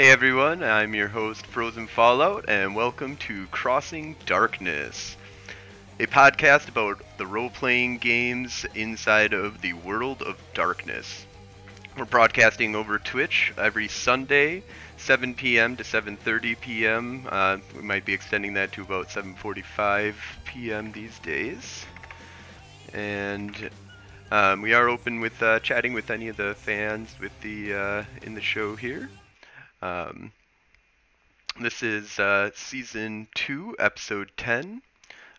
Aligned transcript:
Hey 0.00 0.08
everyone, 0.08 0.64
I'm 0.64 0.94
your 0.94 1.08
host 1.08 1.44
Frozen 1.44 1.88
Fallout, 1.88 2.46
and 2.48 2.74
welcome 2.74 3.18
to 3.18 3.46
Crossing 3.48 4.16
Darkness, 4.24 5.14
a 5.98 6.06
podcast 6.06 6.68
about 6.68 7.02
the 7.18 7.26
role 7.26 7.50
playing 7.50 7.98
games 7.98 8.64
inside 8.74 9.34
of 9.34 9.60
the 9.60 9.74
world 9.74 10.22
of 10.22 10.38
darkness. 10.54 11.26
We're 11.98 12.06
broadcasting 12.06 12.74
over 12.74 12.98
Twitch 12.98 13.52
every 13.58 13.88
Sunday, 13.88 14.62
7 14.96 15.34
p.m. 15.34 15.76
to 15.76 15.84
7:30 15.84 16.58
p.m. 16.58 17.28
Uh, 17.30 17.58
we 17.76 17.82
might 17.82 18.06
be 18.06 18.14
extending 18.14 18.54
that 18.54 18.72
to 18.72 18.80
about 18.80 19.08
7:45 19.08 20.14
p.m. 20.46 20.92
these 20.92 21.18
days, 21.18 21.84
and 22.94 23.68
um, 24.30 24.62
we 24.62 24.72
are 24.72 24.88
open 24.88 25.20
with 25.20 25.42
uh, 25.42 25.60
chatting 25.60 25.92
with 25.92 26.10
any 26.10 26.28
of 26.28 26.38
the 26.38 26.54
fans 26.54 27.14
with 27.20 27.38
the 27.42 27.74
uh, 27.74 28.04
in 28.22 28.34
the 28.34 28.40
show 28.40 28.76
here. 28.76 29.10
Um, 29.82 30.32
this 31.58 31.82
is 31.82 32.18
uh, 32.18 32.50
season 32.54 33.28
two, 33.34 33.76
episode 33.78 34.30
10. 34.36 34.82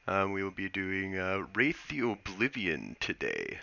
Um, 0.07 0.31
we 0.31 0.43
will 0.43 0.51
be 0.51 0.69
doing 0.69 1.17
uh, 1.17 1.45
Wraith 1.53 1.87
the 1.89 2.09
Oblivion 2.09 2.95
today. 2.99 3.59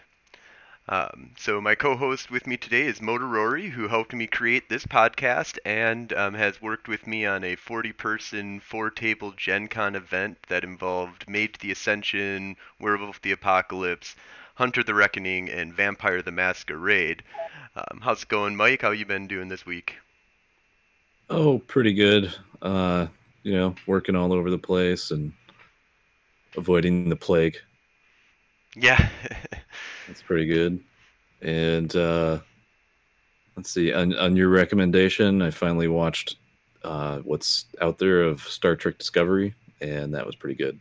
Um, 0.89 1.33
so 1.37 1.61
my 1.61 1.75
co-host 1.75 2.31
with 2.31 2.47
me 2.47 2.57
today 2.57 2.87
is 2.87 3.01
Motorori, 3.01 3.71
who 3.71 3.89
helped 3.89 4.15
me 4.15 4.27
create 4.27 4.69
this 4.69 4.87
podcast 4.87 5.59
and 5.65 6.13
um, 6.13 6.35
has 6.35 6.63
worked 6.63 6.89
with 6.89 7.07
me 7.07 7.27
on 7.27 7.45
a 7.45 7.57
40-person, 7.57 8.61
four-table 8.61 9.33
Gen 9.33 9.69
Con 9.69 9.97
event 9.97 10.39
that 10.49 10.65
involved 10.65 11.29
Mage 11.29 11.59
the 11.59 11.73
Ascension, 11.73 12.57
Werewolf 12.81 13.21
the 13.21 13.33
Apocalypse, 13.33 14.17
Hunter 14.55 14.83
the 14.83 14.95
Reckoning, 14.95 15.51
and 15.51 15.75
Vampire 15.75 16.23
the 16.23 16.33
Masquerade. 16.33 17.23
Um, 17.77 18.01
how's 18.03 18.23
it 18.23 18.29
going, 18.29 18.57
Mike? 18.57 18.83
How 18.83 18.93
you 18.93 19.05
been 19.05 19.27
doing 19.27 19.49
this 19.49 19.67
week? 19.67 19.97
Oh, 21.31 21.59
pretty 21.59 21.93
good. 21.93 22.35
Uh, 22.63 23.07
you 23.43 23.53
know, 23.53 23.75
working 23.87 24.17
all 24.17 24.33
over 24.33 24.51
the 24.51 24.59
place 24.59 25.11
and 25.11 25.33
avoiding 26.57 27.09
the 27.09 27.17
plague. 27.17 27.57
Yeah. 28.77 29.09
That's 30.07 30.23
pretty 30.23 30.47
good. 30.47 30.81
And 31.43 31.95
uh 31.95 32.41
let's 33.57 33.71
see, 33.71 33.93
on, 33.93 34.15
on 34.17 34.37
your 34.37 34.49
recommendation, 34.49 35.43
I 35.43 35.51
finally 35.51 35.89
watched 35.89 36.37
uh 36.83 37.19
what's 37.19 37.67
out 37.81 37.99
there 37.99 38.23
of 38.23 38.41
Star 38.43 38.77
Trek 38.77 38.99
Discovery, 38.99 39.55
and 39.81 40.15
that 40.15 40.27
was 40.27 40.37
pretty 40.37 40.55
good. 40.57 40.79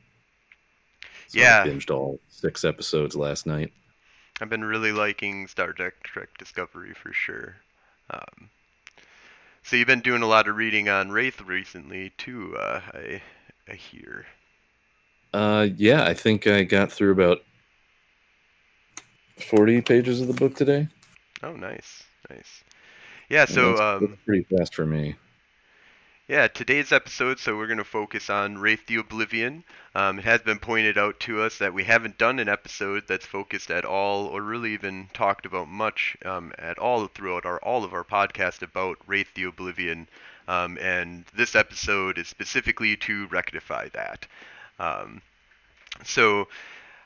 So 1.28 1.40
Yeah. 1.40 1.64
I 1.64 1.68
binged 1.68 1.92
all 1.92 2.20
six 2.30 2.64
episodes 2.64 3.16
last 3.16 3.46
night. 3.46 3.74
I've 4.40 4.50
been 4.50 4.64
really 4.64 4.92
liking 4.92 5.48
Star 5.48 5.74
Trek, 5.74 6.04
Trek 6.04 6.30
Discovery 6.38 6.94
for 6.94 7.12
sure. 7.14 7.58
Um, 8.10 8.50
so 9.68 9.76
you've 9.76 9.88
been 9.88 10.00
doing 10.00 10.24
a 10.24 10.28
lot 10.28 10.48
of 10.48 10.56
reading 10.56 10.88
on 10.88 11.12
Wraith 11.12 11.42
recently 11.42 12.14
too. 12.18 12.56
Uh, 12.58 12.82
I 12.94 13.22
I 13.70 13.76
hear. 13.76 14.26
Uh 15.34 15.68
yeah, 15.76 16.04
I 16.04 16.14
think 16.14 16.48
I 16.48 16.64
got 16.64 16.92
through 16.92 17.12
about 17.12 17.40
forty 19.50 19.82
pages 19.82 20.22
of 20.22 20.28
the 20.28 20.34
book 20.34 20.56
today. 20.56 20.88
Oh, 21.44 21.54
nice, 21.54 22.04
nice. 22.30 22.64
Yeah. 23.30 23.46
So 23.46 23.70
that's, 23.70 23.82
um, 23.82 24.08
that's 24.08 24.22
pretty 24.26 24.46
fast 24.58 24.74
for 24.74 24.86
me. 24.86 25.16
Yeah, 26.30 26.50
today's 26.50 26.92
episode, 26.92 27.40
so 27.40 27.56
we're 27.56 27.68
going 27.68 27.78
to 27.78 27.86
focus 27.86 28.30
on 28.30 28.58
Wraith 28.58 28.86
the 28.86 28.98
Oblivion. 28.98 29.64
Um, 29.96 30.20
it 30.20 30.26
has 30.26 30.42
been 30.42 30.60
pointed 30.60 30.98
out 30.98 31.22
to 31.22 31.42
us 31.42 31.60
that 31.60 31.74
we 31.74 31.86
haven't 31.86 32.18
done 32.18 32.40
an 32.40 32.50
episode 32.50 33.08
that's 33.08 33.26
focused 33.26 33.72
at 33.72 33.86
all, 33.86 34.26
or 34.26 34.42
really 34.42 34.74
even 34.74 35.08
talked 35.14 35.46
about 35.46 35.70
much 35.70 36.18
um, 36.26 36.52
at 36.58 36.80
all 36.80 37.08
throughout 37.08 37.46
our 37.46 37.60
all 37.60 37.86
of 37.86 37.94
our 37.94 38.04
podcast 38.04 38.62
about 38.62 38.98
Wraith 39.08 39.34
the 39.36 39.46
Oblivion. 39.46 40.10
Um, 40.50 40.78
and 40.82 41.24
this 41.34 41.56
episode 41.56 42.18
is 42.18 42.28
specifically 42.28 42.98
to 42.98 43.28
rectify 43.28 43.88
that. 43.94 44.28
Um, 44.80 45.22
so 46.04 46.50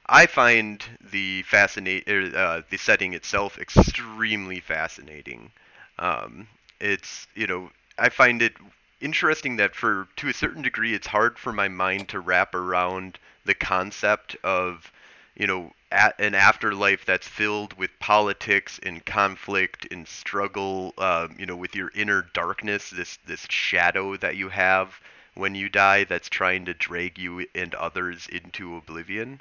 I 0.08 0.26
find 0.26 0.84
the 1.12 1.44
fascinate 1.44 2.10
er, 2.10 2.32
uh, 2.36 2.62
the 2.72 2.78
setting 2.78 3.14
itself 3.14 3.60
extremely 3.60 4.62
fascinating. 4.62 5.52
Um, 6.00 6.48
it's 6.80 7.28
you 7.36 7.46
know 7.46 7.70
I 8.00 8.10
find 8.10 8.42
it 8.42 8.54
interesting 9.02 9.58
that 9.58 9.76
for 9.76 10.08
to 10.16 10.30
a 10.30 10.34
certain 10.34 10.62
degree 10.62 10.94
it's 10.94 11.08
hard 11.08 11.38
for 11.38 11.52
my 11.52 11.68
mind 11.68 12.10
to 12.10 12.20
wrap 12.20 12.56
around 12.56 13.18
the 13.46 13.54
concept 13.54 14.36
of 14.44 14.92
you 15.36 15.48
know 15.48 15.72
an 16.20 16.36
afterlife 16.36 17.06
that's 17.06 17.28
filled 17.28 17.74
with 17.74 17.92
politics 18.00 18.80
and 18.84 19.06
conflict 19.06 19.88
and 19.92 20.08
struggle 20.08 20.94
um, 20.98 21.36
you 21.38 21.46
know 21.46 21.56
with 21.56 21.76
your 21.76 21.92
inner 21.96 22.28
darkness 22.34 22.90
this 22.90 23.18
this 23.28 23.46
shadow 23.50 24.16
that 24.18 24.38
you 24.38 24.50
have 24.50 25.00
when 25.34 25.56
you 25.56 25.70
die 25.70 26.04
that's 26.04 26.30
trying 26.30 26.66
to 26.66 26.74
drag 26.74 27.18
you 27.18 27.46
and 27.56 27.74
others 27.76 28.28
into 28.28 28.76
oblivion. 28.76 29.40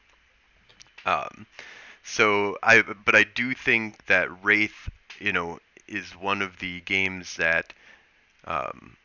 Um, 1.05 1.47
so 2.03 2.57
I 2.63 2.83
but 2.83 3.15
I 3.15 3.25
do 3.25 3.55
think 3.55 4.07
that 4.07 4.45
Wraith 4.45 4.89
you 5.19 5.33
know 5.33 5.59
is 5.87 6.13
one 6.17 6.43
of 6.43 6.59
the 6.59 6.81
games 6.81 7.37
that 7.37 7.73
um, 8.45 8.97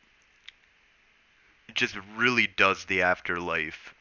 just 1.73 1.97
really 2.15 2.47
does 2.47 2.85
the 2.85 3.01
afterlife 3.01 3.93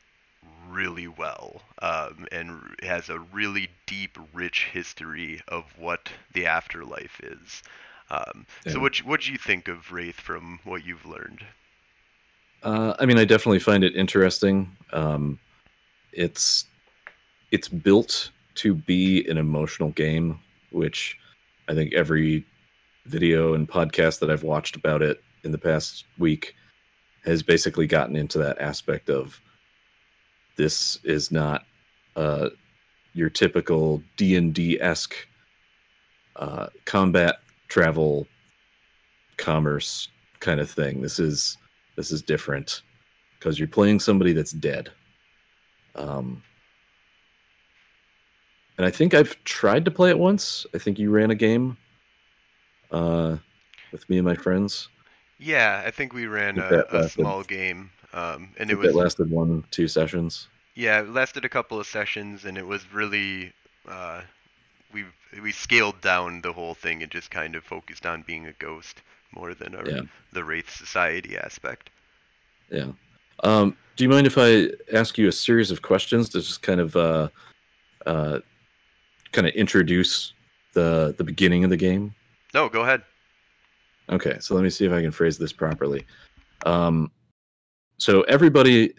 really 0.69 1.09
well 1.09 1.63
um, 1.83 2.27
and 2.33 2.61
has 2.83 3.09
a 3.09 3.19
really 3.19 3.69
deep, 3.87 4.19
rich 4.33 4.69
history 4.73 5.41
of 5.49 5.65
what 5.79 6.11
the 6.33 6.47
afterlife 6.47 7.21
is. 7.23 7.63
Um, 8.11 8.47
So, 8.67 8.81
what 8.81 8.97
what 8.99 9.23
do 9.23 9.33
you 9.33 9.39
think 9.39 9.69
of 9.69 9.91
Wraith 9.93 10.21
from 10.21 10.61
what 10.65 10.85
you've 10.85 11.07
learned? 11.07 11.45
Uh, 12.63 12.95
I 12.99 13.07
mean, 13.07 13.19
I 13.19 13.25
definitely 13.25 13.59
find 13.59 13.85
it 13.85 13.97
interesting. 13.97 14.77
Um, 14.93 15.39
it's 16.13 16.67
it's 17.51 17.69
built 17.69 18.31
to 18.57 18.75
be 18.75 19.27
an 19.29 19.39
emotional 19.39 19.91
game, 19.91 20.41
which 20.71 21.19
I 21.69 21.75
think 21.75 21.93
every 21.95 22.45
video 23.07 23.55
and 23.55 23.69
podcast 23.69 24.21
that 24.21 24.31
I've 24.31 24.43
watched 24.43 24.77
about 24.77 25.03
it 25.03 25.23
in 25.45 25.53
the 25.53 25.59
past 25.59 26.05
week 26.19 26.55
has 27.25 27.43
basically 27.43 27.87
gotten 27.87 28.17
into 28.17 28.39
that 28.39 28.61
aspect 28.61 29.09
of 29.09 29.41
this 30.57 30.99
is 31.05 31.31
not 31.31 31.65
uh, 32.17 32.51
your 33.15 33.31
typical 33.31 34.03
D 34.17 34.37
and 34.37 34.55
D 34.55 34.81
esque 34.81 35.15
uh, 36.37 36.67
combat 36.85 37.37
travel 37.69 38.27
commerce 39.37 40.09
kind 40.41 40.61
of 40.61 40.71
thing. 40.71 41.01
This 41.01 41.19
is 41.19 41.57
this 41.97 42.11
is 42.11 42.23
different 42.23 42.83
because 43.39 43.59
you're 43.59 43.69
playing 43.69 44.01
somebody 44.01 44.33
that's 44.33 44.53
dead. 44.53 44.91
Um, 45.95 46.43
and 48.77 48.87
I 48.87 48.91
think 48.91 49.15
I've 49.15 49.43
tried 49.45 49.85
to 49.85 49.91
play 49.91 50.11
it 50.11 50.19
once. 50.19 50.67
I 50.75 50.79
think 50.79 50.99
you 50.99 51.11
ran 51.11 51.31
a 51.31 51.37
game 51.37 51.77
uh, 52.91 53.37
with 53.93 54.09
me 54.11 54.19
and 54.19 54.27
my 54.27 54.35
friends. 54.35 54.89
Yeah, 55.39 55.83
I 55.85 55.91
think 55.91 56.13
we 56.13 56.27
ran 56.27 56.59
a, 56.59 56.63
a 56.91 56.97
lasted- 56.99 57.11
small 57.11 57.43
game, 57.43 57.91
um, 58.13 58.51
and 58.59 58.71
it 58.71 58.79
was 58.79 58.93
that 58.93 58.99
lasted 58.99 59.31
one, 59.31 59.65
two 59.71 59.89
sessions. 59.89 60.49
yeah, 60.75 61.01
it 61.01 61.09
lasted 61.11 61.45
a 61.45 61.49
couple 61.49 61.79
of 61.81 61.87
sessions, 61.87 62.45
and 62.45 62.57
it 62.57 62.67
was 62.67 62.93
really 62.93 63.53
uh, 63.89 64.21
we 64.93 65.05
we 65.43 65.51
scaled 65.53 66.01
down 66.01 66.41
the 66.43 66.53
whole 66.53 66.75
thing 66.75 67.03
and 67.03 67.11
just 67.11 67.31
kind 67.31 67.57
of 67.57 67.65
focused 67.65 68.07
on 68.07 68.23
being 68.23 68.47
a 68.47 68.53
ghost 68.53 69.03
more 69.35 69.53
than 69.55 69.75
a, 69.75 69.83
Yeah. 69.91 70.01
the 70.33 70.45
Wraith 70.45 70.71
Society 70.71 71.37
aspect. 71.37 71.91
Yeah. 72.71 72.93
Um, 73.43 73.77
do 73.97 74.05
you 74.05 74.09
mind 74.11 74.29
if 74.29 74.39
I 74.39 74.71
ask 74.97 75.19
you 75.19 75.27
a 75.27 75.33
series 75.33 75.73
of 75.73 75.83
questions 75.83 76.29
to 76.31 76.39
just 76.41 76.63
kind 76.63 76.81
of 76.81 76.95
uh, 76.95 77.29
uh, 78.07 78.39
kind 79.33 79.49
of 79.49 79.53
introduce 79.55 80.33
the 80.75 81.13
the 81.19 81.25
beginning 81.25 81.65
of 81.65 81.71
the 81.71 81.77
game? 81.77 82.15
No, 82.55 82.69
go 82.69 82.83
ahead. 82.83 83.03
Okay, 84.11 84.37
so 84.41 84.55
let 84.55 84.63
me 84.63 84.71
see 84.71 84.85
if 84.85 84.93
I 84.93 85.01
can 85.01 85.11
phrase 85.11 85.39
this 85.39 85.53
properly. 85.53 86.05
Um, 86.67 87.11
so 87.99 88.23
everybody 88.23 88.93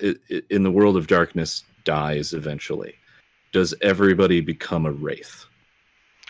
in 0.49 0.63
the 0.63 0.71
world 0.71 0.97
of 0.97 1.07
darkness 1.07 1.63
dies 1.83 2.33
eventually. 2.33 2.95
Does 3.51 3.73
everybody 3.81 4.41
become 4.41 4.85
a 4.85 4.91
wraith? 4.91 5.45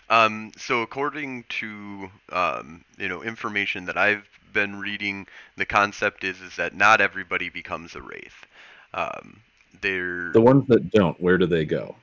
Um, 0.08 0.52
so 0.56 0.82
according 0.82 1.44
to 1.48 2.10
um, 2.30 2.84
you 2.98 3.08
know 3.08 3.22
information 3.22 3.86
that 3.86 3.96
I've 3.96 4.28
been 4.52 4.76
reading, 4.76 5.26
the 5.56 5.66
concept 5.66 6.22
is 6.22 6.40
is 6.40 6.56
that 6.56 6.74
not 6.74 7.00
everybody 7.00 7.48
becomes 7.48 7.94
a 7.94 8.02
wraith. 8.02 8.46
Um, 8.94 9.40
there, 9.80 10.30
The 10.32 10.40
ones 10.40 10.64
that 10.68 10.90
don't, 10.90 11.20
where 11.20 11.38
do 11.38 11.46
they 11.46 11.64
go? 11.64 11.96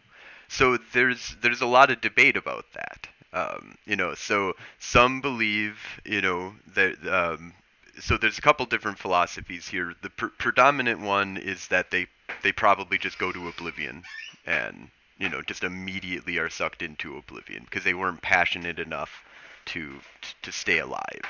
so 0.48 0.78
there's 0.94 1.36
there's 1.42 1.62
a 1.62 1.66
lot 1.66 1.90
of 1.90 2.02
debate 2.02 2.38
about 2.38 2.66
that. 2.74 3.08
Um, 3.34 3.78
you 3.86 3.96
know, 3.98 4.14
so 4.16 4.54
some 4.80 5.22
believe 5.22 5.80
you 6.06 6.22
know 6.22 6.56
that 6.76 6.96
um, 7.08 7.54
so 8.00 8.18
there's 8.18 8.38
a 8.38 8.42
couple 8.42 8.66
different 8.68 9.00
philosophies 9.00 9.68
here. 9.68 9.94
The 10.02 10.10
pr- 10.12 10.28
predominant 10.38 11.02
one 11.02 11.38
is 11.38 11.68
that 11.70 11.92
they 11.92 12.08
they 12.44 12.52
probably 12.54 12.98
just 12.98 13.18
go 13.20 13.32
to 13.34 13.48
oblivion 13.50 14.06
and 14.46 14.90
you 15.20 15.30
know 15.30 15.42
just 15.42 15.64
immediately 15.64 16.38
are 16.38 16.50
sucked 16.50 16.82
into 16.84 17.18
oblivion 17.18 17.64
because 17.66 17.84
they 17.84 17.94
weren't 17.96 18.22
passionate 18.22 18.80
enough 18.80 19.24
to 19.68 20.02
to 20.44 20.52
stay 20.52 20.80
alive. 20.80 21.26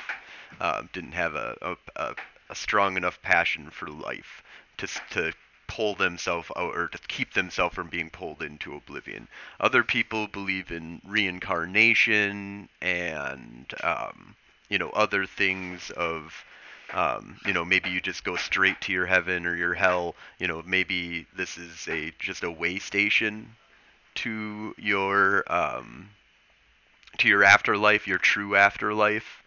um, 0.62 0.90
didn't 0.94 1.14
have 1.14 1.36
a, 1.36 1.58
a, 1.62 1.78
a, 1.96 2.16
a 2.50 2.56
strong 2.56 2.98
enough 2.98 3.22
passion 3.22 3.70
for 3.72 3.88
life 3.88 4.44
to 4.78 4.88
to 5.12 5.34
pull 5.74 5.96
themselves 5.96 6.52
out 6.56 6.76
or 6.76 6.88
to 6.88 7.00
keep 7.08 7.34
themselves 7.34 7.74
from 7.74 7.88
being 7.88 8.12
pulled 8.12 8.44
into 8.44 8.76
oblivion. 8.76 9.28
Other 9.60 9.84
people 9.84 10.28
believe 10.28 10.72
in 10.72 11.02
reincarnation 11.04 12.70
and 12.80 13.66
um, 13.84 14.36
you 14.70 14.78
know 14.78 14.92
other 14.92 15.26
things 15.26 15.90
of 15.90 16.46
um, 16.94 17.40
you 17.48 17.54
know 17.54 17.66
maybe 17.66 17.90
you 17.90 18.00
just 18.02 18.24
go 18.24 18.36
straight 18.36 18.80
to 18.82 18.94
your 18.94 19.08
heaven 19.08 19.48
or 19.48 19.56
your 19.56 19.74
hell. 19.74 20.16
You 20.38 20.48
know 20.48 20.62
maybe 20.64 21.26
this 21.36 21.58
is 21.58 21.88
a 21.88 22.14
just 22.20 22.44
a 22.44 22.52
way 22.52 22.78
station 22.78 23.56
to 24.16 24.76
your 24.78 25.44
um, 25.52 26.10
to 27.18 27.28
your 27.28 27.44
afterlife, 27.44 28.08
your 28.08 28.20
true 28.20 28.56
afterlife. 28.56 29.42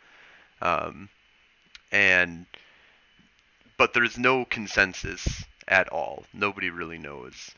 Um, 0.61 1.09
and 1.93 2.47
but 3.77 3.95
there's 3.95 4.19
no 4.19 4.45
consensus 4.45 5.45
at 5.69 5.89
all. 5.91 6.25
Nobody 6.33 6.71
really 6.71 6.99
knows 6.99 7.51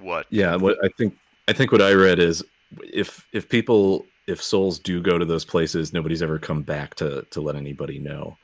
what. 0.00 0.26
Yeah, 0.30 0.56
what 0.56 0.76
I 0.84 0.88
think 0.96 1.16
I 1.48 1.52
think 1.52 1.72
what 1.72 1.82
I 1.82 1.92
read 1.92 2.18
is 2.18 2.44
if 2.82 3.26
if 3.32 3.48
people 3.48 4.06
if 4.26 4.42
souls 4.42 4.78
do 4.78 5.00
go 5.00 5.18
to 5.18 5.24
those 5.24 5.44
places, 5.44 5.92
nobody's 5.92 6.22
ever 6.22 6.38
come 6.38 6.62
back 6.62 6.94
to 6.96 7.22
to 7.30 7.40
let 7.40 7.56
anybody 7.56 7.98
know. 7.98 8.36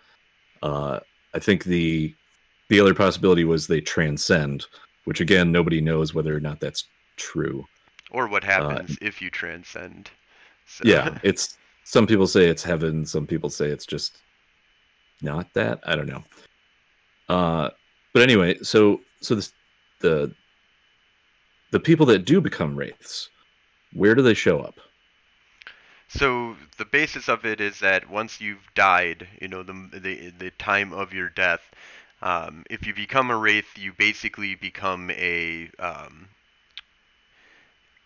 Uh, 0.62 1.00
I 1.34 1.38
think 1.38 1.64
the 1.64 2.14
the 2.68 2.80
other 2.80 2.94
possibility 2.94 3.44
was 3.44 3.66
they 3.66 3.80
transcend, 3.80 4.66
which 5.04 5.20
again 5.20 5.52
nobody 5.52 5.80
knows 5.80 6.14
whether 6.14 6.34
or 6.34 6.40
not 6.40 6.60
that's 6.60 6.84
true. 7.16 7.64
Or 8.10 8.28
what 8.28 8.44
happens 8.44 8.92
uh, 8.92 8.94
if 9.00 9.20
you 9.20 9.30
transcend. 9.30 10.10
So. 10.66 10.84
Yeah, 10.86 11.18
it's 11.22 11.58
some 11.84 12.06
people 12.06 12.26
say 12.26 12.46
it's 12.48 12.62
heaven, 12.62 13.04
some 13.04 13.26
people 13.26 13.50
say 13.50 13.68
it's 13.68 13.86
just 13.86 14.18
not 15.20 15.52
that. 15.54 15.80
I 15.84 15.94
don't 15.96 16.06
know. 16.08 16.24
Uh, 17.28 17.70
but 18.14 18.22
anyway, 18.22 18.56
so 18.62 19.00
so 19.20 19.34
this, 19.34 19.52
the 20.00 20.32
the 21.72 21.80
people 21.80 22.06
that 22.06 22.24
do 22.24 22.40
become 22.40 22.76
wraiths, 22.76 23.28
where 23.92 24.14
do 24.14 24.22
they 24.22 24.34
show 24.34 24.60
up? 24.60 24.76
So 26.08 26.56
the 26.78 26.84
basis 26.84 27.28
of 27.28 27.44
it 27.44 27.60
is 27.60 27.80
that 27.80 28.08
once 28.08 28.40
you've 28.40 28.66
died, 28.74 29.26
you 29.40 29.48
know 29.48 29.62
the 29.62 29.90
the, 29.92 30.30
the 30.30 30.50
time 30.52 30.92
of 30.92 31.12
your 31.12 31.28
death, 31.28 31.62
um, 32.22 32.64
if 32.70 32.86
you 32.86 32.94
become 32.94 33.30
a 33.30 33.36
wraith, 33.36 33.76
you 33.76 33.92
basically 33.92 34.54
become 34.54 35.10
a 35.10 35.68
um, 35.80 36.28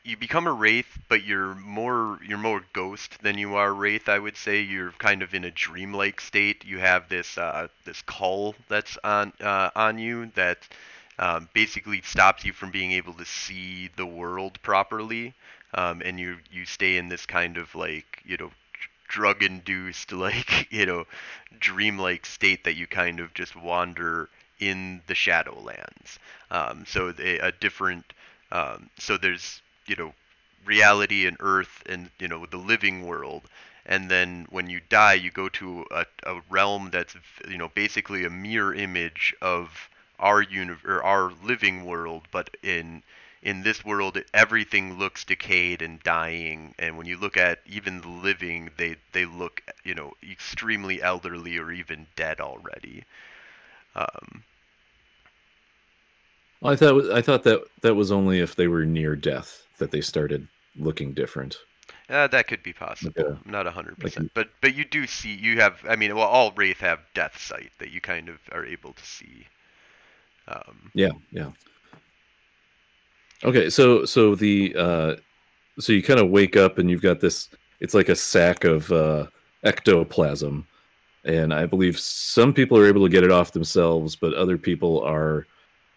you 0.08 0.16
become 0.16 0.46
a 0.46 0.52
wraith, 0.52 0.98
but 1.08 1.22
you're 1.24 1.54
more 1.54 2.18
you're 2.26 2.38
more 2.38 2.64
ghost 2.72 3.22
than 3.22 3.36
you 3.36 3.56
are 3.56 3.74
wraith. 3.74 4.08
I 4.08 4.18
would 4.18 4.38
say 4.38 4.62
you're 4.62 4.92
kind 4.92 5.22
of 5.22 5.34
in 5.34 5.44
a 5.44 5.50
dreamlike 5.50 6.20
state. 6.22 6.64
You 6.64 6.78
have 6.78 7.10
this 7.10 7.36
uh, 7.36 7.68
this 7.84 8.00
caul 8.02 8.54
that's 8.68 8.96
on 9.04 9.34
uh, 9.40 9.70
on 9.76 9.98
you 9.98 10.30
that 10.34 10.66
um, 11.18 11.48
basically 11.52 12.00
stops 12.00 12.42
you 12.44 12.54
from 12.54 12.70
being 12.70 12.92
able 12.92 13.12
to 13.14 13.26
see 13.26 13.90
the 13.96 14.06
world 14.06 14.58
properly, 14.62 15.34
um, 15.74 16.00
and 16.02 16.18
you 16.18 16.38
you 16.50 16.64
stay 16.64 16.96
in 16.96 17.10
this 17.10 17.26
kind 17.26 17.58
of 17.58 17.74
like 17.74 18.22
you 18.24 18.38
know 18.38 18.50
drug 19.08 19.42
induced 19.42 20.12
like 20.26 20.72
you 20.72 20.86
know 20.86 21.04
dreamlike 21.60 22.24
state 22.24 22.64
that 22.64 22.76
you 22.76 22.86
kind 22.86 23.20
of 23.20 23.34
just 23.34 23.54
wander 23.54 24.30
in 24.58 25.02
the 25.06 25.14
shadowlands. 25.14 26.16
Um, 26.50 26.86
so 26.86 27.12
a 27.18 27.52
different 27.52 28.10
um, 28.50 28.88
so 28.98 29.18
there's 29.18 29.60
you 29.88 29.96
know 29.96 30.14
reality 30.64 31.26
and 31.26 31.36
earth 31.40 31.82
and 31.86 32.10
you 32.18 32.28
know 32.28 32.46
the 32.46 32.56
living 32.56 33.06
world. 33.06 33.42
And 33.86 34.10
then 34.10 34.46
when 34.50 34.68
you 34.68 34.80
die 34.88 35.14
you 35.14 35.30
go 35.30 35.48
to 35.48 35.86
a, 35.90 36.04
a 36.24 36.40
realm 36.50 36.90
that's 36.92 37.16
you 37.48 37.58
know 37.58 37.68
basically 37.68 38.24
a 38.24 38.30
mirror 38.30 38.74
image 38.74 39.34
of 39.40 39.88
our 40.18 40.42
uni- 40.42 40.76
or 40.84 41.02
our 41.02 41.32
living 41.42 41.84
world. 41.84 42.24
But 42.30 42.50
in 42.62 43.02
in 43.42 43.62
this 43.62 43.84
world 43.84 44.18
everything 44.34 44.98
looks 44.98 45.24
decayed 45.24 45.80
and 45.80 46.02
dying. 46.02 46.74
And 46.78 46.98
when 46.98 47.06
you 47.06 47.16
look 47.16 47.36
at 47.36 47.60
even 47.66 48.00
the 48.02 48.08
living 48.08 48.70
they 48.76 48.96
they 49.12 49.24
look 49.24 49.62
you 49.84 49.94
know 49.94 50.12
extremely 50.30 51.00
elderly 51.02 51.56
or 51.56 51.72
even 51.72 52.06
dead 52.16 52.40
already. 52.40 53.04
Um, 53.96 54.44
I 56.62 56.76
thought 56.76 57.10
I 57.10 57.22
thought 57.22 57.44
that 57.44 57.62
that 57.82 57.94
was 57.94 58.10
only 58.10 58.40
if 58.40 58.56
they 58.56 58.66
were 58.68 58.84
near 58.84 59.14
death 59.16 59.67
that 59.78 59.90
they 59.90 60.00
started 60.00 60.46
looking 60.76 61.12
different. 61.12 61.58
Uh, 62.10 62.26
that 62.26 62.48
could 62.48 62.62
be 62.62 62.72
possible. 62.72 63.12
Yeah. 63.16 63.36
Not 63.44 63.66
hundred 63.66 63.98
percent, 63.98 64.30
but 64.34 64.48
but 64.60 64.74
you 64.74 64.84
do 64.84 65.06
see 65.06 65.34
you 65.34 65.60
have. 65.60 65.78
I 65.88 65.96
mean, 65.96 66.14
well, 66.16 66.26
all 66.26 66.52
wraith 66.52 66.78
have 66.80 67.00
death 67.14 67.38
sight 67.38 67.70
that 67.78 67.90
you 67.90 68.00
kind 68.00 68.28
of 68.28 68.38
are 68.52 68.64
able 68.64 68.92
to 68.94 69.04
see. 69.04 69.46
Um, 70.48 70.90
yeah, 70.94 71.10
yeah. 71.30 71.50
Okay, 73.44 73.68
so 73.68 74.04
so 74.04 74.34
the 74.34 74.74
uh, 74.76 75.16
so 75.78 75.92
you 75.92 76.02
kind 76.02 76.18
of 76.20 76.30
wake 76.30 76.56
up 76.56 76.78
and 76.78 76.90
you've 76.90 77.02
got 77.02 77.20
this. 77.20 77.50
It's 77.80 77.94
like 77.94 78.08
a 78.08 78.16
sack 78.16 78.64
of 78.64 78.90
uh, 78.90 79.26
ectoplasm, 79.64 80.66
and 81.24 81.52
I 81.52 81.66
believe 81.66 81.98
some 81.98 82.54
people 82.54 82.78
are 82.78 82.86
able 82.86 83.04
to 83.04 83.12
get 83.12 83.22
it 83.22 83.30
off 83.30 83.52
themselves, 83.52 84.16
but 84.16 84.32
other 84.32 84.56
people 84.56 85.02
are 85.02 85.46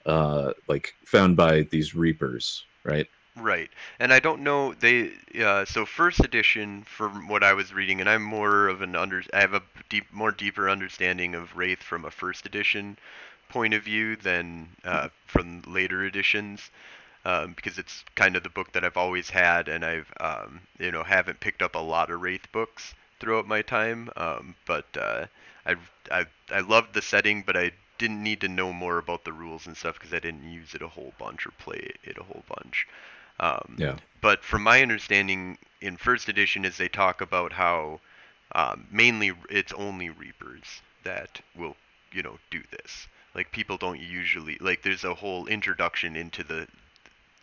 uh, 0.05 0.51
like 0.67 0.93
found 1.05 1.37
by 1.37 1.61
these 1.63 1.95
reapers, 1.95 2.65
right? 2.83 3.07
Right, 3.37 3.69
and 3.97 4.13
I 4.13 4.19
don't 4.19 4.41
know 4.41 4.73
they. 4.73 5.13
Uh, 5.41 5.63
so 5.65 5.85
first 5.85 6.19
edition, 6.19 6.83
from 6.83 7.29
what 7.29 7.43
I 7.43 7.53
was 7.53 7.73
reading, 7.73 8.01
and 8.01 8.09
I'm 8.09 8.21
more 8.23 8.67
of 8.67 8.81
an 8.81 8.93
under. 8.95 9.23
I 9.33 9.39
have 9.39 9.53
a 9.53 9.63
deep, 9.89 10.11
more 10.11 10.31
deeper 10.33 10.69
understanding 10.69 11.33
of 11.33 11.55
Wraith 11.55 11.81
from 11.81 12.03
a 12.03 12.11
first 12.11 12.45
edition 12.45 12.97
point 13.49 13.73
of 13.73 13.83
view 13.83 14.17
than 14.17 14.69
uh, 14.83 15.09
from 15.27 15.61
later 15.65 16.05
editions, 16.05 16.69
um, 17.25 17.53
because 17.53 17.77
it's 17.79 18.03
kind 18.15 18.35
of 18.35 18.43
the 18.43 18.49
book 18.49 18.73
that 18.73 18.83
I've 18.85 18.97
always 18.97 19.29
had, 19.29 19.69
and 19.69 19.85
I've 19.85 20.13
um, 20.19 20.61
you 20.79 20.91
know 20.91 21.03
haven't 21.03 21.39
picked 21.39 21.61
up 21.61 21.75
a 21.75 21.79
lot 21.79 22.11
of 22.11 22.21
Wraith 22.21 22.51
books 22.51 22.93
throughout 23.19 23.47
my 23.47 23.61
time. 23.61 24.09
Um, 24.17 24.55
but 24.65 24.87
uh, 24.97 25.27
I 25.65 25.77
I 26.11 26.25
I 26.51 26.59
loved 26.61 26.93
the 26.93 27.01
setting, 27.01 27.43
but 27.43 27.57
I 27.57 27.71
didn't 27.97 28.23
need 28.23 28.41
to 28.41 28.49
know 28.49 28.73
more 28.73 28.97
about 28.97 29.23
the 29.25 29.33
rules 29.33 29.67
and 29.67 29.77
stuff 29.77 29.95
because 29.99 30.13
I 30.13 30.19
didn't 30.19 30.51
use 30.51 30.75
it 30.75 30.81
a 30.81 30.87
whole 30.89 31.13
bunch 31.17 31.45
or 31.47 31.51
play 31.51 31.91
it 32.03 32.17
a 32.17 32.23
whole 32.23 32.43
bunch. 32.49 32.87
Um, 33.41 33.75
yeah. 33.77 33.97
But 34.21 34.43
from 34.43 34.63
my 34.63 34.81
understanding, 34.81 35.57
in 35.81 35.97
first 35.97 36.29
edition, 36.29 36.63
is 36.63 36.77
they 36.77 36.87
talk 36.87 37.21
about 37.21 37.51
how 37.51 37.99
um, 38.53 38.87
mainly 38.91 39.33
it's 39.49 39.73
only 39.73 40.09
reapers 40.09 40.81
that 41.03 41.41
will, 41.57 41.75
you 42.13 42.21
know, 42.21 42.37
do 42.51 42.61
this. 42.71 43.07
Like 43.33 43.51
people 43.51 43.77
don't 43.77 43.99
usually 43.99 44.57
like. 44.61 44.83
There's 44.83 45.03
a 45.03 45.15
whole 45.15 45.47
introduction 45.47 46.15
into 46.15 46.43
the 46.43 46.67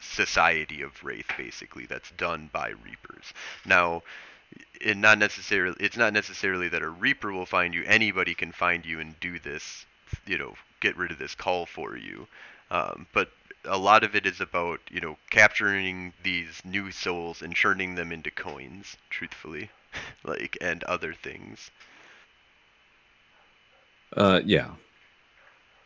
society 0.01 0.83
of 0.83 1.03
wraith, 1.03 1.27
basically, 1.37 1.87
that's 1.87 2.11
done 2.13 2.49
by 2.53 2.69
reapers. 2.69 3.33
Now, 3.67 4.03
it 4.81 4.97
not 4.97 5.19
necessarily 5.19 5.77
it's 5.81 5.97
not 5.97 6.13
necessarily 6.13 6.69
that 6.69 6.83
a 6.83 6.89
reaper 6.89 7.33
will 7.33 7.47
find 7.47 7.75
you. 7.75 7.85
Anybody 7.87 8.35
can 8.35 8.53
find 8.53 8.87
you 8.87 9.01
and 9.01 9.19
do 9.19 9.39
this, 9.39 9.87
you 10.27 10.39
know, 10.39 10.55
get 10.81 10.97
rid 10.97 11.11
of 11.11 11.19
this 11.19 11.35
caul 11.35 11.67
for 11.67 11.97
you. 11.97 12.27
Um, 12.71 13.07
but 13.13 13.31
a 13.65 13.79
lot 13.79 14.05
of 14.05 14.15
it 14.15 14.27
is 14.27 14.41
about 14.41 14.81
you 14.91 15.01
know 15.01 15.17
capturing 15.31 16.13
these 16.23 16.61
new 16.65 16.91
souls 16.91 17.43
and 17.43 17.55
turning 17.57 17.95
them 17.95 18.13
into 18.13 18.31
coins 18.31 18.97
truthfully 19.11 19.71
like 20.25 20.57
and 20.61 20.85
other 20.85 21.15
things. 21.15 21.71
Uh 24.17 24.41
yeah. 24.45 24.71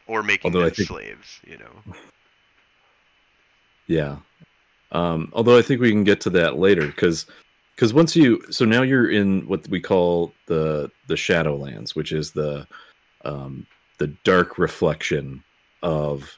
Or 0.07 0.23
making 0.23 0.51
although 0.51 0.67
them 0.67 0.75
think... 0.75 0.89
slaves 0.89 1.41
you 1.47 1.59
know. 1.59 1.95
Yeah. 3.87 4.17
Um 4.93 5.31
although 5.33 5.59
i 5.59 5.63
think 5.63 5.81
we 5.81 5.91
can 5.91 6.05
get 6.05 6.21
to 6.23 6.31
that 6.31 6.59
later 6.59 6.87
because 6.87 7.27
because 7.75 7.95
once 7.95 8.15
you 8.15 8.43
so 8.51 8.65
now 8.65 8.83
you're 8.83 9.11
in 9.11 9.47
what 9.49 9.67
we 9.69 9.81
call 9.81 10.33
the 10.47 10.91
the 11.09 11.15
shadowlands 11.15 11.95
which 11.95 12.13
is 12.13 12.33
the 12.33 12.67
um 13.25 13.67
the 13.99 14.09
dark 14.25 14.59
reflection 14.59 15.43
of 15.83 16.37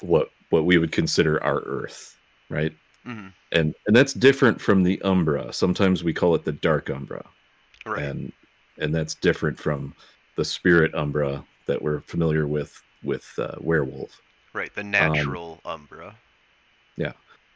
what 0.00 0.30
what 0.50 0.64
we 0.64 0.78
would 0.78 0.92
consider 0.92 1.42
our 1.42 1.60
Earth, 1.60 2.16
right? 2.48 2.72
Mm-hmm. 3.06 3.28
And 3.52 3.74
and 3.86 3.96
that's 3.96 4.12
different 4.12 4.60
from 4.60 4.82
the 4.82 5.00
Umbra. 5.02 5.52
Sometimes 5.52 6.04
we 6.04 6.12
call 6.12 6.34
it 6.34 6.44
the 6.44 6.52
Dark 6.52 6.90
Umbra, 6.90 7.24
right? 7.86 8.02
And 8.02 8.32
and 8.78 8.94
that's 8.94 9.14
different 9.14 9.58
from 9.58 9.94
the 10.36 10.44
Spirit 10.44 10.94
Umbra 10.94 11.44
that 11.66 11.80
we're 11.80 12.00
familiar 12.00 12.46
with 12.46 12.82
with 13.02 13.26
uh, 13.38 13.56
Werewolf. 13.60 14.20
Right, 14.52 14.74
the 14.74 14.82
natural 14.82 15.60
um, 15.64 15.72
Umbra. 15.72 16.16
Yeah. 16.96 17.12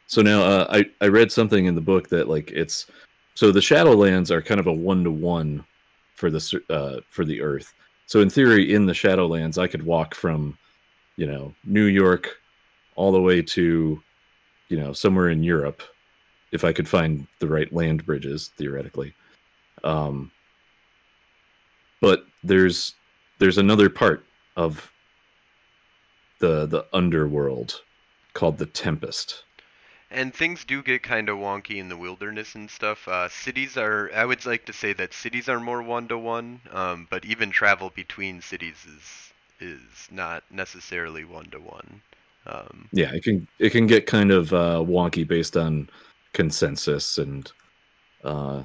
So 0.07 0.21
now 0.21 0.41
uh, 0.41 0.67
I 0.69 0.85
I 1.01 1.07
read 1.07 1.31
something 1.31 1.65
in 1.65 1.75
the 1.75 1.81
book 1.81 2.09
that 2.09 2.27
like 2.27 2.51
it's 2.51 2.87
so 3.35 3.51
the 3.51 3.59
Shadowlands 3.59 4.31
are 4.31 4.41
kind 4.41 4.59
of 4.59 4.67
a 4.67 4.73
one 4.73 5.03
to 5.03 5.11
one 5.11 5.65
for 6.15 6.29
the 6.29 6.61
uh, 6.69 7.01
for 7.09 7.25
the 7.25 7.41
Earth. 7.41 7.73
So 8.05 8.21
in 8.21 8.29
theory, 8.29 8.73
in 8.73 8.85
the 8.85 8.93
Shadowlands, 8.93 9.57
I 9.57 9.67
could 9.67 9.83
walk 9.83 10.15
from 10.15 10.57
you 11.15 11.25
know 11.25 11.53
New 11.63 11.85
York 11.85 12.39
all 12.95 13.11
the 13.11 13.21
way 13.21 13.41
to 13.41 14.01
you 14.69 14.79
know 14.79 14.93
somewhere 14.93 15.29
in 15.29 15.43
Europe 15.43 15.83
if 16.51 16.63
I 16.63 16.71
could 16.71 16.87
find 16.87 17.27
the 17.39 17.47
right 17.47 17.71
land 17.73 18.05
bridges 18.05 18.51
theoretically. 18.57 19.13
Um, 19.83 20.31
but 22.01 22.25
there's 22.43 22.95
there's 23.39 23.57
another 23.57 23.89
part 23.89 24.25
of 24.55 24.91
the 26.39 26.65
the 26.65 26.85
underworld 26.93 27.81
called 28.33 28.57
the 28.57 28.65
Tempest. 28.65 29.43
And 30.11 30.33
things 30.33 30.63
do 30.63 30.83
get 30.83 31.01
kind 31.01 31.27
of 31.27 31.37
wonky 31.37 31.77
in 31.77 31.89
the 31.89 31.97
wilderness 31.97 32.53
and 32.53 32.69
stuff. 32.69 33.07
Uh, 33.07 33.29
cities 33.29 33.77
are, 33.77 34.11
I 34.13 34.25
would 34.25 34.45
like 34.45 34.63
to 34.65 34.73
say 34.73 34.93
that 34.93 35.11
cities 35.11 35.49
are 35.49 35.59
more 35.59 35.81
one 35.81 36.07
to 36.09 36.19
one, 36.19 36.61
but 37.09 37.25
even 37.25 37.49
travel 37.49 37.89
between 37.89 38.41
cities 38.41 38.85
is 38.85 39.23
is 39.59 40.07
not 40.11 40.43
necessarily 40.51 41.23
one 41.23 41.45
to 41.45 41.59
one. 41.59 42.01
Yeah, 42.91 43.11
it 43.13 43.23
can 43.23 43.47
it 43.59 43.71
can 43.71 43.87
get 43.87 44.05
kind 44.05 44.31
of 44.31 44.53
uh, 44.53 44.79
wonky 44.85 45.27
based 45.27 45.57
on 45.57 45.89
consensus 46.33 47.17
and 47.17 47.51
uh, 48.23 48.63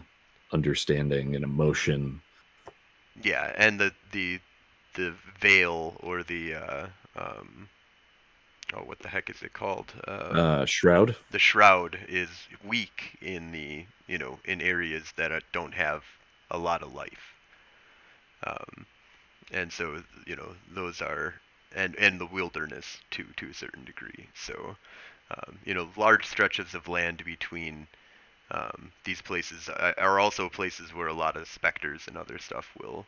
understanding 0.52 1.36
and 1.36 1.44
emotion. 1.44 2.22
Yeah, 3.22 3.52
and 3.56 3.78
the 3.78 3.94
the 4.12 4.40
the 4.94 5.14
veil 5.40 5.96
or 6.00 6.22
the 6.22 6.54
uh, 6.54 6.86
um, 7.16 7.68
oh, 8.72 8.82
what 8.84 9.00
the 9.00 9.08
heck 9.08 9.28
is 9.28 9.42
it 9.42 9.52
called? 9.52 9.92
Uh, 10.06 10.38
Uh, 10.38 10.64
shroud. 10.66 11.16
the 11.30 11.38
shroud 11.38 11.98
is 12.08 12.30
weak 12.64 13.18
in 13.22 13.52
the 13.52 13.86
you 14.06 14.18
know 14.18 14.40
in 14.44 14.60
areas 14.62 15.12
that 15.16 15.32
uh, 15.32 15.40
don't 15.52 15.74
have 15.74 16.04
a 16.50 16.58
lot 16.58 16.82
of 16.82 16.92
life. 16.94 17.34
Um, 18.44 18.86
and 19.52 19.72
so 19.72 20.02
you 20.26 20.36
know 20.36 20.56
those 20.68 21.02
are 21.02 21.34
and 21.74 21.94
and 21.96 22.20
the 22.20 22.26
wilderness 22.26 22.98
to 23.12 23.24
to 23.36 23.50
a 23.50 23.54
certain 23.54 23.84
degree. 23.84 24.28
So 24.34 24.76
um, 25.30 25.58
you 25.64 25.74
know 25.74 25.88
large 25.96 26.26
stretches 26.26 26.74
of 26.74 26.88
land 26.88 27.24
between 27.24 27.86
um, 28.50 28.92
these 29.04 29.20
places 29.22 29.68
are 29.68 29.94
are 29.98 30.20
also 30.20 30.48
places 30.48 30.94
where 30.94 31.08
a 31.08 31.12
lot 31.12 31.36
of 31.36 31.48
specters 31.48 32.02
and 32.06 32.16
other 32.16 32.38
stuff 32.38 32.70
will 32.80 33.06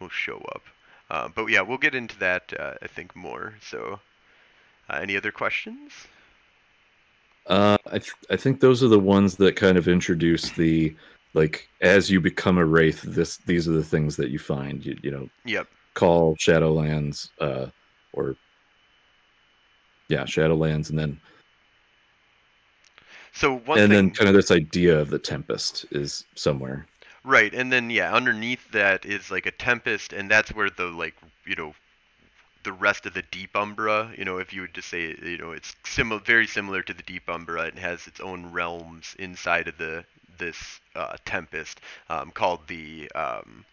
will 0.00 0.08
show 0.10 0.38
up. 0.54 0.62
Uh, 1.10 1.28
but 1.28 1.46
yeah, 1.46 1.60
we'll 1.60 1.78
get 1.78 1.94
into 1.94 2.18
that 2.18 2.52
uh, 2.58 2.74
I 2.82 2.86
think 2.86 3.16
more. 3.16 3.54
So 3.62 4.00
uh, 4.88 4.98
any 5.02 5.16
other 5.16 5.32
questions? 5.32 6.06
Uh, 7.46 7.76
I 7.86 7.98
th- 7.98 8.14
I 8.30 8.36
think 8.36 8.60
those 8.60 8.82
are 8.82 8.88
the 8.88 8.98
ones 8.98 9.36
that 9.36 9.56
kind 9.56 9.76
of 9.76 9.88
introduce 9.88 10.50
the 10.50 10.94
like 11.34 11.68
as 11.80 12.10
you 12.10 12.20
become 12.20 12.58
a 12.58 12.64
wraith. 12.64 13.02
This 13.02 13.38
these 13.38 13.68
are 13.68 13.72
the 13.72 13.84
things 13.84 14.16
that 14.16 14.30
you 14.30 14.38
find. 14.38 14.84
You, 14.84 14.96
you 15.02 15.10
know, 15.10 15.28
Yep. 15.44 15.66
call 15.94 16.36
Shadowlands, 16.36 17.30
uh, 17.40 17.66
or 18.12 18.36
yeah, 20.08 20.24
Shadowlands, 20.24 20.90
and 20.90 20.98
then 20.98 21.20
So 23.32 23.58
one 23.58 23.78
and 23.78 23.90
thing 23.90 24.08
then 24.08 24.10
kind 24.10 24.28
of 24.28 24.34
this 24.34 24.50
idea 24.50 24.98
of 24.98 25.10
the 25.10 25.18
Tempest 25.18 25.86
is 25.92 26.24
somewhere. 26.34 26.86
Right, 27.22 27.52
and 27.52 27.70
then 27.70 27.90
yeah, 27.90 28.14
underneath 28.14 28.70
that 28.72 29.04
is 29.04 29.30
like 29.30 29.44
a 29.44 29.50
tempest, 29.50 30.12
and 30.14 30.30
that's 30.30 30.54
where 30.54 30.70
the 30.70 30.86
like 30.86 31.14
you 31.44 31.54
know 31.54 31.74
the 32.62 32.72
rest 32.72 33.04
of 33.04 33.12
the 33.12 33.22
deep 33.30 33.54
umbra. 33.54 34.12
You 34.16 34.24
know, 34.24 34.38
if 34.38 34.54
you 34.54 34.62
would 34.62 34.72
just 34.72 34.88
say 34.88 35.14
you 35.22 35.36
know 35.36 35.52
it's 35.52 35.76
similar, 35.84 36.20
very 36.20 36.46
similar 36.46 36.82
to 36.82 36.94
the 36.94 37.02
deep 37.02 37.28
umbra, 37.28 37.64
it 37.64 37.78
has 37.78 38.06
its 38.06 38.20
own 38.20 38.50
realms 38.52 39.14
inside 39.18 39.68
of 39.68 39.76
the 39.76 40.04
this 40.38 40.80
uh, 40.96 41.16
tempest 41.26 41.82
um, 42.08 42.30
called 42.30 42.66
the 42.68 43.10
um, 43.14 43.66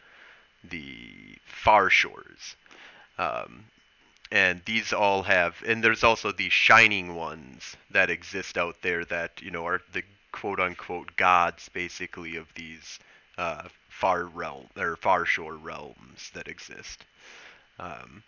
the 0.69 1.37
far 1.45 1.89
shores. 1.89 2.57
Um, 3.17 3.63
and 4.31 4.61
these 4.65 4.93
all 4.93 5.23
have 5.23 5.55
and 5.65 5.83
there's 5.83 6.03
also 6.03 6.31
the 6.31 6.49
shining 6.49 7.15
ones 7.15 7.77
that 7.91 8.09
exist 8.09 8.57
out 8.57 8.75
there 8.81 9.05
that 9.05 9.41
you 9.41 9.51
know 9.51 9.65
are 9.65 9.81
the 9.93 10.03
quote 10.31 10.59
unquote 10.59 11.15
gods 11.15 11.69
basically 11.69 12.35
of 12.35 12.47
these 12.53 12.99
uh, 13.37 13.63
far 13.89 14.25
realm 14.25 14.67
or 14.77 14.95
far 14.97 15.25
shore 15.25 15.55
realms 15.55 16.31
that 16.33 16.47
exist. 16.47 17.03
Um, 17.79 18.23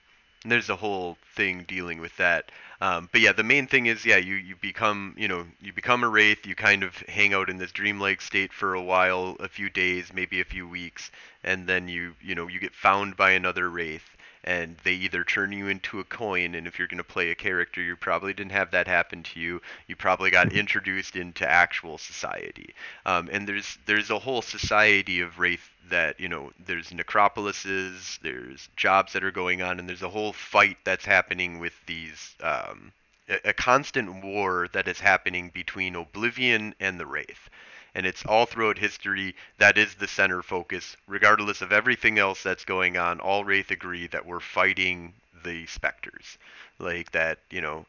there's 0.46 0.70
a 0.70 0.76
whole 0.76 1.18
thing 1.36 1.66
dealing 1.68 2.00
with 2.00 2.16
that. 2.18 2.52
Um, 2.82 3.10
but 3.12 3.20
yeah 3.20 3.34
the 3.34 3.44
main 3.44 3.68
thing 3.68 3.88
is 3.88 4.06
yeah 4.06 4.18
you 4.18 4.36
you 4.36 4.56
become 4.56 5.14
you 5.18 5.28
know 5.28 5.46
you 5.62 5.74
become 5.74 6.04
a 6.04 6.08
wraith 6.08 6.46
you 6.46 6.56
kind 6.56 6.82
of 6.82 6.96
hang 7.10 7.34
out 7.34 7.50
in 7.50 7.58
this 7.58 7.74
dreamlike 7.74 8.22
state 8.22 8.54
for 8.54 8.74
a 8.74 8.82
while 8.82 9.36
a 9.42 9.50
few 9.50 9.70
days 9.70 10.14
maybe 10.14 10.40
a 10.40 10.46
few 10.46 10.66
weeks 10.66 11.12
and 11.44 11.68
then 11.68 11.90
you 11.90 12.16
you 12.22 12.36
know 12.36 12.48
you 12.48 12.58
get 12.60 12.74
found 12.74 13.18
by 13.18 13.32
another 13.32 13.70
wraith 13.70 14.16
and 14.44 14.78
they 14.84 14.94
either 14.94 15.24
turn 15.24 15.52
you 15.52 15.68
into 15.68 16.00
a 16.00 16.04
coin 16.04 16.56
and 16.56 16.66
if 16.66 16.80
you're 16.80 16.88
going 16.88 16.98
to 16.98 17.04
play 17.04 17.30
a 17.32 17.36
character 17.36 17.82
you 17.82 17.96
probably 17.96 18.34
didn't 18.34 18.52
have 18.52 18.72
that 18.72 18.88
happen 18.88 19.24
to 19.24 19.40
you. 19.40 19.62
You 19.88 19.96
probably 19.96 20.32
got 20.32 20.54
introduced 20.64 21.16
into 21.16 21.48
actual 21.48 21.98
society. 21.98 22.74
Um, 23.06 23.30
and 23.32 23.48
there's 23.48 23.78
there's 23.86 24.10
a 24.10 24.20
whole 24.20 24.42
society 24.42 25.22
of 25.22 25.40
wraith 25.40 25.70
that 25.90 26.20
you 26.20 26.30
know 26.30 26.52
there's 26.66 26.92
necropolises 26.92 28.20
there's 28.22 28.70
jobs 28.76 29.14
that 29.14 29.24
are 29.24 29.32
going 29.32 29.62
on 29.62 29.80
and 29.80 29.90
there's 29.90 30.04
a 30.04 30.10
whole 30.10 30.34
fight 30.34 30.78
that's 30.84 31.06
happening 31.06 31.60
with 31.60 31.74
these 31.88 32.36
um, 32.42 32.92
a, 33.28 33.50
a 33.50 33.54
constant 33.54 34.24
war 34.24 34.68
that 34.74 34.88
is 34.88 35.00
happening 35.00 35.50
between 35.54 35.96
oblivion 35.96 36.76
and 36.80 37.00
the 37.00 37.06
wraith 37.06 37.50
and 37.96 38.06
it's 38.06 38.26
all 38.26 38.46
throughout 38.46 38.78
history 38.78 39.36
that 39.58 39.78
is 39.78 39.96
the 39.96 40.08
center 40.08 40.42
focus 40.42 40.96
regardless 41.08 41.62
of 41.62 41.72
everything 41.72 42.20
else 42.20 42.44
that's 42.44 42.66
going 42.66 42.98
on. 42.98 43.20
All 43.20 43.44
wraith 43.44 43.72
agree 43.72 44.08
that 44.08 44.26
we're 44.26 44.40
fighting 44.40 45.14
the 45.44 45.66
specters. 45.66 46.38
Like 46.80 47.12
that 47.12 47.40
you 47.50 47.62
know 47.62 47.86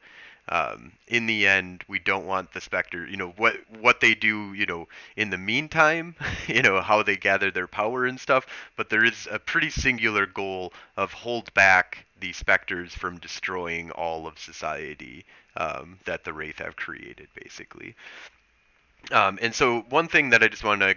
um, 0.49 0.93
in 1.07 1.27
the 1.27 1.47
end 1.47 1.85
we 1.87 1.99
don't 1.99 2.27
want 2.27 2.53
the 2.53 2.61
specter 2.61 3.07
you 3.07 3.17
know 3.17 3.31
what 3.37 3.57
what 3.81 4.01
they 4.01 4.15
do 4.15 4.53
you 4.53 4.67
know 4.67 4.89
in 5.17 5.31
the 5.31 5.39
meantime 5.39 6.17
you 6.49 6.63
know 6.63 6.81
how 6.81 7.03
they 7.03 7.17
gather 7.17 7.51
their 7.51 7.67
power 7.69 8.07
and 8.07 8.19
stuff. 8.19 8.47
But 8.77 8.89
there 8.91 9.05
is 9.05 9.29
a 9.31 9.39
pretty 9.39 9.71
singular 9.71 10.27
goal 10.27 10.73
of 10.97 11.13
hold 11.13 11.53
back 11.55 12.07
the 12.21 12.33
specters 12.33 12.95
from 12.95 13.19
destroying 13.19 13.91
all 13.93 14.27
of 14.27 14.39
society 14.39 15.25
um, 15.57 15.99
that 16.05 16.25
the 16.25 16.33
wraith 16.33 16.59
have 16.59 16.77
created 16.77 17.29
basically 17.35 17.95
um, 19.13 19.39
and 19.41 19.55
so 19.55 19.81
one 19.89 20.09
thing 20.09 20.31
that 20.31 20.43
I 20.43 20.49
just 20.49 20.65
want 20.65 20.81
to 20.83 20.97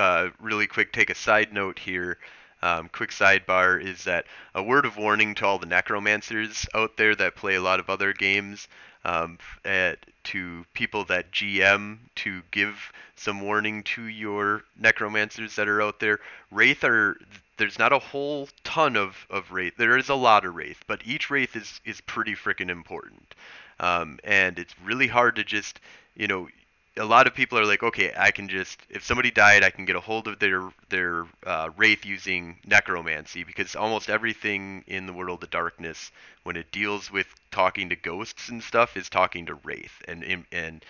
uh, 0.00 0.30
really 0.40 0.66
quick 0.66 0.92
take 0.92 1.10
a 1.10 1.14
side 1.14 1.52
note 1.52 1.78
here, 1.78 2.18
um, 2.62 2.88
quick 2.88 3.10
sidebar, 3.10 3.82
is 3.82 4.04
that 4.04 4.26
a 4.54 4.62
word 4.62 4.86
of 4.86 4.96
warning 4.96 5.34
to 5.36 5.46
all 5.46 5.58
the 5.58 5.66
necromancers 5.66 6.66
out 6.74 6.96
there 6.96 7.14
that 7.14 7.36
play 7.36 7.54
a 7.54 7.60
lot 7.62 7.80
of 7.80 7.90
other 7.90 8.12
games, 8.12 8.68
um, 9.04 9.38
at, 9.64 9.98
to 10.24 10.64
people 10.72 11.04
that 11.04 11.30
GM 11.30 11.98
to 12.16 12.42
give 12.50 12.92
some 13.16 13.40
warning 13.40 13.82
to 13.82 14.04
your 14.04 14.64
necromancers 14.78 15.56
that 15.56 15.68
are 15.68 15.82
out 15.82 16.00
there. 16.00 16.20
Wraith 16.50 16.84
are 16.84 17.16
there's 17.56 17.78
not 17.78 17.92
a 17.92 17.98
whole 17.98 18.48
ton 18.64 18.96
of, 18.96 19.26
of 19.30 19.52
wraith. 19.52 19.76
There 19.76 19.96
is 19.96 20.08
a 20.08 20.14
lot 20.14 20.44
of 20.44 20.54
wraith, 20.54 20.82
but 20.86 21.02
each 21.04 21.30
wraith 21.30 21.54
is 21.54 21.80
is 21.84 22.00
pretty 22.00 22.34
freaking 22.34 22.70
important, 22.70 23.34
um, 23.78 24.18
and 24.24 24.58
it's 24.58 24.74
really 24.82 25.06
hard 25.06 25.36
to 25.36 25.44
just 25.44 25.80
you 26.16 26.26
know 26.26 26.48
a 26.96 27.04
lot 27.04 27.26
of 27.26 27.34
people 27.34 27.58
are 27.58 27.66
like, 27.66 27.82
okay, 27.82 28.12
I 28.16 28.30
can 28.30 28.48
just 28.48 28.78
if 28.88 29.04
somebody 29.04 29.30
died, 29.30 29.64
I 29.64 29.70
can 29.70 29.84
get 29.84 29.96
a 29.96 30.00
hold 30.00 30.28
of 30.28 30.38
their 30.38 30.70
their 30.90 31.26
uh, 31.44 31.70
wraith 31.76 32.04
using 32.04 32.58
necromancy 32.66 33.42
because 33.44 33.74
almost 33.74 34.08
everything 34.08 34.84
in 34.86 35.06
the 35.06 35.12
world 35.12 35.42
of 35.42 35.50
darkness, 35.50 36.12
when 36.44 36.56
it 36.56 36.70
deals 36.70 37.10
with 37.10 37.26
talking 37.50 37.88
to 37.88 37.96
ghosts 37.96 38.48
and 38.48 38.62
stuff, 38.62 38.96
is 38.96 39.08
talking 39.08 39.46
to 39.46 39.54
wraith 39.54 40.02
and 40.06 40.44
and 40.52 40.84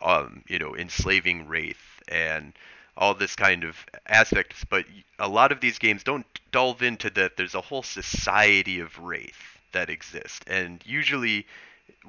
um, 0.00 0.44
you 0.46 0.58
know 0.58 0.76
enslaving 0.76 1.48
wraith 1.48 2.00
and 2.06 2.52
all 2.96 3.14
this 3.14 3.34
kind 3.34 3.64
of 3.64 3.76
aspects. 4.06 4.64
But 4.64 4.84
a 5.18 5.28
lot 5.28 5.50
of 5.52 5.60
these 5.60 5.78
games 5.78 6.04
don't 6.04 6.26
delve 6.52 6.82
into 6.82 7.10
that. 7.10 7.36
There's 7.36 7.54
a 7.56 7.60
whole 7.60 7.82
society 7.82 8.78
of 8.80 8.98
wraith 9.00 9.58
that 9.72 9.90
exist, 9.90 10.44
and 10.46 10.80
usually 10.86 11.46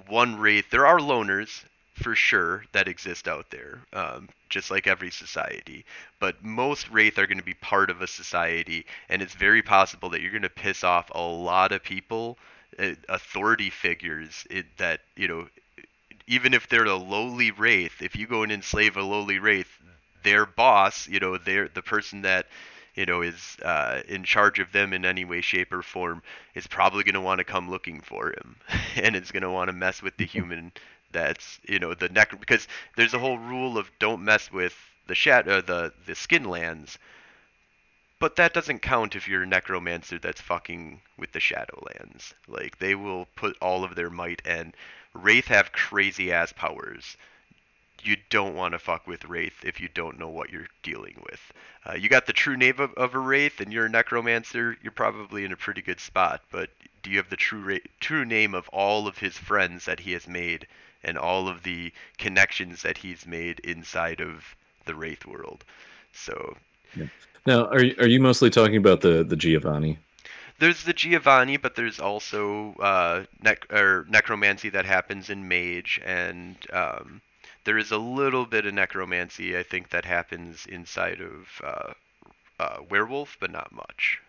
one 0.07 0.39
wraith. 0.39 0.69
There 0.69 0.85
are 0.85 0.99
loners 0.99 1.63
for 1.93 2.15
sure 2.15 2.63
that 2.71 2.87
exist 2.87 3.27
out 3.27 3.49
there, 3.49 3.81
um, 3.93 4.29
just 4.49 4.71
like 4.71 4.87
every 4.87 5.11
society. 5.11 5.85
But 6.19 6.43
most 6.43 6.89
Wraith 6.89 7.17
are 7.17 7.27
going 7.27 7.37
to 7.37 7.43
be 7.43 7.53
part 7.53 7.89
of 7.89 8.01
a 8.01 8.07
society, 8.07 8.85
and 9.09 9.21
it's 9.21 9.35
very 9.35 9.61
possible 9.61 10.09
that 10.09 10.21
you're 10.21 10.31
going 10.31 10.41
to 10.43 10.49
piss 10.49 10.83
off 10.83 11.11
a 11.13 11.21
lot 11.21 11.71
of 11.71 11.83
people, 11.83 12.37
uh, 12.79 12.91
authority 13.09 13.69
figures 13.69 14.45
it, 14.49 14.65
that 14.77 15.01
you 15.15 15.27
know. 15.27 15.47
Even 16.27 16.53
if 16.53 16.69
they're 16.69 16.85
a 16.85 16.95
lowly 16.95 17.51
wraith, 17.51 18.01
if 18.01 18.15
you 18.15 18.25
go 18.25 18.43
and 18.43 18.53
enslave 18.53 18.95
a 18.95 19.01
lowly 19.01 19.39
wraith, 19.39 19.67
their 20.23 20.45
boss, 20.45 21.07
you 21.07 21.19
know, 21.19 21.37
they're 21.37 21.67
the 21.67 21.81
person 21.81 22.21
that 22.21 22.47
you 22.95 23.05
know 23.05 23.21
is 23.21 23.57
uh, 23.63 24.01
in 24.07 24.23
charge 24.23 24.59
of 24.59 24.71
them 24.71 24.93
in 24.93 25.03
any 25.03 25.25
way, 25.25 25.41
shape, 25.41 25.73
or 25.73 25.81
form 25.81 26.21
is 26.55 26.67
probably 26.67 27.03
going 27.03 27.15
to 27.15 27.21
want 27.21 27.39
to 27.39 27.43
come 27.43 27.69
looking 27.69 28.01
for 28.01 28.29
him, 28.29 28.55
and 28.95 29.15
is 29.15 29.31
going 29.31 29.43
to 29.43 29.51
want 29.51 29.67
to 29.67 29.73
mess 29.73 30.01
with 30.01 30.15
the 30.17 30.25
human 30.37 30.71
that's 31.11 31.59
you 31.67 31.79
know 31.79 31.93
the 31.93 32.09
neck 32.09 32.37
because 32.39 32.67
there's 32.95 33.13
a 33.13 33.19
whole 33.19 33.37
rule 33.37 33.77
of 33.77 33.89
don't 33.99 34.23
mess 34.23 34.51
with 34.51 34.75
the 35.07 35.15
shat 35.15 35.47
uh, 35.47 35.61
the 35.61 35.93
the 36.05 36.15
skin 36.15 36.43
lands 36.43 36.97
but 38.19 38.35
that 38.35 38.53
doesn't 38.53 38.79
count 38.79 39.15
if 39.15 39.27
you're 39.27 39.43
a 39.43 39.47
necromancer 39.47 40.19
that's 40.19 40.41
fucking 40.41 41.01
with 41.17 41.31
the 41.31 41.39
shadowlands 41.39 42.33
like 42.47 42.77
they 42.79 42.95
will 42.95 43.25
put 43.35 43.57
all 43.61 43.83
of 43.83 43.95
their 43.95 44.09
might 44.09 44.41
and 44.45 44.73
wraith 45.13 45.47
have 45.47 45.71
crazy 45.71 46.31
ass 46.31 46.53
powers 46.53 47.17
you 48.03 48.17
don't 48.29 48.55
want 48.55 48.73
to 48.73 48.79
fuck 48.79 49.07
with 49.07 49.25
Wraith 49.25 49.63
if 49.63 49.79
you 49.79 49.87
don't 49.87 50.17
know 50.17 50.29
what 50.29 50.49
you're 50.49 50.67
dealing 50.83 51.21
with. 51.23 51.53
Uh, 51.85 51.93
you 51.93 52.09
got 52.09 52.25
the 52.25 52.33
true 52.33 52.57
name 52.57 52.79
of, 52.79 52.93
of, 52.95 53.13
a 53.13 53.19
Wraith 53.19 53.59
and 53.61 53.71
you're 53.71 53.85
a 53.85 53.89
Necromancer, 53.89 54.77
you're 54.81 54.91
probably 54.91 55.45
in 55.45 55.51
a 55.51 55.57
pretty 55.57 55.81
good 55.81 55.99
spot. 55.99 56.41
But 56.51 56.69
do 57.03 57.09
you 57.11 57.17
have 57.17 57.29
the 57.29 57.35
true 57.35 57.61
ra- 57.61 57.89
true 57.99 58.25
name 58.25 58.53
of 58.53 58.69
all 58.69 59.07
of 59.07 59.17
his 59.17 59.37
friends 59.37 59.85
that 59.85 59.99
he 59.99 60.13
has 60.13 60.27
made 60.27 60.67
and 61.03 61.17
all 61.17 61.47
of 61.47 61.63
the 61.63 61.91
connections 62.17 62.81
that 62.83 62.97
he's 62.97 63.25
made 63.25 63.59
inside 63.61 64.21
of 64.21 64.55
the 64.85 64.95
Wraith 64.95 65.25
world? 65.25 65.63
So. 66.13 66.55
Yeah. 66.95 67.07
Now, 67.45 67.65
are 67.65 67.83
are 67.99 68.07
you 68.07 68.19
mostly 68.19 68.49
talking 68.49 68.77
about 68.77 69.01
the 69.01 69.23
the 69.23 69.35
Giovanni? 69.35 69.97
There's 70.59 70.83
the 70.83 70.93
Giovanni, 70.93 71.57
but 71.57 71.75
there's 71.75 71.99
also 71.99 72.75
uh, 72.79 73.23
nec- 73.41 73.73
or 73.73 74.05
necromancy 74.07 74.69
that 74.69 74.85
happens 74.85 75.31
in 75.31 75.47
Mage, 75.47 75.99
and 76.05 76.55
um, 76.71 77.21
there 77.63 77.79
is 77.79 77.89
a 77.89 77.97
little 77.97 78.45
bit 78.45 78.67
of 78.67 78.73
necromancy 78.75 79.57
I 79.57 79.63
think 79.63 79.89
that 79.89 80.05
happens 80.05 80.67
inside 80.67 81.19
of 81.19 81.61
uh, 81.63 81.93
uh, 82.59 82.77
Werewolf, 82.89 83.37
but 83.39 83.51
not 83.51 83.71
much. 83.71 84.21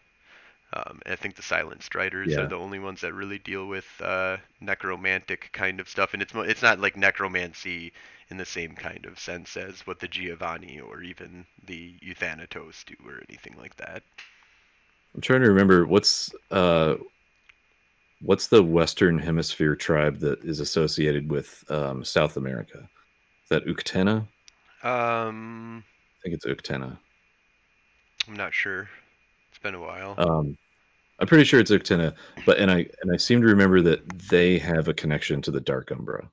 Um, 0.74 1.00
I 1.06 1.16
think 1.16 1.36
the 1.36 1.42
Silent 1.42 1.82
Striders 1.82 2.28
yeah. 2.28 2.40
are 2.40 2.48
the 2.48 2.56
only 2.56 2.78
ones 2.78 3.02
that 3.02 3.12
really 3.12 3.38
deal 3.38 3.66
with 3.66 3.86
uh, 4.00 4.38
necromantic 4.60 5.50
kind 5.52 5.80
of 5.80 5.88
stuff, 5.88 6.14
and 6.14 6.22
it's 6.22 6.32
it's 6.34 6.62
not 6.62 6.80
like 6.80 6.96
necromancy 6.96 7.92
in 8.30 8.38
the 8.38 8.46
same 8.46 8.74
kind 8.74 9.04
of 9.04 9.18
sense 9.18 9.56
as 9.58 9.86
what 9.86 10.00
the 10.00 10.08
Giovanni 10.08 10.80
or 10.80 11.02
even 11.02 11.44
the 11.66 11.94
Euthanatos 12.00 12.84
do 12.86 12.94
or 13.06 13.22
anything 13.28 13.54
like 13.58 13.76
that. 13.76 14.02
I'm 15.14 15.20
trying 15.20 15.42
to 15.42 15.48
remember 15.48 15.84
what's 15.84 16.30
uh, 16.50 16.94
what's 18.22 18.46
the 18.46 18.62
Western 18.62 19.18
Hemisphere 19.18 19.76
tribe 19.76 20.20
that 20.20 20.42
is 20.42 20.60
associated 20.60 21.30
with 21.30 21.64
um, 21.68 22.02
South 22.02 22.38
America? 22.38 22.88
Is 23.42 23.48
that 23.50 23.66
Uktena? 23.66 24.26
Um, 24.82 25.84
I 26.18 26.22
think 26.22 26.34
it's 26.34 26.46
Uktena. 26.46 26.96
I'm 28.26 28.36
not 28.36 28.54
sure. 28.54 28.88
It's 29.50 29.58
been 29.58 29.74
a 29.74 29.80
while. 29.80 30.14
Um, 30.16 30.56
I'm 31.22 31.28
pretty 31.28 31.44
sure 31.44 31.60
it's 31.60 31.70
Uktena, 31.70 32.14
but 32.44 32.58
and 32.58 32.68
I 32.68 32.78
and 33.00 33.12
I 33.12 33.16
seem 33.16 33.42
to 33.42 33.46
remember 33.46 33.80
that 33.82 34.08
they 34.28 34.58
have 34.58 34.88
a 34.88 34.92
connection 34.92 35.40
to 35.42 35.52
the 35.52 35.60
Dark 35.60 35.92
Umbra. 35.92 36.28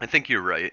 I 0.00 0.06
think 0.06 0.30
you're 0.30 0.40
right. 0.40 0.72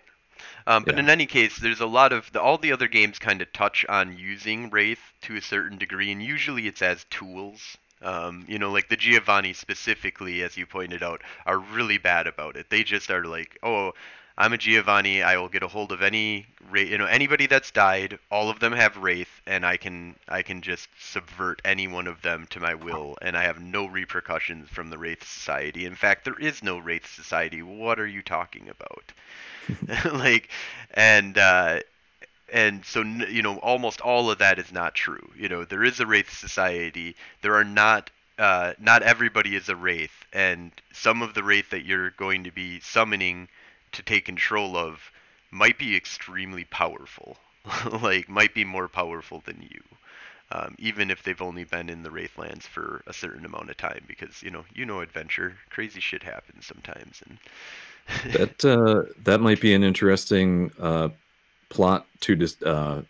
Um, 0.68 0.86
but 0.86 0.94
yeah. 0.96 1.02
in 1.02 1.10
any 1.10 1.26
case, 1.26 1.60
there's 1.60 1.82
a 1.82 1.86
lot 1.86 2.14
of 2.14 2.32
the, 2.32 2.42
all 2.42 2.58
the 2.58 2.72
other 2.72 2.88
games 2.88 3.20
kind 3.20 3.42
of 3.42 3.52
touch 3.52 3.86
on 3.90 4.18
using 4.18 4.70
Wraith 4.70 5.02
to 5.24 5.36
a 5.36 5.42
certain 5.42 5.78
degree, 5.78 6.14
and 6.14 6.24
usually 6.24 6.66
it's 6.68 6.82
as 6.82 7.06
tools. 7.10 7.76
Um, 8.02 8.46
you 8.48 8.58
know, 8.58 8.72
like 8.72 8.88
the 8.88 8.96
Giovanni 8.96 9.52
specifically, 9.52 10.44
as 10.44 10.56
you 10.56 10.66
pointed 10.66 11.04
out, 11.04 11.22
are 11.46 11.60
really 11.60 11.98
bad 11.98 12.26
about 12.26 12.56
it. 12.56 12.70
They 12.70 12.84
just 12.84 13.12
are 13.12 13.26
like, 13.26 13.60
oh, 13.64 13.92
I'm 14.38 14.54
a 14.54 14.58
Giovanni. 14.58 15.24
I 15.24 15.38
will 15.38 15.50
get 15.50 15.64
a 15.64 15.68
hold 15.68 15.92
of 15.92 16.04
any, 16.04 16.46
you 16.74 16.98
know, 16.98 17.08
anybody 17.08 17.48
that's 17.48 17.72
died. 17.72 18.20
All 18.30 18.52
of 18.52 18.60
them 18.60 18.72
have 18.74 18.96
Wraith, 18.96 19.42
and 19.48 19.66
I 19.66 19.78
can, 19.78 20.16
I 20.28 20.44
can 20.44 20.62
just 20.62 20.90
subvert 21.00 21.60
any 21.66 21.88
one 21.88 22.06
of 22.06 22.22
them 22.22 22.46
to 22.52 22.60
my 22.60 22.76
will, 22.76 23.18
and 23.22 23.36
I 23.36 23.44
have 23.44 23.60
no 23.60 23.88
repercussions 23.88 24.70
from 24.70 24.92
the 24.92 24.98
Wraith 24.98 25.28
Society. 25.28 25.86
In 25.86 25.96
fact, 25.96 26.24
there 26.24 26.40
is 26.40 26.62
no 26.62 26.78
Wraith 26.78 27.08
Society. 27.08 27.64
What 27.64 28.00
are 28.00 28.06
you 28.06 28.22
talking 28.22 28.70
about? 28.70 29.12
like, 30.14 30.50
and 30.94 31.38
uh, 31.38 31.80
and 32.52 32.86
so 32.86 33.02
you 33.02 33.42
know, 33.42 33.58
almost 33.58 34.02
all 34.02 34.30
of 34.30 34.38
that 34.38 34.60
is 34.60 34.72
not 34.72 34.96
true. 34.96 35.32
You 35.36 35.50
know, 35.50 35.66
there 35.66 35.84
is 35.84 36.00
a 36.00 36.06
wraith 36.06 36.32
society. 36.32 37.16
There 37.42 37.56
are 37.56 37.64
not. 37.64 38.10
Uh, 38.38 38.74
not 38.80 39.02
everybody 39.02 39.56
is 39.56 39.68
a 39.68 39.76
wraith, 39.76 40.14
and 40.32 40.72
some 40.94 41.24
of 41.24 41.34
the 41.34 41.42
wraith 41.42 41.72
that 41.72 41.86
you're 41.86 42.12
going 42.12 42.44
to 42.44 42.52
be 42.52 42.80
summoning 42.82 43.48
to 43.98 44.04
take 44.04 44.26
control 44.26 44.78
of 44.78 45.12
might 45.52 45.78
be 45.78 45.96
extremely 45.96 46.64
powerful. 46.64 47.38
like, 48.02 48.30
might 48.30 48.54
be 48.54 48.64
more 48.64 48.88
powerful 48.88 49.42
than 49.46 49.62
you. 49.62 49.82
Um, 50.50 50.76
even 50.80 51.12
if 51.12 51.24
they've 51.24 51.42
only 51.42 51.66
been 51.66 51.90
in 51.90 52.04
the 52.04 52.10
Wraithlands 52.10 52.64
for 52.64 53.02
a 53.06 53.12
certain 53.12 53.44
amount 53.44 53.70
of 53.70 53.76
time, 53.76 54.06
because 54.08 54.42
you 54.42 54.50
know, 54.50 54.64
you 54.74 54.86
know, 54.86 55.02
adventure, 55.02 55.58
crazy 55.70 56.00
shit 56.00 56.24
happens 56.24 56.66
sometimes, 56.66 57.22
and 57.28 58.34
that 58.34 58.64
uh, 58.64 59.12
that 59.26 59.42
might 59.42 59.60
be 59.60 59.74
an 59.74 59.84
interesting 59.84 60.72
uh, 60.80 61.10
plot 61.68 62.06
to 62.22 62.36
dis- 62.36 62.62
uh, 62.62 63.02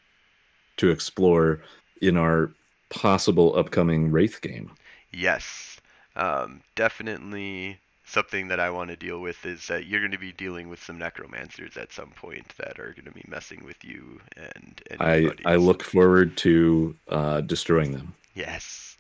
to 0.77 0.89
explore 0.89 1.61
in 2.01 2.17
our 2.17 2.49
possible 2.89 3.55
upcoming 3.55 4.09
Wraith 4.09 4.41
game. 4.41 4.71
Yes, 5.11 5.79
um, 6.15 6.61
definitely 6.73 7.77
something 8.07 8.47
that 8.47 8.59
I 8.59 8.69
want 8.69 8.89
to 8.89 8.95
deal 8.95 9.19
with 9.19 9.45
is 9.45 9.67
that 9.67 9.85
you're 9.85 9.99
going 9.99 10.11
to 10.11 10.17
be 10.17 10.31
dealing 10.31 10.69
with 10.69 10.81
some 10.81 10.97
necromancers 10.97 11.77
at 11.77 11.91
some 11.91 12.09
point 12.09 12.53
that 12.57 12.79
are 12.79 12.93
going 12.93 13.05
to 13.05 13.11
be 13.11 13.25
messing 13.27 13.63
with 13.65 13.83
you 13.83 14.19
and. 14.37 14.81
I 14.99 15.29
I 15.45 15.55
look 15.55 15.83
forward 15.83 16.37
to 16.37 16.95
uh, 17.09 17.41
destroying 17.41 17.91
them. 17.91 18.15
Yes. 18.33 18.97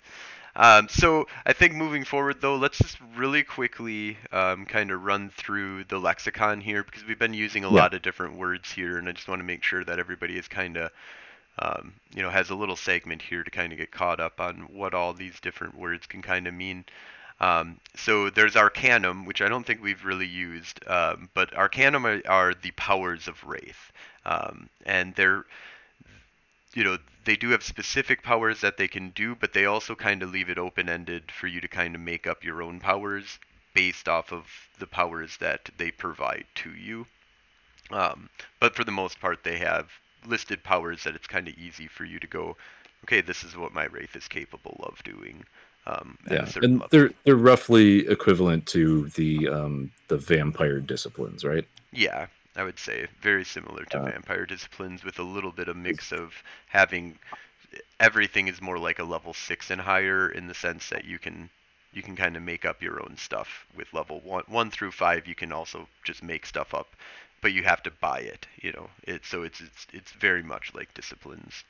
Um, 0.57 0.87
so 0.89 1.27
I 1.45 1.53
think 1.53 1.75
moving 1.75 2.03
forward, 2.03 2.41
though, 2.41 2.55
let's 2.55 2.79
just 2.79 2.97
really 3.15 3.43
quickly 3.43 4.17
um, 4.31 4.65
kind 4.65 4.89
of 4.89 5.03
run 5.03 5.29
through 5.29 5.83
the 5.83 5.99
lexicon 5.99 6.61
here 6.61 6.83
because 6.83 7.05
we've 7.05 7.19
been 7.19 7.35
using 7.35 7.63
a 7.63 7.69
yeah. 7.69 7.75
lot 7.75 7.93
of 7.93 8.01
different 8.01 8.37
words 8.37 8.71
here, 8.71 8.97
and 8.97 9.07
I 9.07 9.11
just 9.11 9.27
want 9.27 9.39
to 9.39 9.45
make 9.45 9.63
sure 9.63 9.83
that 9.83 9.99
everybody 9.99 10.35
is 10.35 10.47
kind 10.47 10.77
of, 10.77 10.91
um, 11.59 11.93
you 12.15 12.23
know, 12.23 12.31
has 12.31 12.49
a 12.49 12.55
little 12.55 12.75
segment 12.75 13.21
here 13.21 13.43
to 13.43 13.51
kind 13.51 13.71
of 13.71 13.77
get 13.77 13.91
caught 13.91 14.19
up 14.19 14.41
on 14.41 14.61
what 14.73 14.95
all 14.95 15.13
these 15.13 15.39
different 15.39 15.77
words 15.77 16.07
can 16.07 16.23
kind 16.23 16.47
of 16.47 16.55
mean. 16.55 16.85
Um, 17.39 17.79
so 17.95 18.29
there's 18.29 18.55
Arcanum, 18.55 19.25
which 19.25 19.41
I 19.41 19.47
don't 19.47 19.65
think 19.65 19.81
we've 19.81 20.03
really 20.03 20.25
used, 20.25 20.79
um, 20.87 21.29
but 21.35 21.55
Arcanum 21.55 22.05
are, 22.05 22.21
are, 22.27 22.53
the 22.55 22.71
powers 22.71 23.27
of 23.27 23.43
Wraith, 23.43 23.91
um, 24.25 24.69
and 24.85 25.13
they're 25.13 25.45
you 26.77 26.83
know, 26.83 26.97
they 27.25 27.35
do 27.35 27.49
have 27.49 27.63
specific 27.63 28.21
powers 28.21 28.61
that 28.61 28.77
they 28.77 28.87
can 28.87 29.09
do, 29.09 29.33
but 29.33 29.51
they 29.51 29.65
also 29.65 29.95
kind 29.95 30.21
of 30.21 30.29
leave 30.29 30.47
it 30.47 30.59
open 30.59 30.87
ended 30.87 31.31
for 31.31 31.47
you 31.47 31.59
to 31.59 31.67
kind 31.67 31.95
of 31.95 32.01
make 32.01 32.27
up 32.27 32.43
your 32.43 32.61
own 32.61 32.79
powers 32.79 33.39
based 33.73 34.07
off 34.07 34.31
of 34.31 34.45
the 34.77 34.85
powers 34.85 35.37
that 35.37 35.71
they 35.77 35.89
provide 35.89 36.45
to 36.53 36.69
you. 36.69 37.07
Um, 37.89 38.29
but 38.59 38.75
for 38.75 38.83
the 38.83 38.91
most 38.91 39.19
part, 39.19 39.43
they 39.43 39.57
have 39.57 39.89
listed 40.25 40.63
powers 40.63 41.03
that 41.03 41.15
it's 41.15 41.25
kind 41.25 41.47
of 41.47 41.57
easy 41.57 41.87
for 41.87 42.05
you 42.05 42.19
to 42.19 42.27
go, 42.27 42.55
okay, 43.03 43.21
this 43.21 43.43
is 43.43 43.57
what 43.57 43.73
my 43.73 43.85
wraith 43.85 44.15
is 44.15 44.27
capable 44.27 44.79
of 44.83 45.03
doing. 45.03 45.45
Um, 45.87 46.17
yeah, 46.29 46.49
and 46.61 46.73
level. 46.73 46.87
they're 46.91 47.11
they're 47.23 47.35
roughly 47.37 48.05
equivalent 48.07 48.65
to 48.67 49.07
the 49.09 49.47
um, 49.47 49.91
the 50.09 50.17
vampire 50.17 50.81
disciplines, 50.81 51.45
right? 51.45 51.65
Yeah, 51.91 52.27
I 52.57 52.63
would 52.63 52.77
say 52.77 53.07
very 53.21 53.45
similar 53.45 53.85
to 53.85 53.99
uh, 53.99 54.05
vampire 54.05 54.45
disciplines 54.45 55.05
with 55.05 55.17
a 55.17 55.23
little 55.23 55.53
bit 55.53 55.69
of 55.69 55.77
mix 55.77 56.11
of 56.11 56.33
having 56.67 57.17
everything 57.99 58.49
is 58.49 58.61
more 58.61 58.77
like 58.77 58.99
a 58.99 59.03
level 59.03 59.33
6 59.33 59.71
and 59.71 59.81
higher 59.81 60.29
in 60.29 60.47
the 60.47 60.53
sense 60.53 60.89
that 60.89 61.05
you 61.05 61.19
can 61.19 61.49
you 61.93 62.01
can 62.01 62.15
kind 62.15 62.35
of 62.35 62.43
make 62.43 62.65
up 62.65 62.81
your 62.81 63.01
own 63.01 63.15
stuff 63.17 63.65
with 63.75 63.93
level 63.93 64.19
1 64.21 64.43
1 64.47 64.71
through 64.71 64.91
5 64.91 65.27
you 65.27 65.35
can 65.35 65.51
also 65.51 65.87
just 66.03 66.23
make 66.23 66.45
stuff 66.45 66.73
up 66.73 66.95
but 67.41 67.53
you 67.53 67.63
have 67.63 67.83
to 67.83 67.91
buy 67.91 68.19
it 68.19 68.47
you 68.61 68.71
know 68.71 68.89
it 69.03 69.25
so 69.25 69.43
it's 69.43 69.61
it's 69.61 69.87
it's 69.93 70.11
very 70.13 70.43
much 70.43 70.73
like 70.73 70.93
disciplines 70.93 71.63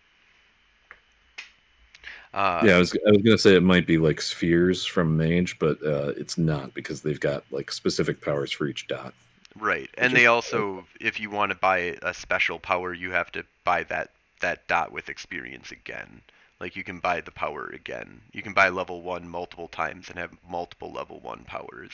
uh, 2.33 2.61
yeah, 2.63 2.75
I 2.75 2.79
was 2.79 2.95
I 3.07 3.11
was 3.11 3.21
gonna 3.21 3.37
say 3.37 3.55
it 3.55 3.63
might 3.63 3.87
be 3.87 3.97
like 3.97 4.21
spheres 4.21 4.85
from 4.85 5.17
Mage, 5.17 5.57
but 5.59 5.81
uh, 5.83 6.13
it's 6.17 6.37
not 6.37 6.73
because 6.73 7.01
they've 7.01 7.19
got 7.19 7.43
like 7.51 7.71
specific 7.71 8.21
powers 8.21 8.51
for 8.51 8.67
each 8.67 8.87
dot. 8.87 9.13
Right, 9.59 9.89
and 9.97 10.15
they 10.15 10.27
also, 10.27 10.85
if 11.01 11.19
you 11.19 11.31
want 11.31 11.51
to 11.51 11.57
buy 11.57 11.97
a 12.03 12.13
special 12.13 12.59
power, 12.59 12.93
you 12.93 13.09
have 13.11 13.31
to 13.31 13.43
buy 13.63 13.83
that 13.83 14.11
that 14.41 14.67
dot 14.67 14.91
with 14.91 15.09
experience 15.09 15.71
again. 15.71 16.21
Like 16.59 16.75
you 16.75 16.83
can 16.83 16.99
buy 16.99 17.21
the 17.21 17.31
power 17.31 17.67
again. 17.73 18.21
You 18.33 18.43
can 18.43 18.53
buy 18.53 18.69
level 18.69 19.01
one 19.01 19.27
multiple 19.27 19.67
times 19.67 20.09
and 20.09 20.19
have 20.19 20.31
multiple 20.47 20.91
level 20.91 21.19
one 21.21 21.43
powers, 21.45 21.91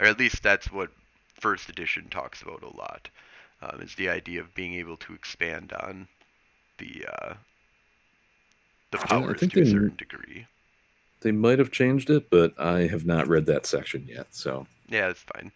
or 0.00 0.06
at 0.06 0.18
least 0.18 0.42
that's 0.42 0.72
what 0.72 0.90
first 1.40 1.68
edition 1.68 2.08
talks 2.08 2.42
about 2.42 2.62
a 2.62 2.76
lot. 2.76 3.08
Um, 3.62 3.80
is 3.80 3.94
the 3.94 4.08
idea 4.08 4.40
of 4.40 4.54
being 4.54 4.74
able 4.74 4.96
to 4.98 5.14
expand 5.14 5.72
on 5.72 6.08
the 6.78 7.06
uh, 7.08 7.34
the 8.90 8.98
powers 8.98 9.40
to 9.40 9.60
a 9.60 9.66
certain 9.66 9.96
degree. 9.96 10.46
They 11.20 11.32
might 11.32 11.58
have 11.58 11.70
changed 11.70 12.10
it, 12.10 12.30
but 12.30 12.58
I 12.58 12.86
have 12.86 13.06
not 13.06 13.28
read 13.28 13.46
that 13.46 13.66
section 13.66 14.06
yet. 14.08 14.26
So 14.30 14.66
yeah, 14.88 15.08
it's 15.08 15.24
fine. 15.34 15.52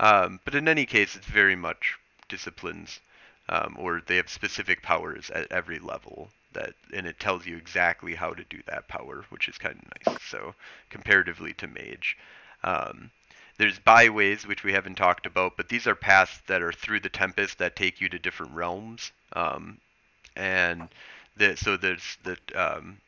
Um, 0.00 0.40
but 0.44 0.54
in 0.54 0.68
any 0.68 0.86
case, 0.86 1.16
it's 1.16 1.26
very 1.26 1.56
much 1.56 1.96
disciplines, 2.28 3.00
um, 3.48 3.76
or 3.78 4.02
they 4.06 4.16
have 4.16 4.28
specific 4.28 4.82
powers 4.82 5.30
at 5.30 5.50
every 5.52 5.78
level 5.78 6.30
that, 6.52 6.74
and 6.92 7.06
it 7.06 7.20
tells 7.20 7.46
you 7.46 7.56
exactly 7.56 8.14
how 8.14 8.32
to 8.34 8.44
do 8.44 8.58
that 8.66 8.88
power, 8.88 9.24
which 9.30 9.48
is 9.48 9.58
kind 9.58 9.78
of 9.78 10.06
nice. 10.06 10.22
So 10.22 10.54
comparatively 10.90 11.52
to 11.54 11.66
mage. 11.66 12.16
Um, 12.62 13.10
there's 13.56 13.78
byways, 13.78 14.46
which 14.46 14.64
we 14.64 14.72
haven't 14.72 14.96
talked 14.96 15.26
about, 15.26 15.56
but 15.56 15.68
these 15.68 15.86
are 15.86 15.94
paths 15.94 16.40
that 16.48 16.62
are 16.62 16.72
through 16.72 17.00
the 17.00 17.08
Tempest 17.08 17.58
that 17.58 17.76
take 17.76 18.00
you 18.00 18.08
to 18.08 18.18
different 18.18 18.52
realms. 18.52 19.12
Um, 19.34 19.78
and 20.34 20.88
the, 21.36 21.56
so 21.56 21.76
there's 21.76 22.18
the 22.24 22.36
um, 22.54 22.98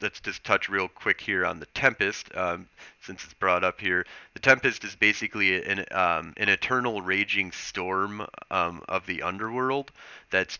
let's 0.00 0.20
just 0.20 0.44
touch 0.44 0.68
real 0.68 0.88
quick 0.88 1.20
here 1.20 1.44
on 1.44 1.60
the 1.60 1.66
Tempest, 1.66 2.34
um, 2.34 2.66
since 3.02 3.24
it's 3.24 3.34
brought 3.34 3.64
up 3.64 3.80
here. 3.80 4.06
The 4.34 4.40
Tempest 4.40 4.84
is 4.84 4.96
basically 4.96 5.62
an 5.62 5.84
um, 5.90 6.34
an 6.36 6.48
eternal 6.48 7.02
raging 7.02 7.52
storm 7.52 8.26
um, 8.50 8.82
of 8.88 9.06
the 9.06 9.22
underworld 9.22 9.90
that's 10.30 10.58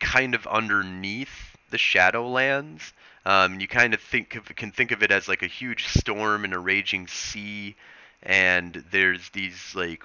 kind 0.00 0.34
of 0.34 0.46
underneath 0.46 1.56
the 1.70 1.78
Shadowlands. 1.78 2.92
Um, 3.24 3.60
you 3.60 3.68
kind 3.68 3.94
of 3.94 4.00
think 4.00 4.34
of, 4.34 4.44
can 4.56 4.72
think 4.72 4.90
of 4.90 5.02
it 5.02 5.12
as 5.12 5.28
like 5.28 5.42
a 5.42 5.46
huge 5.46 5.86
storm 5.86 6.44
and 6.44 6.54
a 6.54 6.58
raging 6.58 7.06
sea, 7.06 7.76
and 8.22 8.84
there's 8.90 9.28
these 9.30 9.74
like 9.74 10.02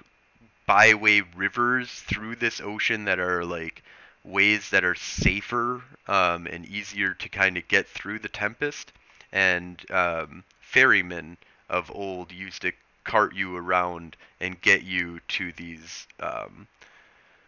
byway 0.68 1.22
rivers 1.36 1.90
through 1.90 2.36
this 2.36 2.62
ocean 2.62 3.06
that 3.06 3.20
are 3.20 3.46
like 3.46 3.82
ways 4.28 4.70
that 4.70 4.84
are 4.84 4.96
safer 4.96 5.82
um, 6.08 6.48
and 6.48 6.66
easier 6.66 7.14
to 7.14 7.30
kind 7.30 7.58
of 7.58 7.68
get 7.68 7.88
through 7.88 8.20
the 8.20 8.30
tempest. 8.30 8.92
And 9.32 9.84
um, 9.92 10.44
ferrymen 10.60 11.38
of 11.70 11.92
old 11.94 12.32
used 12.32 12.62
to 12.62 12.72
cart 13.04 13.36
you 13.36 13.56
around 13.56 14.16
and 14.40 14.60
get 14.62 14.84
you 14.84 15.20
to 15.28 15.52
these 15.54 16.08
um, 16.20 16.68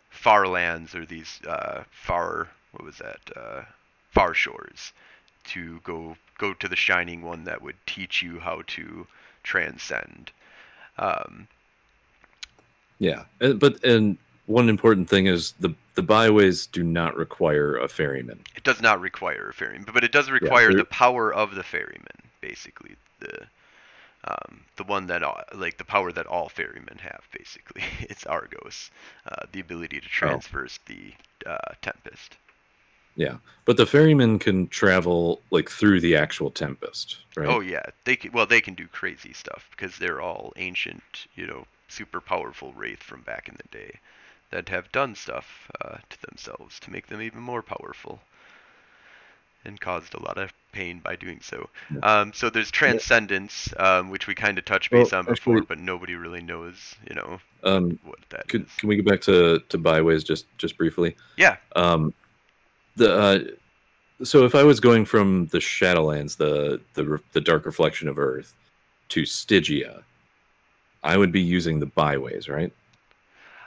far 0.09 0.47
lands 0.47 0.95
or 0.95 1.05
these 1.05 1.39
uh, 1.47 1.83
far 1.91 2.47
what 2.71 2.83
was 2.83 2.97
that 2.97 3.19
uh, 3.35 3.61
far 4.11 4.33
shores 4.33 4.93
to 5.43 5.79
go 5.83 6.15
go 6.37 6.53
to 6.53 6.67
the 6.67 6.75
shining 6.75 7.21
one 7.21 7.43
that 7.43 7.61
would 7.61 7.75
teach 7.85 8.21
you 8.21 8.39
how 8.39 8.61
to 8.67 9.05
transcend. 9.43 10.31
Um, 10.97 11.47
yeah, 12.99 13.23
but 13.39 13.83
and 13.83 14.17
one 14.49 14.67
important 14.67 15.07
thing 15.07 15.27
is 15.27 15.51
the 15.59 15.73
the 15.93 16.01
byways 16.01 16.65
do 16.65 16.83
not 16.83 17.15
require 17.15 17.77
a 17.77 17.87
ferryman. 17.87 18.39
It 18.55 18.63
does 18.63 18.81
not 18.81 18.99
require 18.99 19.49
a 19.49 19.53
ferryman, 19.53 19.85
but 19.93 20.03
it 20.03 20.11
does 20.11 20.31
require 20.31 20.71
yeah, 20.71 20.77
the 20.77 20.85
power 20.85 21.31
of 21.31 21.53
the 21.53 21.63
ferryman, 21.63 22.17
basically 22.41 22.95
the 23.19 23.45
um, 24.23 24.61
the 24.75 24.83
one 24.83 25.05
that 25.07 25.21
all, 25.21 25.39
like 25.53 25.77
the 25.77 25.85
power 25.85 26.11
that 26.11 26.25
all 26.25 26.49
ferrymen 26.49 26.97
have. 26.97 27.21
Basically, 27.31 27.83
it's 28.01 28.25
Argos, 28.25 28.89
uh, 29.31 29.45
the 29.51 29.59
ability 29.59 29.99
to 29.99 30.07
traverse 30.07 30.79
oh. 30.81 30.93
the 30.93 31.49
uh, 31.49 31.73
Tempest. 31.83 32.37
Yeah, 33.15 33.37
but 33.65 33.77
the 33.77 33.85
ferryman 33.85 34.39
can 34.39 34.67
travel 34.69 35.41
like 35.51 35.69
through 35.69 36.01
the 36.01 36.15
actual 36.15 36.49
Tempest, 36.49 37.17
right? 37.35 37.47
Oh 37.47 37.59
yeah, 37.59 37.83
they 38.05 38.15
can, 38.15 38.31
well 38.31 38.47
they 38.47 38.61
can 38.61 38.73
do 38.73 38.87
crazy 38.87 39.33
stuff 39.33 39.67
because 39.71 39.97
they're 39.99 40.21
all 40.21 40.53
ancient, 40.55 41.27
you 41.35 41.45
know, 41.45 41.67
super 41.87 42.19
powerful 42.19 42.73
wraith 42.73 43.03
from 43.03 43.21
back 43.21 43.47
in 43.47 43.55
the 43.55 43.77
day 43.77 43.99
that 44.51 44.69
have 44.69 44.91
done 44.91 45.15
stuff 45.15 45.69
uh, 45.81 45.97
to 46.09 46.21
themselves 46.27 46.79
to 46.81 46.91
make 46.91 47.07
them 47.07 47.21
even 47.21 47.41
more 47.41 47.61
powerful 47.61 48.19
and 49.65 49.79
caused 49.79 50.13
a 50.13 50.23
lot 50.23 50.37
of 50.37 50.53
pain 50.71 50.99
by 50.99 51.15
doing 51.15 51.39
so. 51.41 51.69
Um, 52.03 52.31
so 52.33 52.49
there's 52.49 52.71
transcendence, 52.71 53.73
um, 53.77 54.09
which 54.09 54.27
we 54.27 54.35
kind 54.35 54.57
of 54.57 54.65
touched 54.65 54.89
base 54.89 55.11
well, 55.11 55.19
on 55.19 55.25
before, 55.25 55.55
actually, 55.55 55.65
but 55.67 55.79
nobody 55.79 56.15
really 56.15 56.41
knows, 56.41 56.95
you 57.07 57.15
know, 57.15 57.39
um, 57.63 57.99
what 58.03 58.19
that 58.29 58.47
could, 58.47 58.65
is. 58.65 58.71
Can 58.77 58.89
we 58.89 58.95
go 58.95 59.03
back 59.03 59.21
to, 59.21 59.59
to 59.69 59.77
byways 59.77 60.23
just 60.23 60.45
just 60.57 60.77
briefly? 60.77 61.15
Yeah. 61.37 61.57
Um, 61.75 62.13
the 62.95 63.13
uh, 63.13 63.39
so 64.23 64.45
if 64.45 64.55
I 64.55 64.63
was 64.63 64.79
going 64.79 65.05
from 65.05 65.47
the 65.47 65.59
Shadowlands, 65.59 66.37
the 66.37 66.79
the 66.93 67.19
the 67.33 67.41
dark 67.41 67.65
reflection 67.65 68.07
of 68.07 68.17
Earth, 68.17 68.53
to 69.09 69.25
Stygia, 69.25 70.03
I 71.03 71.17
would 71.17 71.31
be 71.31 71.41
using 71.41 71.79
the 71.79 71.85
byways, 71.85 72.47
right? 72.47 72.71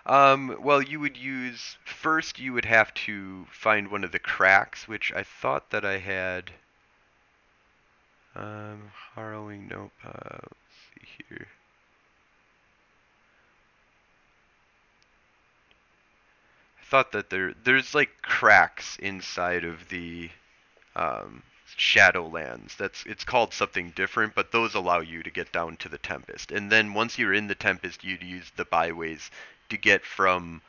Um, 0.04 0.56
well, 0.60 0.82
you 0.82 0.98
would 1.00 1.16
use 1.16 1.76
first. 1.84 2.40
You 2.40 2.52
would 2.54 2.64
have 2.64 2.92
to 2.94 3.46
find 3.50 3.88
one 3.88 4.02
of 4.02 4.10
the 4.10 4.18
cracks, 4.18 4.88
which 4.88 5.12
I 5.12 5.22
thought 5.22 5.70
that 5.70 5.84
I 5.84 5.98
had. 5.98 6.50
Um, 8.34 8.90
harrowing. 9.14 9.68
Nope. 9.68 9.92
Uh, 10.04 10.38
let's 10.42 10.76
see 10.94 11.24
here. 11.28 11.46
I 16.80 16.84
thought 16.84 17.12
that 17.12 17.30
there 17.30 17.54
there's 17.62 17.94
like 17.94 18.10
cracks 18.22 18.96
inside 18.96 19.64
of 19.64 19.88
the 19.88 20.30
um, 20.96 21.42
Shadowlands. 21.78 22.76
That's 22.76 23.04
it's 23.06 23.24
called 23.24 23.54
something 23.54 23.90
different, 23.90 24.34
but 24.34 24.50
those 24.52 24.74
allow 24.74 25.00
you 25.00 25.22
to 25.22 25.30
get 25.30 25.52
down 25.52 25.76
to 25.78 25.88
the 25.88 25.98
Tempest. 25.98 26.50
And 26.50 26.72
then 26.72 26.92
once 26.92 27.18
you're 27.18 27.32
in 27.32 27.46
the 27.46 27.54
Tempest, 27.54 28.02
you'd 28.04 28.22
use 28.22 28.50
the 28.56 28.64
byways 28.64 29.30
to 29.72 29.78
get 29.78 30.04
from 30.04 30.60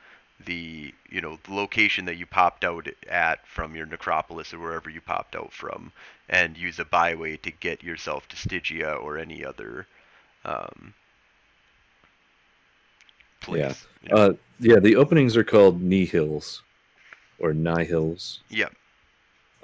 the 0.45 0.93
you 1.09 1.19
know 1.19 1.37
the 1.43 1.53
location 1.53 2.05
that 2.05 2.15
you 2.15 2.25
popped 2.25 2.63
out 2.63 2.87
at 3.09 3.45
from 3.45 3.75
your 3.75 3.85
necropolis 3.85 4.53
or 4.53 4.59
wherever 4.59 4.89
you 4.89 5.01
popped 5.01 5.35
out 5.35 5.51
from 5.51 5.91
and 6.29 6.57
use 6.57 6.79
a 6.79 6.85
byway 6.85 7.35
to 7.35 7.51
get 7.51 7.83
yourself 7.83 8.27
to 8.29 8.37
Stygia 8.37 8.93
or 8.93 9.17
any 9.17 9.43
other 9.43 9.87
um, 10.45 10.93
place. 13.41 13.85
Yeah. 14.03 14.15
Uh, 14.15 14.33
yeah, 14.59 14.79
the 14.79 14.95
openings 14.95 15.35
are 15.35 15.43
called 15.43 15.81
Nihils 15.81 16.61
or 17.39 17.51
Nihils. 17.53 18.39
Yeah. 18.49 18.69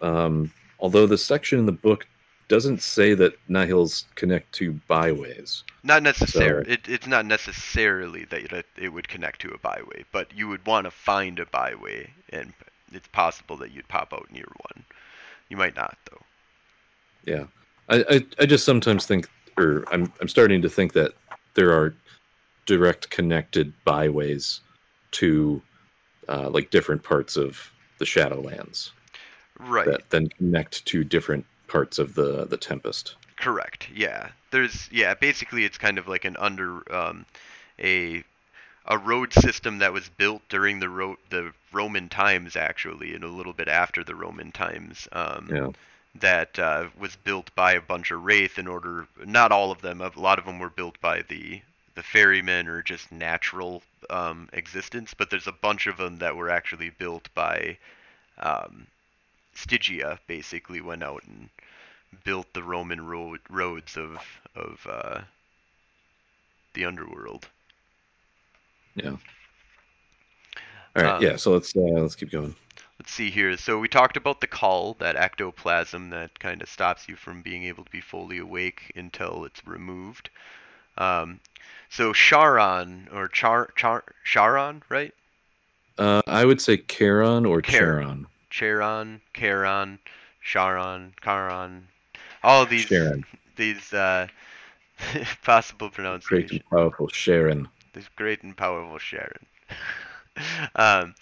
Um, 0.01 0.51
although 0.81 1.07
the 1.07 1.17
section 1.17 1.59
in 1.59 1.65
the 1.65 1.71
book 1.71 2.07
doesn't 2.49 2.81
say 2.81 3.13
that 3.13 3.33
Nihils 3.47 4.05
connect 4.15 4.51
to 4.53 4.73
byways. 4.87 5.63
Not 5.83 6.03
necessarily. 6.03 6.65
So, 6.65 6.71
it, 6.71 6.89
it's 6.89 7.07
not 7.07 7.25
necessarily 7.25 8.25
that 8.25 8.65
it 8.75 8.89
would 8.89 9.07
connect 9.07 9.39
to 9.41 9.51
a 9.51 9.57
byway, 9.59 10.03
but 10.11 10.35
you 10.35 10.49
would 10.49 10.65
want 10.65 10.85
to 10.85 10.91
find 10.91 11.39
a 11.39 11.45
byway, 11.45 12.11
and 12.31 12.51
it's 12.91 13.07
possible 13.07 13.55
that 13.57 13.71
you'd 13.71 13.87
pop 13.87 14.13
out 14.13 14.27
near 14.31 14.47
one. 14.71 14.83
You 15.47 15.55
might 15.55 15.75
not, 15.75 15.97
though. 16.09 16.21
Yeah, 17.25 17.45
I, 17.87 18.03
I, 18.09 18.25
I 18.39 18.45
just 18.45 18.65
sometimes 18.65 19.05
think, 19.05 19.29
or 19.57 19.85
I'm 19.91 20.11
I'm 20.19 20.27
starting 20.27 20.61
to 20.63 20.69
think 20.69 20.93
that 20.93 21.13
there 21.53 21.71
are 21.71 21.95
direct 22.65 23.09
connected 23.09 23.73
byways 23.83 24.61
to 25.11 25.61
uh, 26.27 26.49
like 26.49 26.71
different 26.71 27.03
parts 27.03 27.37
of 27.37 27.71
the 27.99 28.05
Shadowlands. 28.05 28.91
Right. 29.59 29.85
That 29.85 30.09
then 30.09 30.29
connect 30.29 30.85
to 30.85 31.03
different 31.03 31.45
parts 31.69 31.99
of 31.99 32.15
the 32.15 32.45
the 32.45 32.57
Tempest. 32.57 33.15
Correct. 33.37 33.87
Yeah. 33.93 34.29
There's 34.51 34.89
yeah. 34.91 35.13
Basically, 35.13 35.63
it's 35.63 35.77
kind 35.77 35.97
of 35.97 36.07
like 36.07 36.25
an 36.25 36.35
under 36.37 36.83
um, 36.93 37.25
a 37.79 38.23
a 38.85 38.97
road 38.97 39.31
system 39.33 39.79
that 39.79 39.93
was 39.93 40.09
built 40.09 40.41
during 40.49 40.79
the 40.79 40.89
ro- 40.89 41.17
the 41.29 41.53
Roman 41.71 42.09
times, 42.09 42.55
actually, 42.55 43.13
and 43.13 43.23
a 43.23 43.27
little 43.27 43.53
bit 43.53 43.67
after 43.67 44.03
the 44.03 44.15
Roman 44.15 44.51
times. 44.51 45.07
Um, 45.11 45.49
yeah. 45.51 45.69
That 46.15 46.57
uh, 46.57 46.87
was 46.99 47.15
built 47.15 47.53
by 47.55 47.73
a 47.73 47.81
bunch 47.81 48.09
of 48.09 48.23
wraith 48.23 48.57
in 48.57 48.67
order. 48.67 49.07
Not 49.23 49.51
all 49.51 49.71
of 49.71 49.81
them. 49.81 50.01
A 50.01 50.11
lot 50.19 50.39
of 50.39 50.45
them 50.45 50.57
were 50.57 50.71
built 50.71 50.99
by 50.99 51.21
the 51.21 51.61
the 51.95 52.03
ferrymen 52.03 52.67
or 52.67 52.81
just 52.81 53.11
natural 53.11 53.83
um, 54.09 54.49
existence, 54.53 55.13
but 55.13 55.29
there's 55.29 55.47
a 55.47 55.51
bunch 55.51 55.85
of 55.85 55.97
them 55.97 56.17
that 56.19 56.35
were 56.35 56.49
actually 56.49 56.89
built 56.89 57.29
by 57.35 57.77
um, 58.39 58.87
Stygia. 59.59 60.19
Basically, 60.27 60.81
went 60.81 61.03
out 61.03 61.23
and 61.27 61.49
built 62.23 62.51
the 62.53 62.63
Roman 62.63 63.05
road, 63.05 63.39
roads 63.49 63.97
of 63.97 64.17
of 64.55 64.85
uh, 64.89 65.21
the 66.73 66.85
underworld. 66.85 67.47
Yeah. 68.95 69.15
All 70.95 71.03
right. 71.03 71.15
Um, 71.15 71.23
yeah. 71.23 71.35
So 71.35 71.51
let's 71.51 71.75
uh, 71.75 71.79
let's 71.81 72.15
keep 72.15 72.31
going. 72.31 72.55
Let's 72.99 73.11
see 73.11 73.29
here. 73.29 73.55
So 73.55 73.79
we 73.79 73.87
talked 73.87 74.17
about 74.17 74.41
the 74.41 74.47
caul, 74.47 74.95
that 74.99 75.15
ectoplasm 75.15 76.09
that 76.09 76.37
kind 76.39 76.61
of 76.61 76.67
stops 76.67 77.07
you 77.07 77.15
from 77.15 77.41
being 77.41 77.63
able 77.63 77.85
to 77.85 77.91
be 77.91 78.01
fully 78.01 78.39
awake 78.39 78.91
until 78.95 79.45
it's 79.45 79.65
removed. 79.65 80.29
Um, 80.97 81.39
so 81.89 82.11
Charon 82.11 83.07
or 83.13 83.29
Char 83.29 83.69
Char 83.75 84.03
Charon, 84.25 84.83
right? 84.89 85.13
Uh, 85.97 86.21
I 86.27 86.43
would 86.43 86.61
say 86.61 86.77
Charon 86.77 87.45
or 87.45 87.61
Charon. 87.61 88.03
Charon, 88.03 88.27
Charon, 88.59 89.21
Charon, 89.33 89.99
Sharon, 90.41 91.13
Charon, 91.23 91.87
all 92.43 92.65
these 92.65 92.87
Sharon. 92.87 93.23
these 93.55 93.93
uh, 93.93 94.27
possible 95.45 95.89
pronunciations. 95.89 96.49
Great 96.49 96.51
and 96.51 96.69
powerful 96.69 97.07
Sharon. 97.07 97.69
This 97.93 98.09
great 98.17 98.43
and 98.43 98.57
powerful 98.57 98.97
Sharon. 98.97 99.45
um, 100.75 101.15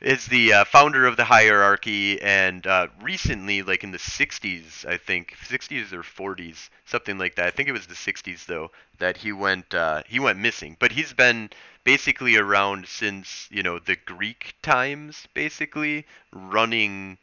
is 0.00 0.26
the 0.26 0.52
uh, 0.52 0.64
founder 0.64 1.06
of 1.06 1.16
the 1.16 1.24
hierarchy, 1.24 2.20
and 2.22 2.66
uh, 2.66 2.86
recently, 3.02 3.62
like 3.62 3.82
in 3.82 3.90
the 3.90 3.98
60s, 3.98 4.86
I 4.86 4.96
think 4.96 5.36
60s 5.48 5.92
or 5.92 6.02
40s, 6.02 6.68
something 6.84 7.18
like 7.18 7.34
that. 7.36 7.46
I 7.46 7.50
think 7.50 7.68
it 7.68 7.72
was 7.72 7.86
the 7.86 7.94
60s 7.94 8.46
though 8.46 8.70
that 8.98 9.16
he 9.16 9.32
went 9.32 9.74
uh, 9.74 10.02
he 10.06 10.20
went 10.20 10.38
missing. 10.38 10.76
But 10.78 10.92
he's 10.92 11.12
been 11.12 11.50
basically 11.84 12.36
around 12.36 12.86
since 12.86 13.48
you 13.50 13.62
know 13.62 13.78
the 13.78 13.96
Greek 13.96 14.54
times, 14.62 15.26
basically 15.34 16.06
running 16.32 17.18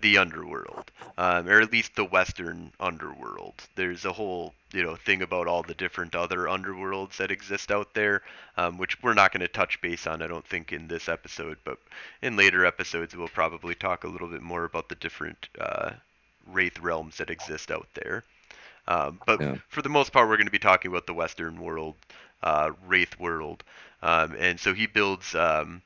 the 0.00 0.18
underworld, 0.18 0.90
um, 1.18 1.48
or 1.48 1.60
at 1.60 1.72
least 1.72 1.94
the 1.96 2.04
Western 2.04 2.72
underworld. 2.80 3.54
There's 3.76 4.04
a 4.04 4.12
whole 4.12 4.54
you 4.72 4.82
know 4.82 4.96
thing 4.96 5.22
about 5.22 5.46
all 5.48 5.62
the 5.62 5.74
different 5.74 6.14
other 6.14 6.40
underworlds 6.46 7.16
that 7.18 7.30
exist 7.30 7.70
out 7.70 7.94
there, 7.94 8.22
um, 8.56 8.78
which 8.78 9.02
we're 9.02 9.14
not 9.14 9.32
going 9.32 9.40
to 9.40 9.48
touch 9.48 9.80
base 9.80 10.06
on, 10.06 10.22
I 10.22 10.26
don't 10.28 10.46
think, 10.46 10.72
in 10.72 10.88
this 10.88 11.08
episode. 11.08 11.58
But 11.64 11.78
in 12.22 12.36
later 12.36 12.64
episodes, 12.66 13.14
we'll 13.16 13.28
probably 13.28 13.74
talk 13.74 14.04
a 14.04 14.08
little 14.08 14.28
bit 14.28 14.42
more 14.42 14.64
about 14.64 14.88
the 14.88 14.94
different 14.96 15.48
uh, 15.58 15.92
wraith 16.46 16.78
realms 16.80 17.16
that 17.18 17.30
exist 17.30 17.70
out 17.70 17.88
there. 17.94 18.24
Um, 18.86 19.20
but 19.26 19.40
Yeah. 19.40 19.56
for 19.68 19.82
the 19.82 19.88
most 19.88 20.12
part, 20.12 20.28
we're 20.28 20.36
going 20.36 20.46
to 20.46 20.52
be 20.52 20.58
talking 20.58 20.90
about 20.90 21.06
the 21.06 21.14
Western 21.14 21.60
world, 21.60 21.94
uh, 22.42 22.72
wraith 22.86 23.18
world, 23.18 23.62
um, 24.02 24.34
and 24.38 24.58
so 24.60 24.72
he 24.74 24.86
builds 24.86 25.34
um, 25.34 25.82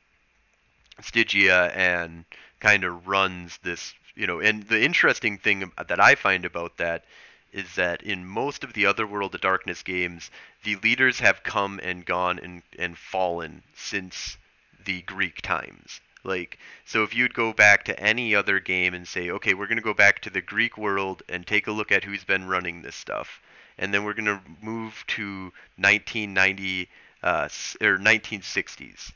Stygia 1.01 1.71
and 1.75 2.25
kind 2.61 2.85
of 2.85 3.07
runs 3.07 3.59
this, 3.59 3.95
you 4.15 4.27
know. 4.27 4.41
And 4.41 4.65
the 4.65 4.83
interesting 4.83 5.39
thing 5.39 5.73
that 5.89 6.01
I 6.01 6.15
find 6.15 6.45
about 6.45 6.77
that 6.79 7.05
is 7.53 7.75
that 7.75 8.03
in 8.03 8.25
most 8.25 8.65
of 8.65 8.73
the 8.73 8.87
other 8.87 9.07
World 9.07 9.35
of 9.35 9.41
Darkness 9.41 9.83
games, 9.83 10.31
the 10.65 10.77
leaders 10.77 11.21
have 11.21 11.43
come 11.43 11.81
and 11.83 12.05
gone 12.05 12.39
and, 12.39 12.63
and 12.79 12.97
fallen 12.97 13.63
since 13.75 14.39
the 14.85 15.03
Greek 15.03 15.43
times. 15.43 16.01
Like, 16.25 16.59
so 16.85 17.03
if 17.03 17.15
you'd 17.15 17.35
go 17.35 17.53
back 17.53 17.85
to 17.87 18.01
any 18.01 18.35
other 18.35 18.61
game 18.61 18.95
and 18.95 19.07
say, 19.07 19.31
okay, 19.31 19.55
we're 19.55 19.67
going 19.67 19.77
to 19.77 19.83
go 19.83 19.95
back 19.95 20.21
to 20.21 20.31
the 20.31 20.41
Greek 20.41 20.79
world 20.79 21.23
and 21.29 21.47
take 21.47 21.67
a 21.67 21.73
look 21.73 21.91
at 21.91 22.05
who's 22.05 22.25
been 22.25 22.47
running 22.47 22.83
this 22.83 22.95
stuff, 22.95 23.43
and 23.77 23.93
then 23.93 24.05
we're 24.05 24.15
going 24.15 24.27
to 24.27 24.41
move 24.61 25.05
to 25.09 25.53
1990 25.77 26.89
uh, 27.23 27.49
or 27.81 27.99
1960s, 27.99 29.13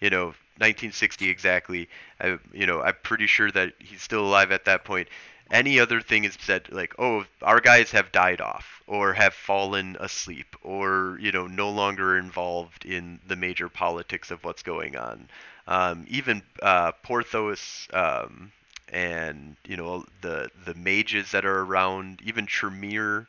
you 0.00 0.10
know, 0.10 0.34
1960 0.58 1.28
exactly. 1.28 1.88
I, 2.20 2.38
you 2.52 2.66
know, 2.66 2.82
I'm 2.82 2.96
pretty 3.02 3.26
sure 3.26 3.50
that 3.52 3.72
he's 3.78 4.02
still 4.02 4.24
alive 4.26 4.52
at 4.52 4.64
that 4.66 4.84
point. 4.84 5.08
Any 5.50 5.80
other 5.80 6.00
thing 6.02 6.24
is 6.24 6.36
said 6.40 6.70
like, 6.70 6.94
oh, 6.98 7.24
our 7.42 7.60
guys 7.60 7.90
have 7.92 8.12
died 8.12 8.40
off 8.40 8.82
or 8.86 9.14
have 9.14 9.32
fallen 9.32 9.96
asleep 10.00 10.56
or 10.62 11.18
you 11.20 11.32
know 11.32 11.46
no 11.46 11.70
longer 11.70 12.18
involved 12.18 12.84
in 12.84 13.20
the 13.26 13.36
major 13.36 13.68
politics 13.68 14.30
of 14.30 14.44
what's 14.44 14.62
going 14.62 14.96
on. 14.96 15.28
Um, 15.66 16.06
even 16.08 16.42
uh, 16.62 16.92
Porthos 17.02 17.88
um, 17.92 18.52
and 18.90 19.56
you 19.66 19.76
know 19.76 20.04
the 20.20 20.50
the 20.64 20.74
mages 20.74 21.30
that 21.32 21.44
are 21.44 21.60
around, 21.60 22.20
even 22.24 22.46
Tremere, 22.46 23.26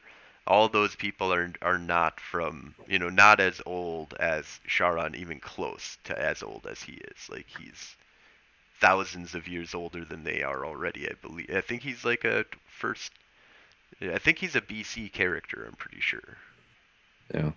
all 0.49 0.67
those 0.67 0.95
people 0.95 1.31
are 1.31 1.53
are 1.61 1.77
not 1.77 2.19
from 2.19 2.73
you 2.87 2.99
know 2.99 3.09
not 3.09 3.39
as 3.39 3.61
old 3.65 4.15
as 4.19 4.59
Sharon, 4.65 5.15
even 5.15 5.39
close 5.39 5.97
to 6.05 6.19
as 6.19 6.43
old 6.43 6.67
as 6.69 6.81
he 6.81 6.93
is. 6.93 7.29
Like 7.29 7.45
he's 7.59 7.95
thousands 8.81 9.35
of 9.35 9.47
years 9.47 9.73
older 9.75 10.03
than 10.03 10.23
they 10.23 10.41
are 10.41 10.65
already. 10.65 11.07
I 11.07 11.13
believe. 11.21 11.49
I 11.55 11.61
think 11.61 11.83
he's 11.83 12.03
like 12.03 12.25
a 12.25 12.45
first. 12.67 13.11
I 14.01 14.17
think 14.17 14.39
he's 14.39 14.55
a 14.55 14.61
BC 14.61 15.13
character. 15.13 15.65
I'm 15.67 15.75
pretty 15.75 16.01
sure. 16.01 16.37
Yeah. 17.33 17.51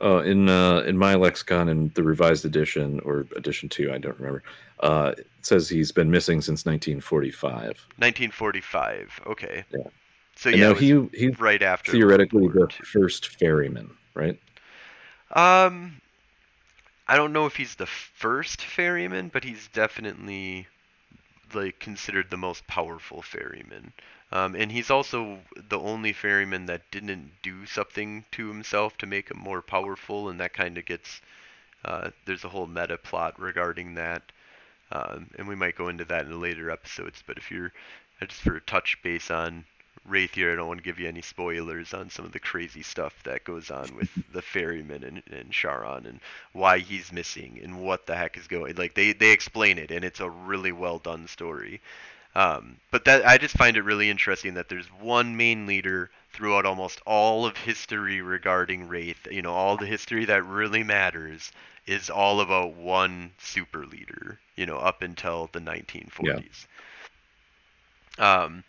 Uh, 0.00 0.18
in 0.22 0.48
uh, 0.48 0.80
in 0.80 0.98
my 0.98 1.14
lexicon 1.14 1.68
in 1.68 1.92
the 1.94 2.02
revised 2.02 2.44
edition 2.44 2.98
or 3.04 3.24
edition 3.36 3.68
two, 3.68 3.92
I 3.92 3.98
don't 3.98 4.18
remember. 4.18 4.42
Uh, 4.80 5.12
it 5.16 5.28
says 5.42 5.68
he's 5.68 5.92
been 5.92 6.10
missing 6.10 6.40
since 6.40 6.66
1945. 6.66 7.62
1945. 7.98 9.20
Okay. 9.28 9.64
Yeah. 9.70 9.78
So 10.42 10.48
yeah, 10.48 10.72
it 10.72 10.78
he 10.78 11.08
he's 11.14 11.38
right 11.38 11.62
after 11.62 11.92
theoretically 11.92 12.48
the 12.48 12.66
first 12.68 13.28
ferryman, 13.28 13.92
right? 14.12 14.40
Um, 15.30 16.00
I 17.06 17.14
don't 17.14 17.32
know 17.32 17.46
if 17.46 17.54
he's 17.54 17.76
the 17.76 17.86
first 17.86 18.60
ferryman, 18.60 19.28
but 19.28 19.44
he's 19.44 19.68
definitely 19.68 20.66
like 21.54 21.78
considered 21.78 22.28
the 22.28 22.36
most 22.36 22.66
powerful 22.66 23.22
ferryman. 23.22 23.92
Um, 24.32 24.56
and 24.56 24.72
he's 24.72 24.90
also 24.90 25.38
the 25.68 25.78
only 25.78 26.12
ferryman 26.12 26.66
that 26.66 26.90
didn't 26.90 27.30
do 27.44 27.64
something 27.64 28.24
to 28.32 28.48
himself 28.48 28.98
to 28.98 29.06
make 29.06 29.30
him 29.30 29.38
more 29.38 29.62
powerful, 29.62 30.28
and 30.28 30.40
that 30.40 30.54
kind 30.54 30.76
of 30.76 30.84
gets 30.86 31.20
uh, 31.84 32.10
there's 32.24 32.42
a 32.42 32.48
whole 32.48 32.66
meta 32.66 32.98
plot 32.98 33.38
regarding 33.38 33.94
that, 33.94 34.22
um, 34.90 35.28
and 35.38 35.46
we 35.46 35.54
might 35.54 35.76
go 35.76 35.86
into 35.86 36.04
that 36.06 36.26
in 36.26 36.40
later 36.40 36.68
episodes. 36.68 37.22
But 37.24 37.36
if 37.36 37.48
you're 37.48 37.72
uh, 38.20 38.26
just 38.26 38.40
for 38.40 38.56
a 38.56 38.60
touch 38.60 39.00
base 39.04 39.30
on 39.30 39.64
Wraith 40.04 40.34
here, 40.34 40.52
I 40.52 40.56
don't 40.56 40.66
want 40.66 40.80
to 40.80 40.84
give 40.84 40.98
you 40.98 41.06
any 41.06 41.22
spoilers 41.22 41.94
on 41.94 42.10
some 42.10 42.24
of 42.24 42.32
the 42.32 42.40
crazy 42.40 42.82
stuff 42.82 43.22
that 43.22 43.44
goes 43.44 43.70
on 43.70 43.94
with 43.94 44.10
the 44.32 44.42
ferryman 44.42 45.04
and, 45.04 45.22
and 45.30 45.52
Charon 45.52 46.06
and 46.06 46.20
why 46.52 46.78
he's 46.78 47.12
missing 47.12 47.60
and 47.62 47.80
what 47.80 48.06
the 48.06 48.16
heck 48.16 48.36
is 48.36 48.48
going. 48.48 48.74
Like 48.74 48.94
they 48.94 49.12
they 49.12 49.30
explain 49.30 49.78
it, 49.78 49.90
and 49.90 50.04
it's 50.04 50.20
a 50.20 50.28
really 50.28 50.72
well 50.72 50.98
done 50.98 51.28
story. 51.28 51.80
Um, 52.34 52.78
but 52.90 53.04
that 53.04 53.26
I 53.26 53.38
just 53.38 53.56
find 53.56 53.76
it 53.76 53.82
really 53.82 54.10
interesting 54.10 54.54
that 54.54 54.68
there's 54.68 54.86
one 54.86 55.36
main 55.36 55.66
leader 55.66 56.10
throughout 56.32 56.66
almost 56.66 57.00
all 57.06 57.44
of 57.46 57.56
history 57.56 58.22
regarding 58.22 58.88
Wraith. 58.88 59.28
You 59.30 59.42
know, 59.42 59.52
all 59.52 59.76
the 59.76 59.86
history 59.86 60.24
that 60.24 60.44
really 60.44 60.82
matters 60.82 61.52
is 61.86 62.10
all 62.10 62.40
about 62.40 62.74
one 62.74 63.32
super 63.38 63.86
leader. 63.86 64.40
You 64.56 64.66
know, 64.66 64.78
up 64.78 65.02
until 65.02 65.48
the 65.52 65.60
1940s. 65.60 66.66
Um, 68.18 68.64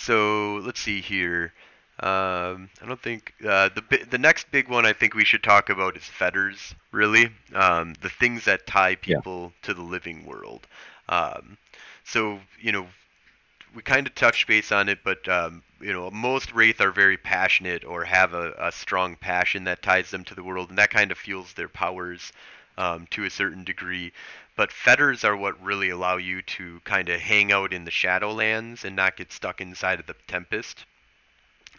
so 0.00 0.56
let's 0.64 0.80
see 0.80 1.00
here. 1.00 1.52
Um, 2.00 2.70
I 2.82 2.86
don't 2.86 3.00
think 3.02 3.34
uh, 3.46 3.70
the 3.74 4.06
the 4.10 4.18
next 4.18 4.50
big 4.50 4.68
one 4.68 4.86
I 4.86 4.92
think 4.92 5.14
we 5.14 5.24
should 5.24 5.42
talk 5.42 5.70
about 5.70 5.96
is 5.96 6.04
fetters. 6.04 6.74
Really, 6.92 7.30
um, 7.54 7.94
the 8.02 8.10
things 8.10 8.44
that 8.46 8.66
tie 8.66 8.96
Yeah. 9.06 9.20
people 9.20 9.52
to 9.62 9.74
the 9.74 9.82
living 9.82 10.26
world. 10.26 10.66
Um, 11.08 11.58
so 12.04 12.40
you 12.60 12.72
know, 12.72 12.86
we 13.74 13.82
kind 13.82 14.06
of 14.06 14.14
touched 14.14 14.46
base 14.46 14.72
on 14.72 14.88
it, 14.88 15.00
but 15.04 15.28
um, 15.28 15.62
you 15.80 15.92
know, 15.92 16.10
most 16.10 16.52
wraith 16.52 16.80
are 16.80 16.92
very 16.92 17.16
passionate 17.16 17.84
or 17.84 18.04
have 18.04 18.34
a, 18.34 18.52
a 18.58 18.72
strong 18.72 19.16
passion 19.16 19.64
that 19.64 19.82
ties 19.82 20.10
them 20.10 20.24
to 20.24 20.34
the 20.34 20.44
world, 20.44 20.70
and 20.70 20.78
that 20.78 20.90
kind 20.90 21.10
of 21.12 21.18
fuels 21.18 21.52
their 21.54 21.68
powers 21.68 22.32
um, 22.76 23.06
to 23.10 23.24
a 23.24 23.30
certain 23.30 23.64
degree. 23.64 24.12
But 24.56 24.72
fetters 24.72 25.24
are 25.24 25.36
what 25.36 25.62
really 25.62 25.90
allow 25.90 26.16
you 26.16 26.42
to 26.42 26.80
kind 26.84 27.08
of 27.08 27.20
hang 27.20 27.52
out 27.52 27.72
in 27.72 27.84
the 27.84 27.90
Shadowlands 27.90 28.84
and 28.84 28.96
not 28.96 29.16
get 29.16 29.32
stuck 29.32 29.60
inside 29.60 30.00
of 30.00 30.06
the 30.06 30.14
Tempest. 30.26 30.84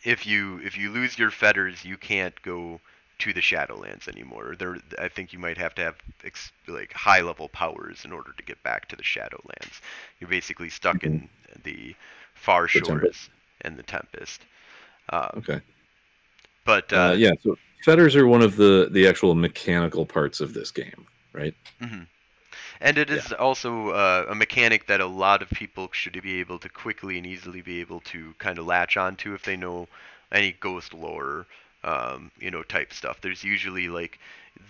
If 0.03 0.25
you 0.25 0.59
if 0.59 0.77
you 0.77 0.89
lose 0.91 1.17
your 1.17 1.31
fetters, 1.31 1.83
you 1.85 1.97
can't 1.97 2.39
go 2.41 2.79
to 3.19 3.33
the 3.33 3.41
Shadowlands 3.41 4.07
anymore. 4.07 4.55
There, 4.57 4.77
I 4.99 5.07
think 5.09 5.33
you 5.33 5.39
might 5.39 5.57
have 5.57 5.73
to 5.75 5.81
have 5.83 5.95
ex, 6.23 6.51
like 6.67 6.93
high 6.93 7.21
level 7.21 7.47
powers 7.49 8.05
in 8.05 8.11
order 8.11 8.31
to 8.37 8.43
get 8.43 8.61
back 8.63 8.87
to 8.89 8.95
the 8.95 9.03
Shadowlands. 9.03 9.79
You're 10.19 10.29
basically 10.29 10.69
stuck 10.69 11.03
in 11.03 11.29
the 11.63 11.95
far 12.33 12.67
Mm-hmm. 12.73 12.79
The 12.79 12.81
shores 12.81 13.11
Tempest. 13.11 13.29
and 13.61 13.77
the 13.77 13.83
Tempest. 13.83 14.45
Um, 15.09 15.43
Okay. 15.43 15.61
but 16.65 16.91
uh, 16.93 17.11
Uh, 17.11 17.15
yeah. 17.15 17.31
So 17.41 17.57
fetters 17.81 18.15
are 18.15 18.27
one 18.27 18.41
of 18.41 18.55
the 18.55 18.89
the 18.91 19.07
actual 19.07 19.35
mechanical 19.35 20.05
parts 20.05 20.41
of 20.41 20.53
this 20.53 20.71
game, 20.71 21.07
right? 21.33 21.55
mhm. 21.81 22.07
And 22.81 22.97
it 22.97 23.09
is 23.09 23.31
also 23.33 23.89
uh, 23.89 24.25
a 24.29 24.35
mechanic 24.35 24.87
that 24.87 25.01
a 25.01 25.05
lot 25.05 25.41
of 25.41 25.49
people 25.49 25.89
should 25.91 26.19
be 26.21 26.39
able 26.39 26.59
to 26.59 26.69
quickly 26.69 27.17
and 27.17 27.25
easily 27.27 27.61
be 27.61 27.79
able 27.81 28.01
to 28.01 28.33
kind 28.39 28.57
of 28.57 28.65
latch 28.65 28.97
onto 28.97 29.33
if 29.33 29.43
they 29.43 29.55
know 29.55 29.87
any 30.31 30.53
ghost 30.53 30.93
lore, 30.93 31.45
um, 31.83 32.31
you 32.39 32.49
know, 32.51 32.63
type 32.63 32.93
stuff. 32.93 33.21
There's 33.21 33.43
usually 33.43 33.87
like 33.87 34.19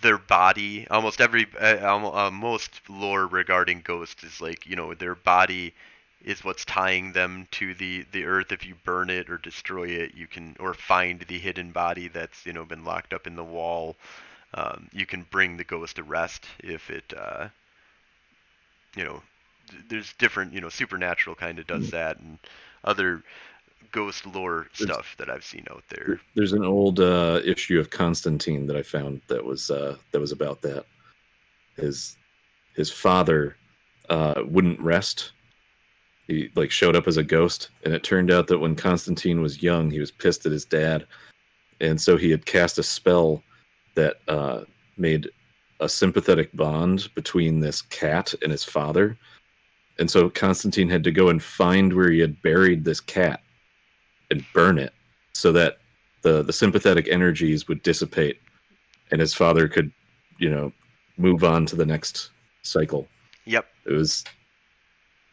their 0.02 0.18
body. 0.18 0.86
Almost 0.90 1.20
every, 1.20 1.46
uh, 1.60 1.86
uh, 1.86 2.30
most 2.30 2.80
lore 2.88 3.26
regarding 3.26 3.80
ghosts 3.82 4.22
is 4.24 4.40
like 4.40 4.66
you 4.66 4.76
know 4.76 4.94
their 4.94 5.14
body 5.14 5.74
is 6.24 6.44
what's 6.44 6.64
tying 6.64 7.12
them 7.12 7.46
to 7.52 7.74
the 7.74 8.04
the 8.12 8.24
earth. 8.24 8.52
If 8.52 8.66
you 8.66 8.74
burn 8.84 9.10
it 9.10 9.28
or 9.30 9.38
destroy 9.38 9.88
it, 9.88 10.14
you 10.14 10.26
can 10.26 10.56
or 10.60 10.74
find 10.74 11.20
the 11.20 11.38
hidden 11.38 11.70
body 11.72 12.08
that's 12.08 12.44
you 12.46 12.52
know 12.52 12.64
been 12.64 12.84
locked 12.84 13.12
up 13.12 13.26
in 13.26 13.36
the 13.36 13.44
wall. 13.44 13.96
Um, 14.54 14.88
you 14.92 15.06
can 15.06 15.26
bring 15.30 15.56
the 15.56 15.64
ghost 15.64 15.96
to 15.96 16.02
rest 16.02 16.46
if 16.62 16.90
it. 16.90 17.12
Uh, 17.16 17.48
you 18.94 19.04
know, 19.04 19.22
there's 19.88 20.12
different, 20.14 20.52
you 20.52 20.60
know, 20.60 20.68
supernatural 20.68 21.34
kind 21.34 21.58
of 21.58 21.66
does 21.66 21.90
that, 21.92 22.18
and 22.18 22.38
other 22.84 23.22
ghost 23.90 24.26
lore 24.26 24.66
There's- 24.78 24.92
stuff 24.92 25.14
that 25.18 25.30
I've 25.30 25.44
seen 25.44 25.66
out 25.70 25.82
there. 25.88 26.04
There- 26.06 26.20
There's 26.34 26.52
an 26.52 26.64
old 26.64 27.00
uh, 27.00 27.40
issue 27.44 27.78
of 27.80 27.88
Constantine 27.88 28.66
that 28.66 28.76
I 28.76 28.82
found 28.82 29.22
that 29.28 29.42
was 29.44 29.70
uh, 29.70 29.96
that 30.10 30.20
was 30.20 30.32
about 30.32 30.60
that. 30.62 30.84
His 31.76 32.16
his 32.74 32.90
father 32.90 33.56
uh, 34.10 34.42
wouldn't 34.46 34.80
rest. 34.80 35.32
He 36.28 36.50
like 36.54 36.70
showed 36.70 36.96
up 36.96 37.08
as 37.08 37.16
a 37.16 37.22
ghost, 37.22 37.70
and 37.84 37.92
it 37.92 38.04
turned 38.04 38.30
out 38.30 38.46
that 38.48 38.58
when 38.58 38.76
Constantine 38.76 39.40
was 39.40 39.62
young, 39.62 39.90
he 39.90 39.98
was 40.00 40.10
pissed 40.10 40.46
at 40.46 40.52
his 40.52 40.64
dad, 40.64 41.06
and 41.80 42.00
so 42.00 42.16
he 42.16 42.30
had 42.30 42.46
cast 42.46 42.78
a 42.78 42.82
spell 42.82 43.42
that 43.94 44.16
uh, 44.28 44.60
made 44.96 45.28
a 45.80 45.88
sympathetic 45.88 46.54
bond 46.56 47.08
between 47.14 47.58
this 47.60 47.82
cat 47.82 48.32
and 48.42 48.52
his 48.52 48.64
father. 48.64 49.18
And 49.98 50.10
so 50.10 50.30
Constantine 50.30 50.88
had 50.88 51.04
to 51.04 51.10
go 51.10 51.28
and 51.28 51.42
find 51.42 51.92
where 51.92 52.10
he 52.10 52.20
had 52.20 52.40
buried 52.40 52.84
this 52.84 53.00
cat 53.00 53.42
and 54.30 54.44
burn 54.54 54.78
it 54.78 54.94
so 55.34 55.52
that 55.52 55.78
the 56.22 56.42
the 56.42 56.52
sympathetic 56.52 57.08
energies 57.08 57.68
would 57.68 57.82
dissipate 57.82 58.40
and 59.10 59.20
his 59.20 59.34
father 59.34 59.68
could 59.68 59.92
you 60.38 60.50
know 60.50 60.72
move 61.18 61.44
on 61.44 61.66
to 61.66 61.76
the 61.76 61.86
next 61.86 62.30
cycle 62.62 63.06
Yep. 63.44 63.66
it 63.86 63.92
was 63.92 64.24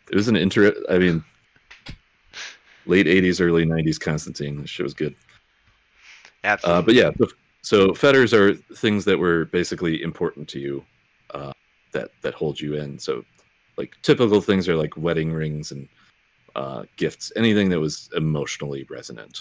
it 0.10 0.16
was 0.16 0.28
an 0.28 0.36
inter 0.36 0.74
i 0.90 0.98
mean 0.98 1.24
late 2.86 3.06
80s 3.06 3.42
early 3.42 3.66
90s 3.66 4.00
constantine 4.00 4.62
this 4.62 4.70
shit 4.70 4.84
was 4.84 4.94
good 4.94 5.16
Absolutely. 6.44 6.80
uh, 6.80 6.82
but 6.82 6.96
yeah 6.96 7.12
so, 7.18 7.34
so 7.62 7.94
fetters 7.94 8.34
are 8.34 8.54
things 8.56 9.06
that 9.06 9.18
were 9.18 9.46
basically 9.46 10.02
important 10.02 10.48
to 10.50 10.60
you 10.60 10.84
uh, 11.34 11.54
that 11.92 12.10
that 12.22 12.34
hold 12.34 12.60
you 12.60 12.76
in 12.76 12.98
so 12.98 13.24
like 13.78 13.96
typical 14.02 14.42
things 14.42 14.68
are 14.68 14.76
like 14.76 14.98
wedding 14.98 15.32
rings 15.32 15.72
and 15.72 15.88
uh, 16.56 16.84
gifts, 16.98 17.32
anything 17.36 17.70
that 17.70 17.80
was 17.80 18.10
emotionally 18.16 18.86
resonant. 18.90 19.40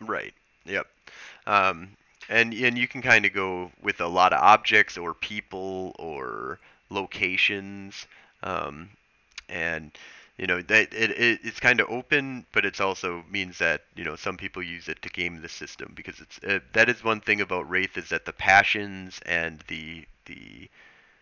Right. 0.00 0.34
Yep. 0.66 0.86
Um, 1.46 1.90
and 2.28 2.52
and 2.52 2.76
you 2.76 2.86
can 2.88 3.00
kind 3.00 3.24
of 3.24 3.32
go 3.32 3.70
with 3.82 4.00
a 4.00 4.06
lot 4.06 4.32
of 4.32 4.40
objects 4.42 4.98
or 4.98 5.14
people 5.14 5.94
or 5.98 6.60
locations, 6.90 8.06
um, 8.42 8.90
and 9.48 9.92
you 10.38 10.46
know 10.46 10.60
that 10.62 10.92
it, 10.94 11.10
it 11.12 11.40
it's 11.44 11.60
kind 11.60 11.80
of 11.80 11.88
open, 11.90 12.46
but 12.52 12.64
it's 12.64 12.80
also 12.80 13.24
means 13.30 13.58
that 13.58 13.82
you 13.96 14.04
know 14.04 14.16
some 14.16 14.36
people 14.36 14.62
use 14.62 14.88
it 14.88 15.02
to 15.02 15.08
game 15.10 15.42
the 15.42 15.48
system 15.48 15.92
because 15.94 16.20
it's 16.20 16.38
uh, 16.44 16.60
that 16.72 16.88
is 16.88 17.04
one 17.04 17.20
thing 17.20 17.40
about 17.40 17.68
Wraith 17.68 17.96
is 17.98 18.08
that 18.10 18.24
the 18.24 18.32
passions 18.32 19.20
and 19.26 19.62
the 19.68 20.04
the 20.26 20.68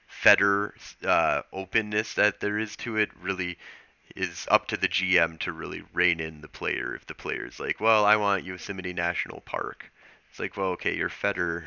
fetter 0.08 0.74
uh, 1.04 1.42
openness 1.52 2.14
that 2.14 2.40
there 2.40 2.58
is 2.58 2.76
to 2.76 2.96
it 2.96 3.10
really 3.20 3.58
is 4.16 4.46
up 4.50 4.66
to 4.68 4.76
the 4.76 4.88
GM 4.88 5.38
to 5.38 5.52
really 5.52 5.82
rein 5.92 6.20
in 6.20 6.40
the 6.40 6.48
player. 6.48 6.94
If 6.94 7.06
the 7.06 7.14
player 7.14 7.46
is 7.46 7.60
like, 7.60 7.80
well, 7.80 8.04
I 8.04 8.16
want 8.16 8.44
Yosemite 8.44 8.92
National 8.92 9.40
Park, 9.42 9.90
it's 10.30 10.40
like, 10.40 10.56
well, 10.56 10.68
okay, 10.70 10.96
your 10.96 11.10
fetter, 11.10 11.66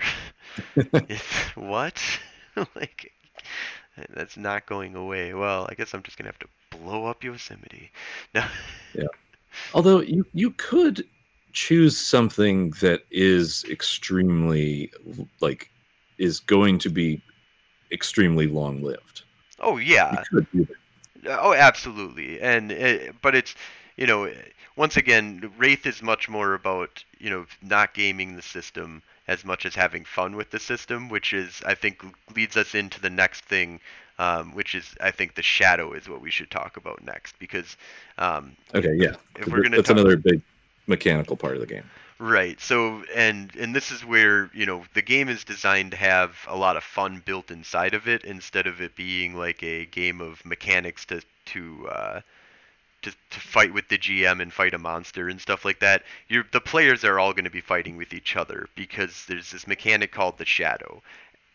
what? 1.55 2.01
like, 2.75 3.11
that's 4.13 4.37
not 4.37 4.65
going 4.65 4.95
away. 4.95 5.33
Well, 5.33 5.67
I 5.69 5.73
guess 5.75 5.93
I'm 5.93 6.03
just 6.03 6.17
gonna 6.17 6.29
have 6.29 6.39
to 6.39 6.47
blow 6.77 7.05
up 7.05 7.23
Yosemite. 7.23 7.91
No. 8.33 8.45
yeah. 8.93 9.07
Although 9.73 10.01
you 10.01 10.25
you 10.33 10.51
could 10.51 11.05
choose 11.53 11.97
something 11.97 12.71
that 12.81 13.01
is 13.11 13.65
extremely 13.69 14.91
like 15.41 15.69
is 16.17 16.39
going 16.39 16.77
to 16.79 16.89
be 16.89 17.21
extremely 17.91 18.47
long 18.47 18.83
lived. 18.83 19.23
Oh 19.59 19.77
yeah. 19.77 20.23
Oh, 21.25 21.53
absolutely. 21.53 22.39
And 22.39 22.71
it, 22.71 23.15
but 23.21 23.35
it's 23.35 23.55
you 23.97 24.05
know 24.07 24.31
once 24.75 24.95
again 24.95 25.51
Wraith 25.57 25.85
is 25.85 26.01
much 26.01 26.29
more 26.29 26.53
about 26.53 27.03
you 27.19 27.29
know 27.29 27.45
not 27.61 27.93
gaming 27.93 28.35
the 28.35 28.41
system 28.41 29.01
as 29.29 29.45
much 29.45 29.65
as 29.65 29.75
having 29.75 30.03
fun 30.03 30.35
with 30.35 30.49
the 30.49 30.59
system, 30.59 31.07
which 31.07 31.33
is 31.33 31.61
I 31.65 31.75
think 31.75 32.03
leads 32.35 32.57
us 32.57 32.73
into 32.73 32.99
the 32.99 33.11
next 33.11 33.45
thing, 33.45 33.79
um, 34.17 34.53
which 34.55 34.73
is 34.73 34.95
I 34.99 35.11
think 35.11 35.35
the 35.35 35.43
shadow 35.43 35.93
is 35.93 36.09
what 36.09 36.19
we 36.19 36.31
should 36.31 36.49
talk 36.49 36.77
about 36.77 37.03
next 37.03 37.37
because 37.37 37.77
um, 38.17 38.55
okay 38.73 38.93
yeah 38.95 39.15
if 39.37 39.47
we're 39.47 39.61
gonna 39.61 39.77
that's 39.77 39.87
talk, 39.87 39.97
another 39.97 40.17
big 40.17 40.41
mechanical 40.87 41.37
part 41.37 41.53
of 41.53 41.61
the 41.61 41.67
game. 41.67 41.85
Right. 42.17 42.59
So 42.59 43.03
and 43.15 43.55
and 43.55 43.73
this 43.73 43.91
is 43.91 44.03
where, 44.03 44.49
you 44.53 44.65
know, 44.65 44.83
the 44.93 45.01
game 45.01 45.29
is 45.29 45.45
designed 45.45 45.91
to 45.91 45.97
have 45.97 46.35
a 46.47 46.57
lot 46.57 46.75
of 46.75 46.83
fun 46.83 47.21
built 47.25 47.49
inside 47.49 47.93
of 47.93 48.09
it 48.09 48.25
instead 48.25 48.67
of 48.67 48.81
it 48.81 48.95
being 48.95 49.35
like 49.35 49.63
a 49.63 49.85
game 49.85 50.19
of 50.19 50.43
mechanics 50.43 51.05
to 51.05 51.21
to 51.45 51.87
uh 51.87 52.21
to, 53.01 53.11
to 53.11 53.39
fight 53.39 53.73
with 53.73 53.87
the 53.89 53.97
GM 53.97 54.41
and 54.41 54.51
fight 54.51 54.73
a 54.73 54.77
monster 54.77 55.29
and 55.29 55.39
stuff 55.39 55.65
like 55.65 55.79
that. 55.79 56.03
You're 56.27 56.45
the 56.51 56.61
players 56.61 57.03
are 57.03 57.19
all 57.19 57.33
going 57.33 57.45
to 57.45 57.49
be 57.49 57.61
fighting 57.61 57.97
with 57.97 58.13
each 58.13 58.35
other 58.35 58.67
because 58.75 59.25
there's 59.27 59.51
this 59.51 59.67
mechanic 59.67 60.11
called 60.11 60.37
the 60.37 60.45
shadow. 60.45 61.01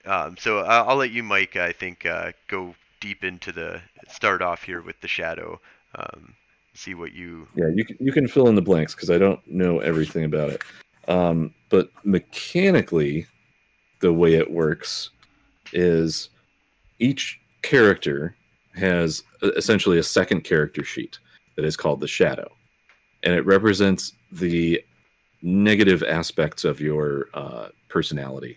Um, 0.06 0.36
so 0.38 0.60
I'll, 0.60 0.90
I'll 0.90 0.96
let 0.96 1.10
you, 1.10 1.22
Mike. 1.22 1.56
I 1.56 1.72
think 1.72 2.06
uh, 2.06 2.32
go 2.48 2.74
deep 3.00 3.24
into 3.24 3.52
the 3.52 3.80
start 4.08 4.42
off 4.42 4.62
here 4.62 4.82
with 4.82 5.00
the 5.00 5.08
shadow. 5.08 5.60
Um, 5.94 6.34
see 6.74 6.94
what 6.94 7.12
you. 7.12 7.46
Yeah, 7.54 7.68
you 7.74 7.84
can, 7.84 7.96
you 8.00 8.12
can 8.12 8.28
fill 8.28 8.48
in 8.48 8.54
the 8.54 8.62
blanks 8.62 8.94
because 8.94 9.10
I 9.10 9.18
don't 9.18 9.44
know 9.46 9.80
everything 9.80 10.24
about 10.24 10.50
it. 10.50 10.62
Um, 11.08 11.54
but 11.68 11.90
mechanically, 12.04 13.26
the 14.00 14.12
way 14.12 14.34
it 14.34 14.50
works 14.50 15.10
is 15.72 16.30
each 16.98 17.40
character 17.62 18.36
has 18.74 19.22
essentially 19.56 19.98
a 19.98 20.02
second 20.02 20.42
character 20.42 20.84
sheet 20.84 21.18
that 21.56 21.64
is 21.64 21.76
called 21.76 22.00
the 22.00 22.08
shadow, 22.08 22.48
and 23.22 23.34
it 23.34 23.44
represents 23.46 24.12
the 24.32 24.82
negative 25.42 26.02
aspects 26.02 26.64
of 26.64 26.80
your 26.80 27.28
uh, 27.34 27.68
personality, 27.88 28.56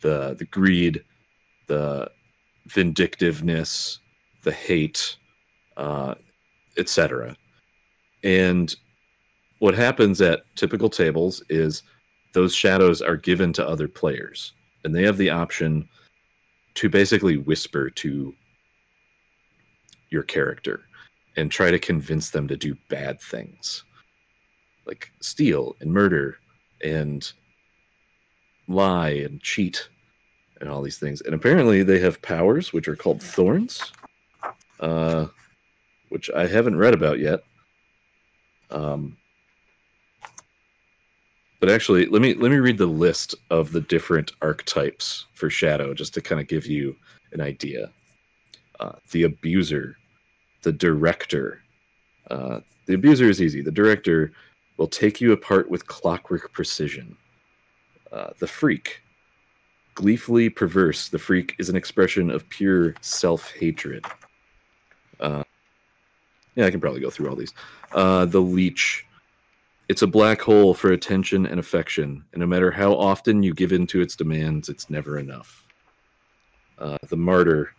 the 0.00 0.34
the 0.38 0.46
greed, 0.46 1.02
the 1.66 2.10
vindictiveness, 2.66 3.98
the 4.42 4.52
hate, 4.52 5.16
uh, 5.76 6.14
etc. 6.76 7.36
And 8.24 8.74
what 9.58 9.74
happens 9.74 10.20
at 10.20 10.42
typical 10.54 10.88
tables 10.88 11.42
is 11.48 11.82
those 12.32 12.54
shadows 12.54 13.02
are 13.02 13.16
given 13.16 13.52
to 13.54 13.66
other 13.66 13.88
players, 13.88 14.52
and 14.84 14.94
they 14.94 15.02
have 15.02 15.18
the 15.18 15.30
option 15.30 15.88
to 16.74 16.88
basically 16.88 17.36
whisper 17.36 17.90
to 17.90 18.32
your 20.10 20.22
character 20.22 20.87
and 21.38 21.50
try 21.50 21.70
to 21.70 21.78
convince 21.78 22.30
them 22.30 22.48
to 22.48 22.56
do 22.56 22.76
bad 22.88 23.20
things 23.20 23.84
like 24.88 25.12
steal 25.20 25.76
and 25.80 25.92
murder 25.92 26.38
and 26.82 27.32
lie 28.66 29.10
and 29.10 29.40
cheat 29.40 29.88
and 30.60 30.68
all 30.68 30.82
these 30.82 30.98
things. 30.98 31.20
And 31.20 31.34
apparently 31.34 31.82
they 31.82 32.00
have 32.00 32.20
powers 32.22 32.72
which 32.72 32.88
are 32.88 32.96
called 32.96 33.22
thorns, 33.22 33.92
uh, 34.80 35.26
which 36.08 36.28
I 36.34 36.46
haven't 36.46 36.78
read 36.78 36.94
about 36.94 37.20
yet. 37.20 37.40
Um, 38.70 39.16
but 41.60 41.70
actually, 41.70 42.06
let 42.06 42.22
me 42.22 42.34
let 42.34 42.50
me 42.50 42.58
read 42.58 42.78
the 42.78 42.86
list 42.86 43.34
of 43.50 43.72
the 43.72 43.80
different 43.80 44.32
archetypes 44.42 45.26
for 45.34 45.50
Shadow, 45.50 45.92
just 45.92 46.14
to 46.14 46.20
kind 46.20 46.40
of 46.40 46.46
give 46.46 46.66
you 46.66 46.94
an 47.32 47.40
idea. 47.40 47.90
Uh, 48.78 48.92
the 49.10 49.24
abuser, 49.24 49.96
the 50.62 50.72
director. 50.72 51.62
Uh, 52.30 52.60
the 52.86 52.94
abuser 52.94 53.28
is 53.28 53.40
easy. 53.40 53.62
The 53.62 53.70
director 53.70 54.32
will 54.76 54.86
take 54.86 55.20
you 55.20 55.32
apart 55.32 55.70
with 55.70 55.86
clockwork 55.86 56.52
precision. 56.52 57.16
Uh, 58.10 58.30
the 58.38 58.46
freak, 58.46 59.02
gleefully 59.94 60.48
perverse. 60.48 61.08
The 61.08 61.18
freak 61.18 61.54
is 61.58 61.68
an 61.68 61.76
expression 61.76 62.30
of 62.30 62.48
pure 62.48 62.94
self 63.00 63.50
hatred. 63.52 64.04
Uh, 65.20 65.42
yeah, 66.54 66.66
I 66.66 66.70
can 66.70 66.80
probably 66.80 67.00
go 67.00 67.10
through 67.10 67.28
all 67.28 67.36
these. 67.36 67.54
Uh, 67.92 68.24
the 68.24 68.40
leech. 68.40 69.04
It's 69.88 70.02
a 70.02 70.06
black 70.06 70.40
hole 70.40 70.74
for 70.74 70.92
attention 70.92 71.46
and 71.46 71.58
affection, 71.58 72.24
and 72.32 72.40
no 72.40 72.46
matter 72.46 72.70
how 72.70 72.92
often 72.94 73.42
you 73.42 73.54
give 73.54 73.72
in 73.72 73.86
to 73.88 74.02
its 74.02 74.16
demands, 74.16 74.68
it's 74.68 74.90
never 74.90 75.18
enough. 75.18 75.66
Uh, 76.78 76.98
the 77.08 77.16
martyr. 77.16 77.72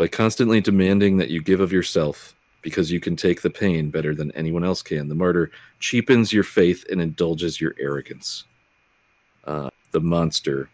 By 0.00 0.08
constantly 0.08 0.62
demanding 0.62 1.18
that 1.18 1.28
you 1.28 1.42
give 1.42 1.60
of 1.60 1.72
yourself, 1.72 2.34
because 2.62 2.90
you 2.90 3.00
can 3.00 3.16
take 3.16 3.42
the 3.42 3.50
pain 3.50 3.90
better 3.90 4.14
than 4.14 4.30
anyone 4.30 4.64
else 4.64 4.80
can, 4.80 5.10
the 5.10 5.14
martyr 5.14 5.50
cheapens 5.78 6.32
your 6.32 6.42
faith 6.42 6.86
and 6.90 7.02
indulges 7.02 7.60
your 7.60 7.74
arrogance. 7.78 8.44
Uh, 9.44 9.68
the 9.90 10.00
monster. 10.00 10.70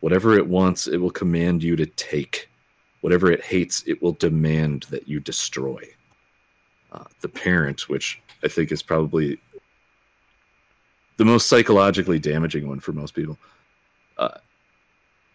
Whatever 0.00 0.38
it 0.38 0.46
wants, 0.46 0.86
it 0.86 0.96
will 0.96 1.10
command 1.10 1.62
you 1.62 1.76
to 1.76 1.84
take. 1.84 2.48
Whatever 3.02 3.30
it 3.30 3.44
hates, 3.44 3.82
it 3.86 4.00
will 4.02 4.12
demand 4.12 4.86
that 4.88 5.06
you 5.06 5.20
destroy 5.20 5.82
uh, 6.90 7.04
the 7.20 7.28
parent, 7.28 7.90
which 7.90 8.18
I 8.42 8.48
think 8.48 8.72
is 8.72 8.82
probably 8.82 9.38
the 11.18 11.26
most 11.26 11.50
psychologically 11.50 12.18
damaging 12.18 12.66
one 12.66 12.80
for 12.80 12.92
most 12.92 13.12
people. 13.12 13.36
Uh, 14.16 14.38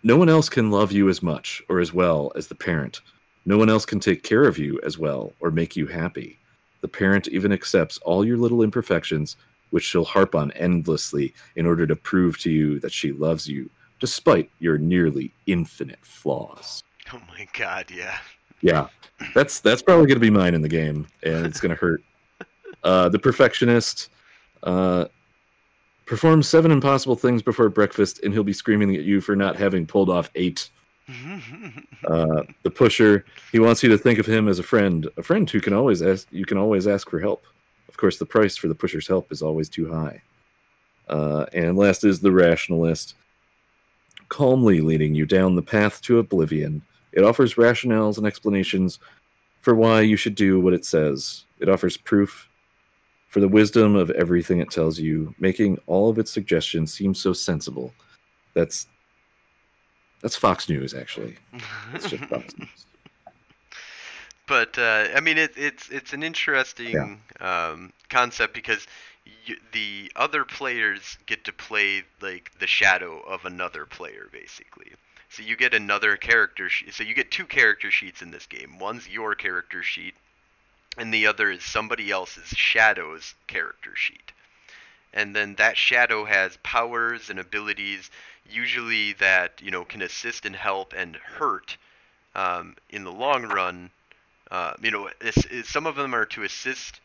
no 0.02 0.18
one 0.18 0.30
else 0.30 0.50
can 0.50 0.72
love 0.72 0.92
you 0.92 1.10
as 1.10 1.22
much 1.22 1.62
or 1.70 1.80
as 1.80 1.94
well 1.94 2.32
as 2.36 2.48
the 2.48 2.56
parent. 2.56 3.02
No 3.50 3.58
one 3.58 3.68
else 3.68 3.84
can 3.84 4.00
take 4.00 4.22
care 4.22 4.44
of 4.44 4.60
you 4.60 4.80
as 4.84 5.00
well 5.00 5.34
or 5.40 5.50
make 5.50 5.76
you 5.76 5.88
happy. 5.88 6.38
The 6.82 6.88
parent 6.88 7.28
even 7.30 7.52
accepts 7.52 7.98
all 8.04 8.24
your 8.24 8.38
little 8.38 8.62
imperfections, 8.62 9.38
which 9.72 9.84
she'll 9.84 10.06
harp 10.06 10.36
on 10.36 10.52
endlessly 10.52 11.34
in 11.56 11.66
order 11.66 11.88
to 11.88 11.96
prove 11.96 12.38
to 12.42 12.52
you 12.52 12.80
that 12.82 12.92
she 12.92 13.12
loves 13.12 13.50
you, 13.50 13.68
despite 14.00 14.52
your 14.60 14.78
nearly 14.78 15.34
infinite 15.48 15.98
flaws. 16.04 16.84
Oh 17.12 17.20
my 17.28 17.48
god, 17.58 17.90
yeah. 17.90 18.20
Yeah, 18.62 18.88
that's 19.34 19.62
that's 19.62 19.82
probably 19.82 20.06
going 20.06 20.18
to 20.18 20.20
be 20.20 20.30
mine 20.30 20.54
in 20.54 20.62
the 20.62 20.70
game, 20.70 21.08
and 21.24 21.44
it's 21.48 21.60
going 21.60 21.72
to 21.72 21.76
hurt. 21.76 22.04
Uh, 22.82 23.10
the 23.10 23.20
perfectionist 23.20 24.10
uh, 24.64 25.04
performs 26.06 26.48
seven 26.48 26.72
impossible 26.72 27.18
things 27.18 27.42
before 27.42 27.68
breakfast, 27.68 28.22
and 28.24 28.32
he'll 28.32 28.42
be 28.42 28.54
screaming 28.54 28.96
at 28.96 29.02
you 29.02 29.20
for 29.20 29.36
not 29.36 29.58
having 29.58 29.86
pulled 29.86 30.10
off 30.10 30.30
eight. 30.36 30.70
Uh, 32.08 32.44
the 32.64 32.72
pusher, 32.72 33.26
he 33.52 33.60
wants 33.60 33.84
you 33.84 33.90
to 33.90 33.98
think 33.98 34.20
of 34.20 34.26
him 34.26 34.48
as 34.48 34.60
a 34.60 34.64
friend, 34.64 35.08
a 35.18 35.24
friend 35.24 35.50
who 35.50 35.60
can 35.60 35.74
always 35.74 36.02
ask. 36.02 36.28
You 36.32 36.46
can 36.46 36.58
always 36.58 36.88
ask 36.88 37.10
for 37.10 37.20
help. 37.20 37.44
Of 37.88 37.98
course, 37.98 38.18
the 38.18 38.26
price 38.26 38.56
for 38.56 38.68
the 38.68 38.76
pusher's 38.76 39.08
help 39.08 39.32
is 39.32 39.42
always 39.42 39.70
too 39.70 39.92
high. 39.92 40.22
Uh, 41.08 41.46
and 41.54 41.78
last 41.78 42.04
is 42.04 42.20
the 42.20 42.32
rationalist, 42.32 43.16
calmly 44.30 44.80
leading 44.82 45.14
you 45.14 45.26
down 45.26 45.56
the 45.56 45.62
path 45.62 46.02
to 46.04 46.20
oblivion 46.20 46.82
it 47.12 47.24
offers 47.24 47.56
rationales 47.56 48.18
and 48.18 48.28
explanations 48.28 49.00
for 49.62 49.76
why 49.76 50.02
you 50.02 50.16
should 50.16 50.36
do 50.36 50.60
what 50.60 50.74
it 50.74 50.86
says. 50.86 51.46
It 51.60 51.70
offers 51.70 51.98
proof 51.98 52.48
for 53.28 53.40
the 53.40 53.48
wisdom 53.48 53.96
of 53.96 54.10
everything 54.12 54.60
it 54.60 54.72
tells 54.72 55.00
you, 55.00 55.34
making 55.40 55.78
all 55.88 56.10
of 56.10 56.18
its 56.18 56.32
suggestions 56.32 56.94
seem 56.94 57.14
so 57.14 57.34
sensible. 57.34 57.94
That's 58.54 58.88
that's 60.22 60.36
Fox 60.36 60.70
News, 60.70 60.94
actually. 60.94 61.36
It's 61.94 62.10
just 62.10 62.24
Fox 62.26 62.54
News. 62.58 62.86
but 64.48 64.78
uh, 64.78 65.08
I 65.16 65.20
mean, 65.20 65.38
it, 65.38 65.54
it's 65.56 65.90
it's 65.90 66.14
an 66.14 66.24
interesting 66.24 67.22
um, 67.40 67.94
concept 68.10 68.54
because 68.54 68.86
y 69.26 69.56
the 69.72 70.12
other 70.16 70.44
players 70.46 71.18
get 71.26 71.44
to 71.46 71.54
play 71.54 72.04
like 72.22 72.52
the 72.60 72.68
shadow 72.68 73.20
of 73.22 73.46
another 73.46 73.86
player, 73.86 74.28
basically. 74.32 74.92
So 75.30 75.44
you 75.44 75.56
get 75.56 75.74
another 75.74 76.18
character 76.18 76.70
sheet. 76.70 76.94
So 76.94 77.04
you 77.04 77.14
get 77.14 77.30
two 77.32 77.46
character 77.46 77.92
sheets 77.92 78.22
in 78.22 78.32
this 78.32 78.48
game. 78.48 78.80
One's 78.80 79.08
your 79.08 79.36
character 79.36 79.84
sheet, 79.84 80.16
and 80.98 81.14
the 81.14 81.28
other 81.28 81.52
is 81.52 81.64
somebody 81.64 82.10
else's 82.12 82.50
shadow's 82.50 83.36
character 83.48 83.96
sheet. 83.96 84.32
And 85.14 85.36
then 85.36 85.56
that 85.56 85.78
shadow 85.78 86.26
has 86.26 86.58
powers 86.58 87.30
and 87.30 87.40
abilities, 87.40 88.12
usually 88.50 89.14
that 89.14 89.62
you 89.62 89.72
know 89.72 89.86
can 89.86 90.02
assist 90.02 90.46
and 90.46 90.56
help 90.56 90.94
and 90.96 91.16
hurt 91.16 91.78
um, 92.36 92.76
in 92.90 93.04
the 93.04 93.12
long 93.12 93.44
run. 93.44 93.90
Uh, 94.52 94.74
you 94.82 94.92
know, 94.92 95.10
it's, 95.22 95.46
it's, 95.46 95.70
some 95.70 95.86
of 95.86 95.96
them 95.96 96.14
are 96.14 96.26
to 96.26 96.44
assist 96.44 97.02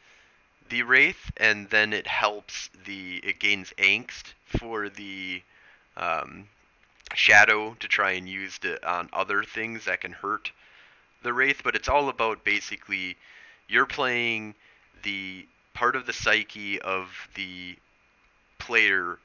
the 0.70 0.82
wraith, 0.82 1.30
and 1.36 1.68
then 1.70 1.92
it 1.92 2.06
helps 2.06 2.70
the 2.86 3.16
it 3.18 3.38
gains 3.38 3.72
angst 3.78 4.32
for 4.46 4.88
the 4.88 5.42
um, 5.96 6.48
shadow 7.14 7.74
to 7.80 7.88
try 7.88 8.12
and 8.12 8.28
use 8.28 8.58
it 8.62 8.82
on 8.84 9.08
other 9.12 9.44
things 9.44 9.84
that 9.84 10.00
can 10.00 10.12
hurt 10.12 10.50
the 11.22 11.32
wraith. 11.32 11.62
But 11.62 11.74
it's 11.74 11.88
all 11.88 12.08
about 12.08 12.44
basically 12.44 13.16
you're 13.68 13.86
playing 13.86 14.54
the 15.02 15.46
part 15.74 15.96
of 15.96 16.06
the 16.06 16.12
psyche 16.12 16.80
of 16.80 17.08
the 17.34 17.76
player 18.66 19.18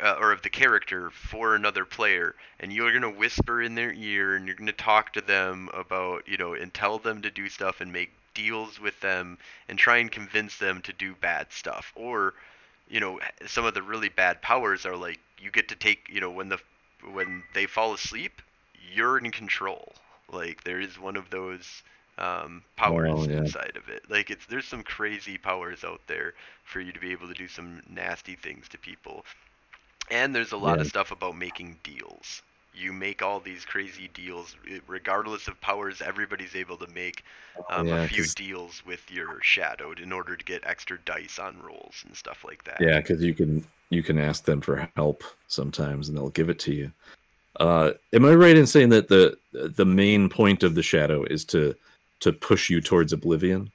uh, 0.00 0.16
or 0.18 0.32
of 0.32 0.42
the 0.42 0.50
character 0.50 1.10
for 1.10 1.54
another 1.54 1.84
player 1.84 2.34
and 2.58 2.72
you're 2.72 2.90
going 2.90 3.02
to 3.02 3.18
whisper 3.18 3.62
in 3.62 3.74
their 3.74 3.92
ear 3.92 4.34
and 4.34 4.46
you're 4.46 4.56
going 4.56 4.66
to 4.66 4.72
talk 4.72 5.12
to 5.12 5.20
them 5.20 5.68
about 5.72 6.26
you 6.26 6.36
know 6.36 6.54
and 6.54 6.74
tell 6.74 6.98
them 6.98 7.22
to 7.22 7.30
do 7.30 7.48
stuff 7.48 7.80
and 7.80 7.92
make 7.92 8.10
deals 8.34 8.80
with 8.80 8.98
them 9.00 9.38
and 9.68 9.78
try 9.78 9.98
and 9.98 10.10
convince 10.10 10.58
them 10.58 10.82
to 10.82 10.92
do 10.92 11.14
bad 11.20 11.52
stuff. 11.52 11.92
Or 11.94 12.34
you 12.88 13.00
know 13.00 13.20
some 13.46 13.64
of 13.64 13.74
the 13.74 13.82
really 13.82 14.08
bad 14.08 14.42
powers 14.42 14.84
are 14.84 14.96
like 14.96 15.20
you 15.40 15.50
get 15.50 15.68
to 15.68 15.76
take 15.76 16.08
you 16.10 16.20
know 16.20 16.30
when 16.30 16.48
the 16.48 16.58
when 17.12 17.42
they 17.54 17.66
fall 17.66 17.94
asleep 17.94 18.42
you're 18.92 19.18
in 19.18 19.30
control. 19.30 19.94
Like 20.30 20.64
there 20.64 20.80
is 20.80 20.98
one 20.98 21.16
of 21.16 21.30
those 21.30 21.82
um, 22.18 22.62
powers 22.76 23.12
oh, 23.12 23.28
yeah. 23.28 23.38
inside 23.38 23.76
of 23.76 23.88
it. 23.88 24.08
Like 24.08 24.30
it's 24.30 24.46
there's 24.46 24.66
some 24.66 24.82
crazy 24.82 25.38
powers 25.38 25.84
out 25.84 26.00
there 26.06 26.34
for 26.64 26.80
you 26.80 26.92
to 26.92 27.00
be 27.00 27.12
able 27.12 27.28
to 27.28 27.34
do 27.34 27.48
some 27.48 27.82
nasty 27.88 28.36
things 28.36 28.68
to 28.70 28.78
people. 28.78 29.24
And 30.10 30.34
there's 30.34 30.52
a 30.52 30.56
lot 30.56 30.76
yeah. 30.76 30.82
of 30.82 30.88
stuff 30.88 31.10
about 31.10 31.36
making 31.36 31.78
deals. 31.82 32.42
You 32.76 32.92
make 32.92 33.22
all 33.22 33.38
these 33.40 33.64
crazy 33.64 34.10
deals 34.14 34.56
regardless 34.86 35.46
of 35.46 35.60
powers 35.60 36.02
everybody's 36.02 36.56
able 36.56 36.76
to 36.78 36.88
make 36.88 37.24
um, 37.70 37.86
yeah, 37.86 38.02
a 38.02 38.08
few 38.08 38.24
cause... 38.24 38.34
deals 38.34 38.82
with 38.84 39.10
your 39.10 39.40
shadowed 39.42 40.00
in 40.00 40.12
order 40.12 40.36
to 40.36 40.44
get 40.44 40.62
extra 40.66 40.98
dice 41.04 41.38
on 41.38 41.56
rolls 41.62 42.02
and 42.06 42.16
stuff 42.16 42.44
like 42.44 42.64
that. 42.64 42.80
Yeah 42.80 42.98
because 42.98 43.22
you 43.22 43.34
can 43.34 43.64
you 43.90 44.02
can 44.02 44.18
ask 44.18 44.44
them 44.44 44.60
for 44.60 44.88
help 44.96 45.22
sometimes 45.46 46.08
and 46.08 46.18
they'll 46.18 46.30
give 46.30 46.48
it 46.48 46.58
to 46.60 46.74
you. 46.74 46.92
Uh, 47.60 47.92
am 48.12 48.24
i 48.24 48.34
right 48.34 48.56
in 48.56 48.66
saying 48.66 48.88
that 48.88 49.06
the 49.06 49.36
the 49.52 49.84
main 49.84 50.28
point 50.28 50.64
of 50.64 50.74
the 50.74 50.82
shadow 50.82 51.22
is 51.24 51.44
to 51.44 51.72
to 52.24 52.32
push 52.32 52.68
you 52.68 52.80
towards 52.80 53.12
oblivion 53.12 53.70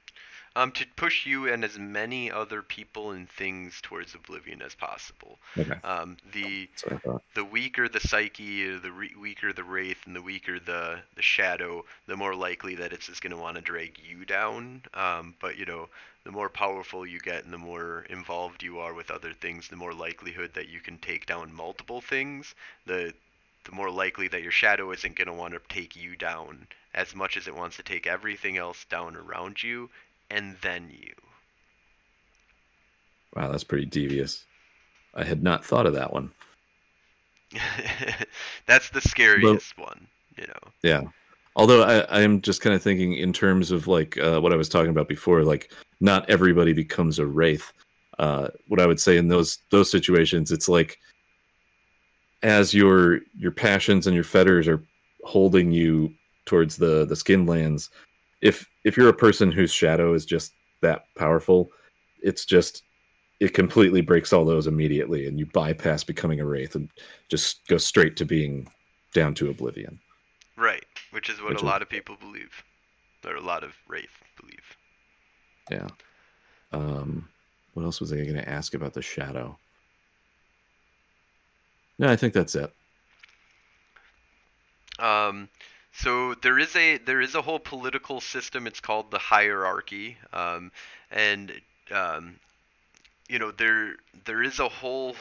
um, 0.56 0.72
to 0.72 0.84
push 0.96 1.26
you 1.26 1.46
and 1.48 1.64
as 1.64 1.78
many 1.78 2.30
other 2.30 2.62
people 2.62 3.12
and 3.12 3.28
things 3.28 3.80
towards 3.82 4.14
oblivion 4.14 4.62
as 4.62 4.74
possible. 4.74 5.38
Okay. 5.56 5.76
Um, 5.84 6.16
the 6.32 6.68
the 7.34 7.44
weaker 7.44 7.88
the 7.88 8.00
psyche, 8.00 8.76
the 8.76 8.90
re- 8.90 9.14
weaker 9.18 9.52
the 9.52 9.62
wraith, 9.62 10.04
and 10.06 10.16
the 10.16 10.22
weaker 10.22 10.58
the 10.58 11.00
the 11.14 11.22
shadow, 11.22 11.84
the 12.06 12.16
more 12.16 12.34
likely 12.34 12.74
that 12.76 12.92
it's 12.92 13.06
just 13.06 13.22
going 13.22 13.30
to 13.30 13.40
want 13.40 13.56
to 13.56 13.62
drag 13.62 13.98
you 13.98 14.24
down. 14.24 14.82
Um, 14.92 15.34
but 15.40 15.56
you 15.56 15.66
know, 15.66 15.88
the 16.24 16.32
more 16.32 16.48
powerful 16.48 17.06
you 17.06 17.20
get 17.20 17.44
and 17.44 17.52
the 17.52 17.58
more 17.58 18.04
involved 18.10 18.62
you 18.62 18.80
are 18.80 18.92
with 18.92 19.10
other 19.10 19.32
things, 19.32 19.68
the 19.68 19.76
more 19.76 19.94
likelihood 19.94 20.50
that 20.54 20.68
you 20.68 20.80
can 20.80 20.98
take 20.98 21.26
down 21.26 21.54
multiple 21.54 22.00
things. 22.00 22.54
The 22.86 23.14
the 23.64 23.72
more 23.72 23.90
likely 23.90 24.26
that 24.28 24.42
your 24.42 24.52
shadow 24.52 24.90
isn't 24.90 25.16
going 25.16 25.28
to 25.28 25.34
want 25.34 25.54
to 25.54 25.60
take 25.68 25.94
you 25.94 26.16
down 26.16 26.66
as 26.94 27.14
much 27.14 27.36
as 27.36 27.46
it 27.46 27.54
wants 27.54 27.76
to 27.76 27.82
take 27.82 28.06
everything 28.06 28.56
else 28.56 28.84
down 28.90 29.16
around 29.16 29.62
you 29.62 29.88
and 30.30 30.56
then 30.62 30.90
you. 30.90 31.14
Wow, 33.34 33.50
that's 33.50 33.64
pretty 33.64 33.86
devious. 33.86 34.44
I 35.14 35.24
had 35.24 35.42
not 35.42 35.64
thought 35.64 35.86
of 35.86 35.94
that 35.94 36.12
one. 36.12 36.32
that's 38.66 38.90
the 38.90 39.00
scariest 39.00 39.74
but, 39.76 39.86
one, 39.86 40.06
you 40.36 40.46
know. 40.46 40.70
Yeah. 40.82 41.02
Although 41.56 41.82
I, 41.82 42.00
I 42.18 42.20
am 42.20 42.40
just 42.40 42.60
kind 42.60 42.74
of 42.74 42.82
thinking 42.82 43.14
in 43.14 43.32
terms 43.32 43.70
of 43.70 43.86
like 43.88 44.18
uh, 44.18 44.40
what 44.40 44.52
I 44.52 44.56
was 44.56 44.68
talking 44.68 44.90
about 44.90 45.08
before, 45.08 45.42
like 45.42 45.72
not 46.00 46.28
everybody 46.30 46.72
becomes 46.72 47.18
a 47.18 47.26
wraith. 47.26 47.72
Uh, 48.18 48.48
what 48.68 48.80
I 48.80 48.86
would 48.86 49.00
say 49.00 49.16
in 49.16 49.28
those 49.28 49.58
those 49.70 49.90
situations, 49.90 50.52
it's 50.52 50.68
like 50.68 50.98
as 52.42 52.72
your 52.72 53.20
your 53.36 53.50
passions 53.50 54.06
and 54.06 54.14
your 54.14 54.24
fetters 54.24 54.68
are 54.68 54.82
holding 55.24 55.72
you 55.72 56.14
towards 56.46 56.76
the 56.76 57.04
the 57.04 57.16
skin 57.16 57.46
lands, 57.46 57.90
if 58.40 58.68
if 58.84 58.96
you're 58.96 59.08
a 59.08 59.14
person 59.14 59.52
whose 59.52 59.72
shadow 59.72 60.14
is 60.14 60.24
just 60.24 60.54
that 60.82 61.04
powerful, 61.16 61.70
it's 62.22 62.44
just 62.44 62.82
it 63.40 63.54
completely 63.54 64.02
breaks 64.02 64.32
all 64.32 64.44
those 64.44 64.66
immediately, 64.66 65.26
and 65.26 65.38
you 65.38 65.46
bypass 65.46 66.04
becoming 66.04 66.40
a 66.40 66.44
wraith 66.44 66.74
and 66.74 66.90
just 67.28 67.66
go 67.68 67.78
straight 67.78 68.16
to 68.16 68.24
being 68.24 68.68
down 69.14 69.34
to 69.34 69.50
oblivion. 69.50 69.98
Right, 70.56 70.84
which 71.10 71.30
is 71.30 71.40
what 71.40 71.50
which 71.50 71.62
a 71.62 71.64
is, 71.64 71.64
lot 71.64 71.82
of 71.82 71.88
people 71.88 72.16
believe, 72.20 72.62
or 73.26 73.36
a 73.36 73.40
lot 73.40 73.64
of 73.64 73.74
wraith 73.88 74.22
believe. 74.38 74.76
Yeah. 75.70 75.88
Um, 76.72 77.28
what 77.74 77.84
else 77.84 78.00
was 78.00 78.12
I 78.12 78.16
going 78.16 78.34
to 78.34 78.48
ask 78.48 78.74
about 78.74 78.92
the 78.92 79.02
shadow? 79.02 79.56
No, 81.98 82.08
I 82.10 82.16
think 82.16 82.32
that's 82.32 82.54
it. 82.54 82.72
Um, 84.98 85.48
so 85.92 86.34
there 86.34 86.58
is 86.58 86.74
a 86.76 86.98
there 86.98 87.20
is 87.20 87.34
a 87.34 87.42
whole 87.42 87.58
political 87.58 88.20
system. 88.20 88.66
It's 88.66 88.80
called 88.80 89.10
the 89.10 89.18
hierarchy, 89.18 90.16
um, 90.32 90.70
and 91.10 91.52
um, 91.90 92.36
you 93.28 93.38
know 93.38 93.50
there 93.50 93.96
there 94.24 94.42
is 94.42 94.58
a 94.60 94.68
whole 94.68 95.16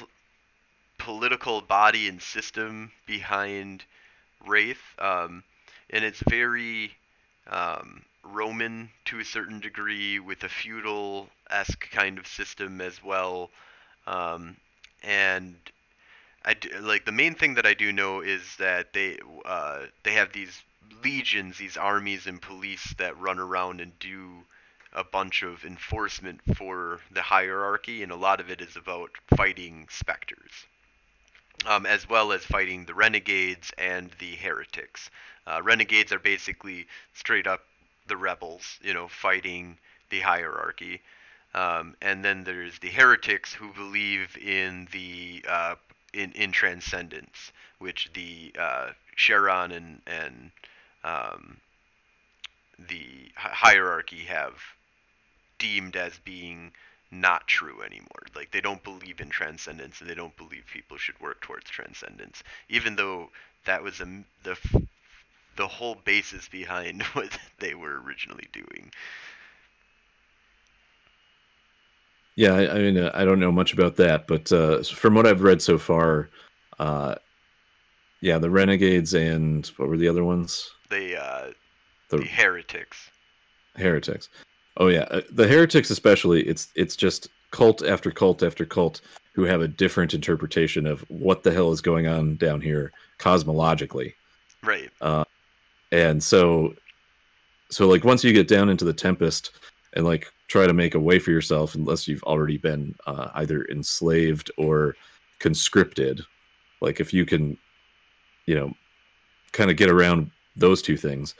political 0.97 1.61
body 1.61 2.07
and 2.07 2.21
system 2.21 2.91
behind 3.05 3.83
Wraith, 4.45 4.81
um, 4.99 5.43
and 5.89 6.03
it's 6.03 6.21
very 6.29 6.91
um, 7.47 8.03
Roman 8.23 8.89
to 9.05 9.19
a 9.19 9.25
certain 9.25 9.59
degree, 9.59 10.19
with 10.19 10.43
a 10.43 10.49
feudal 10.49 11.29
esque 11.49 11.89
kind 11.89 12.19
of 12.19 12.27
system 12.27 12.79
as 12.79 13.03
well, 13.03 13.49
um, 14.05 14.55
and 15.03 15.55
I 16.45 16.53
do, 16.53 16.69
like 16.79 17.05
the 17.05 17.11
main 17.11 17.35
thing 17.35 17.55
that 17.55 17.65
I 17.65 17.73
do 17.73 17.91
know 17.91 18.21
is 18.21 18.55
that 18.57 18.93
they 18.93 19.19
uh, 19.45 19.85
they 20.03 20.13
have 20.13 20.31
these 20.31 20.63
legions, 21.03 21.57
these 21.57 21.77
armies 21.77 22.27
and 22.27 22.41
police 22.41 22.93
that 22.97 23.17
run 23.19 23.39
around 23.39 23.81
and 23.81 23.97
do 23.99 24.45
a 24.93 25.03
bunch 25.03 25.43
of 25.43 25.65
enforcement 25.65 26.41
for 26.55 26.99
the 27.11 27.21
hierarchy, 27.21 28.03
and 28.03 28.11
a 28.11 28.15
lot 28.15 28.39
of 28.39 28.49
it 28.49 28.61
is 28.61 28.75
about 28.75 29.11
fighting 29.35 29.87
specters, 29.91 30.51
um, 31.65 31.85
as 31.85 32.07
well 32.09 32.31
as 32.31 32.43
fighting 32.45 32.85
the 32.85 32.93
renegades 32.93 33.71
and 33.77 34.09
the 34.19 34.35
heretics. 34.35 35.11
Uh, 35.45 35.61
renegades 35.61 36.11
are 36.11 36.19
basically 36.19 36.87
straight 37.13 37.47
up 37.47 37.61
the 38.07 38.17
rebels, 38.17 38.79
you 38.81 38.93
know, 38.93 39.07
fighting 39.07 39.77
the 40.09 40.19
hierarchy. 40.21 41.01
Um, 41.53 41.95
and 42.01 42.23
then 42.23 42.43
there's 42.43 42.77
the 42.79 42.89
heretics 42.89 43.53
who 43.53 43.73
believe 43.73 44.37
in 44.37 44.87
the 44.91 45.43
uh, 45.47 45.75
in 46.13 46.31
in 46.33 46.51
transcendence, 46.51 47.51
which 47.79 48.09
the 48.13 48.53
uh, 48.57 48.89
Charon 49.15 49.71
and 49.71 50.01
and 50.07 50.51
um, 51.03 51.57
the 52.77 53.31
hierarchy 53.35 54.23
have 54.25 54.55
deemed 55.57 55.95
as 55.95 56.17
being 56.19 56.71
not 57.11 57.47
true 57.47 57.81
anymore. 57.81 58.23
Like 58.35 58.51
they 58.51 58.61
don't 58.61 58.83
believe 58.83 59.19
in 59.19 59.29
transcendence, 59.29 60.01
and 60.01 60.09
they 60.09 60.15
don't 60.15 60.35
believe 60.37 60.65
people 60.71 60.97
should 60.97 61.19
work 61.19 61.41
towards 61.41 61.69
transcendence, 61.69 62.43
even 62.69 62.95
though 62.95 63.29
that 63.65 63.83
was 63.83 63.99
a, 63.99 64.23
the 64.43 64.57
the 65.55 65.67
whole 65.67 65.95
basis 65.95 66.47
behind 66.47 67.03
what 67.13 67.37
they 67.59 67.73
were 67.73 68.01
originally 68.01 68.47
doing. 68.53 68.91
Yeah, 72.39 72.53
I, 72.53 72.75
I 72.75 72.77
mean, 72.77 72.97
uh, 72.97 73.11
I 73.13 73.25
don't 73.25 73.41
know 73.41 73.51
much 73.51 73.73
about 73.73 73.97
that, 73.97 74.25
but 74.25 74.49
uh, 74.53 74.81
from 74.83 75.13
what 75.13 75.27
I've 75.27 75.41
read 75.41 75.61
so 75.61 75.77
far, 75.77 76.29
uh, 76.79 77.15
yeah, 78.21 78.37
the 78.37 78.49
Renegades 78.49 79.13
and 79.13 79.67
what 79.75 79.89
were 79.89 79.97
the 79.97 80.07
other 80.07 80.23
ones? 80.23 80.71
The 80.89 81.21
uh, 81.21 81.51
the, 82.07 82.19
the 82.19 82.23
heretics. 82.23 83.11
Heretics. 83.75 84.29
Oh 84.77 84.87
yeah, 84.87 85.01
uh, 85.11 85.19
the 85.29 85.49
heretics 85.49 85.89
especially. 85.89 86.43
It's 86.43 86.69
it's 86.75 86.95
just 86.95 87.27
cult 87.51 87.83
after 87.83 88.09
cult 88.09 88.41
after 88.41 88.63
cult 88.63 89.01
who 89.33 89.43
have 89.43 89.59
a 89.59 89.67
different 89.67 90.13
interpretation 90.13 90.87
of 90.87 91.01
what 91.09 91.43
the 91.43 91.51
hell 91.51 91.73
is 91.73 91.81
going 91.81 92.07
on 92.07 92.37
down 92.37 92.61
here 92.61 92.93
cosmologically. 93.19 94.13
Right. 94.63 94.89
Uh, 95.01 95.25
and 95.91 96.23
so 96.23 96.73
so 97.69 97.85
like 97.89 98.05
once 98.05 98.23
you 98.23 98.31
get 98.31 98.47
down 98.47 98.69
into 98.69 98.85
the 98.85 98.93
tempest 98.93 99.51
and 99.93 100.05
like 100.05 100.31
try 100.47 100.65
to 100.65 100.73
make 100.73 100.95
a 100.95 100.99
way 100.99 101.19
for 101.19 101.31
yourself 101.31 101.75
unless 101.75 102.07
you've 102.07 102.23
already 102.23 102.57
been 102.57 102.95
uh, 103.07 103.29
either 103.35 103.65
enslaved 103.65 104.51
or 104.57 104.95
conscripted. 105.39 106.21
Like 106.81 106.99
if 106.99 107.13
you 107.13 107.25
can 107.25 107.57
you 108.49 108.55
know 108.55 108.73
kind 109.51 109.69
of 109.69 109.77
get 109.77 109.91
around 109.91 110.31
those 110.55 110.81
two 110.81 110.97
things 110.97 111.35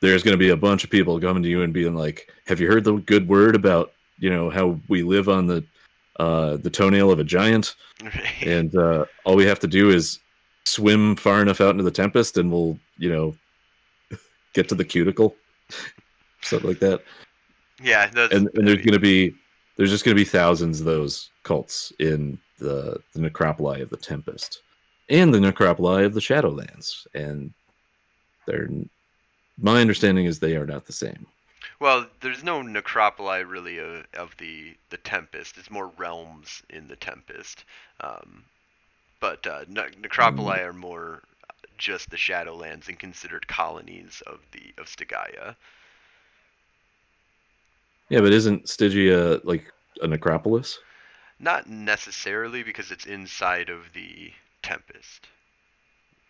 there's 0.00 0.22
going 0.22 0.34
to 0.34 0.38
be 0.38 0.50
a 0.50 0.56
bunch 0.56 0.84
of 0.84 0.90
people 0.90 1.18
coming 1.18 1.42
to 1.42 1.48
you 1.48 1.62
and 1.62 1.72
being 1.72 1.94
like 1.94 2.28
have 2.46 2.60
you 2.60 2.68
heard 2.68 2.84
the 2.84 2.94
good 2.94 3.26
word 3.26 3.56
about 3.56 3.92
you 4.18 4.30
know 4.30 4.50
how 4.50 4.78
we 4.88 5.02
live 5.02 5.28
on 5.28 5.46
the 5.46 5.64
uh 6.20 6.56
the 6.58 6.70
toenail 6.70 7.10
of 7.10 7.18
a 7.18 7.24
giant? 7.24 7.74
And 8.42 8.74
uh 8.76 9.06
all 9.24 9.34
we 9.34 9.46
have 9.46 9.60
to 9.60 9.66
do 9.66 9.90
is 9.90 10.20
swim 10.64 11.16
far 11.16 11.42
enough 11.42 11.60
out 11.60 11.70
into 11.70 11.82
the 11.82 11.90
tempest 11.90 12.38
and 12.38 12.52
we'll 12.52 12.78
you 12.98 13.10
know 13.10 13.34
get 14.52 14.68
to 14.68 14.74
the 14.74 14.84
cuticle. 14.84 15.34
Stuff 16.42 16.62
like 16.62 16.78
that 16.80 17.02
yeah, 17.84 18.10
and, 18.14 18.48
and 18.54 18.66
there's 18.66 18.78
going 18.78 18.92
to 18.92 18.98
be 18.98 19.34
there's 19.76 19.90
just 19.90 20.04
going 20.04 20.16
to 20.16 20.20
be 20.20 20.28
thousands 20.28 20.80
of 20.80 20.86
those 20.86 21.30
cults 21.42 21.92
in 21.98 22.38
the, 22.58 23.00
the 23.12 23.20
necropoli 23.20 23.82
of 23.82 23.90
the 23.90 23.96
tempest 23.96 24.62
and 25.10 25.34
the 25.34 25.38
necropoli 25.38 26.04
of 26.04 26.14
the 26.14 26.20
shadowlands 26.20 27.06
and 27.14 27.52
they're 28.46 28.68
my 29.58 29.80
understanding 29.80 30.26
is 30.26 30.38
they 30.38 30.56
are 30.56 30.66
not 30.66 30.86
the 30.86 30.92
same 30.92 31.26
well, 31.80 32.06
there's 32.20 32.44
no 32.44 32.62
necropoli 32.62 33.48
really 33.48 33.78
of, 33.78 34.06
of 34.14 34.36
the 34.38 34.76
the 34.90 34.96
Tempest. 34.98 35.58
It's 35.58 35.70
more 35.70 35.88
realms 35.96 36.62
in 36.70 36.88
the 36.88 36.96
Tempest. 36.96 37.64
Um, 38.00 38.44
but 39.20 39.46
uh, 39.46 39.64
ne- 39.68 39.90
necropoli 40.00 40.60
are 40.60 40.72
more 40.72 41.22
just 41.76 42.10
the 42.10 42.16
Shadowlands 42.16 42.88
and 42.88 42.98
considered 42.98 43.48
colonies 43.48 44.22
of 44.26 44.40
the 44.52 44.72
of 44.78 44.88
Stygia. 44.88 45.56
Yeah 48.08 48.20
but 48.20 48.32
isn't 48.32 48.68
stygia 48.68 49.40
like 49.44 49.72
a 50.02 50.06
necropolis 50.06 50.78
Not 51.38 51.68
necessarily 51.68 52.62
because 52.62 52.90
it's 52.90 53.06
inside 53.06 53.68
of 53.68 53.92
the 53.92 54.32
Tempest. 54.62 55.28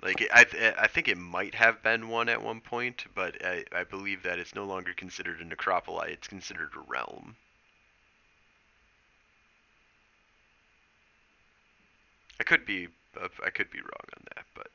Like 0.02 0.28
I, 0.34 0.44
th- 0.44 0.74
I 0.76 0.86
think 0.88 1.08
it 1.08 1.16
might 1.16 1.54
have 1.54 1.82
been 1.82 2.08
one 2.08 2.28
at 2.28 2.42
one 2.42 2.60
point, 2.60 3.04
but 3.14 3.42
I, 3.44 3.64
I 3.72 3.84
believe 3.84 4.22
that 4.24 4.38
it's 4.38 4.54
no 4.54 4.64
longer 4.64 4.92
considered 4.92 5.40
a 5.40 5.44
necropoli. 5.44 6.08
It's 6.08 6.28
considered 6.28 6.70
a 6.76 6.80
realm. 6.90 7.36
I 12.40 12.44
could 12.44 12.66
be 12.66 12.88
uh, 13.22 13.28
I 13.46 13.50
could 13.50 13.70
be 13.70 13.78
wrong 13.78 14.08
on 14.16 14.24
that, 14.34 14.44
but 14.54 14.66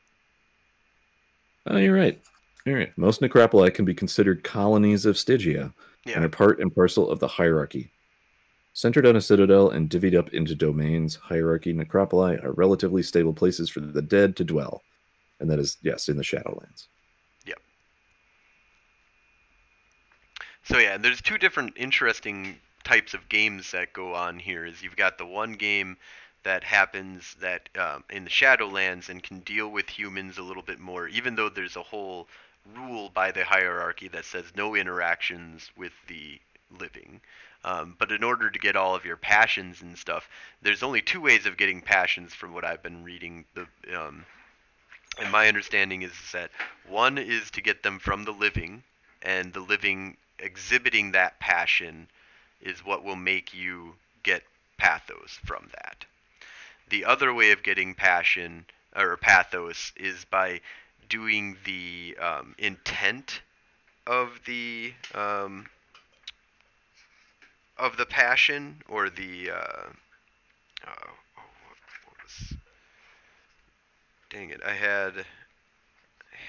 oh 1.67 1.77
you're 1.77 1.95
right 1.95 2.19
all 2.65 2.73
right 2.73 2.97
most 2.97 3.21
necropoli 3.21 3.73
can 3.73 3.85
be 3.85 3.93
considered 3.93 4.43
colonies 4.43 5.05
of 5.05 5.17
stygia 5.17 5.73
and 6.05 6.15
yeah, 6.15 6.21
are 6.21 6.29
part 6.29 6.59
and 6.59 6.73
parcel 6.73 7.09
of 7.09 7.19
the 7.19 7.27
hierarchy. 7.27 7.91
Centered 8.73 9.05
on 9.05 9.15
a 9.15 9.21
citadel 9.21 9.71
and 9.71 9.89
divvied 9.89 10.17
up 10.17 10.29
into 10.33 10.55
domains, 10.55 11.15
hierarchy 11.15 11.73
necropoli 11.73 12.41
are 12.43 12.53
relatively 12.53 13.03
stable 13.03 13.33
places 13.33 13.69
for 13.69 13.79
the 13.79 14.01
dead 14.01 14.35
to 14.37 14.43
dwell. 14.43 14.83
And 15.39 15.49
that 15.49 15.59
is, 15.59 15.77
yes, 15.81 16.07
in 16.07 16.17
the 16.17 16.23
Shadowlands. 16.23 16.87
Yep. 17.45 17.59
So 20.63 20.77
yeah, 20.77 20.97
there's 20.97 21.21
two 21.21 21.37
different 21.37 21.73
interesting 21.75 22.57
types 22.83 23.13
of 23.13 23.27
games 23.29 23.71
that 23.71 23.93
go 23.93 24.13
on 24.13 24.39
here. 24.39 24.65
Is 24.65 24.81
you've 24.81 24.95
got 24.95 25.17
the 25.17 25.25
one 25.25 25.53
game 25.53 25.97
that 26.43 26.63
happens 26.63 27.35
that 27.41 27.69
um, 27.77 28.03
in 28.09 28.23
the 28.23 28.29
Shadowlands 28.29 29.09
and 29.09 29.21
can 29.21 29.39
deal 29.41 29.69
with 29.69 29.89
humans 29.89 30.37
a 30.37 30.43
little 30.43 30.63
bit 30.63 30.79
more, 30.79 31.07
even 31.07 31.35
though 31.35 31.49
there's 31.49 31.75
a 31.75 31.83
whole 31.83 32.27
rule 32.75 33.09
by 33.09 33.31
the 33.31 33.43
hierarchy 33.43 34.07
that 34.09 34.25
says 34.25 34.45
no 34.55 34.75
interactions 34.75 35.69
with 35.75 35.93
the 36.07 36.39
living. 36.79 37.21
Um, 37.63 37.95
but 37.99 38.11
in 38.11 38.23
order 38.23 38.49
to 38.49 38.59
get 38.59 38.75
all 38.75 38.95
of 38.95 39.05
your 39.05 39.17
passions 39.17 39.81
and 39.81 39.97
stuff, 39.97 40.29
there's 40.61 40.83
only 40.83 41.01
two 41.01 41.19
ways 41.19 41.45
of 41.45 41.57
getting 41.57 41.81
passions 41.81 42.33
from 42.33 42.53
what 42.53 42.63
I've 42.63 42.83
been 42.83 43.03
reading. 43.03 43.45
The 43.53 43.67
um, 43.97 44.25
and 45.17 45.31
my 45.31 45.47
understanding 45.47 46.03
is 46.03 46.13
that 46.31 46.51
one 46.87 47.17
is 47.17 47.51
to 47.51 47.61
get 47.61 47.83
them 47.83 47.99
from 47.99 48.23
the 48.23 48.31
living, 48.31 48.83
and 49.21 49.51
the 49.51 49.59
living 49.59 50.15
exhibiting 50.37 51.11
that 51.11 51.39
passion 51.39 52.07
is 52.61 52.85
what 52.85 53.03
will 53.03 53.17
make 53.17 53.53
you 53.53 53.95
get 54.23 54.43
pathos 54.77 55.39
from 55.43 55.69
that. 55.73 56.05
The 56.89 57.05
other 57.05 57.33
way 57.33 57.51
of 57.51 57.63
getting 57.63 57.93
passion 57.93 58.65
or 58.95 59.17
pathos 59.17 59.91
is 59.97 60.25
by 60.25 60.61
doing 61.09 61.57
the 61.65 62.15
um, 62.21 62.55
intent 62.57 63.41
of 64.07 64.39
the 64.45 64.93
um, 65.13 65.65
of 67.77 67.97
the 67.97 68.05
passion 68.05 68.81
or 68.89 69.09
the 69.09 69.51
uh, 69.51 69.89
oh, 70.87 71.11
what, 71.35 72.23
was 72.23 72.53
dang 74.29 74.49
it 74.49 74.61
I 74.65 74.73
had 74.73 75.25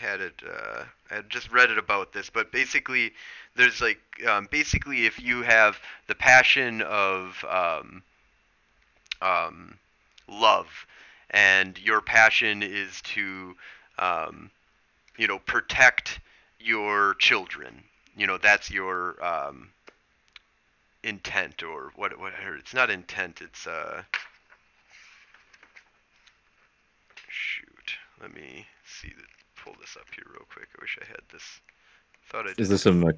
had 0.00 0.20
it 0.20 0.42
uh, 0.46 0.84
I 1.10 1.20
just 1.28 1.52
read 1.52 1.70
it 1.70 1.78
about 1.78 2.12
this 2.12 2.30
but 2.30 2.52
basically 2.52 3.12
there's 3.56 3.80
like 3.80 4.00
um, 4.26 4.48
basically 4.50 5.06
if 5.06 5.20
you 5.20 5.42
have 5.42 5.78
the 6.06 6.14
passion 6.14 6.82
of 6.82 7.44
um, 7.48 8.02
um, 9.22 9.78
love 10.28 10.86
and 11.30 11.78
your 11.78 12.00
passion 12.00 12.62
is 12.62 13.00
to 13.02 13.54
um, 14.00 14.50
you 15.16 15.28
know 15.28 15.38
protect 15.38 16.20
your 16.58 17.14
children. 17.14 17.84
You 18.16 18.26
know 18.26 18.38
that's 18.38 18.70
your 18.70 19.22
um, 19.24 19.68
intent 21.04 21.62
or 21.62 21.92
what 21.96 22.18
what 22.18 22.32
it's 22.58 22.74
not 22.74 22.90
intent 22.90 23.40
it's 23.40 23.66
uh 23.66 24.02
shoot. 27.28 27.94
Let 28.20 28.34
me 28.34 28.66
see 28.84 29.08
the, 29.08 29.22
pull 29.62 29.74
this 29.80 29.96
up 29.96 30.06
here 30.14 30.24
real 30.30 30.46
quick. 30.52 30.68
I 30.76 30.82
wish 30.82 30.98
i 31.00 31.06
had 31.06 31.20
this. 31.32 31.60
Thought 32.28 32.48
i 32.48 32.54
Is 32.58 32.68
this 32.68 32.86
a 32.86 32.92
me- 32.92 33.12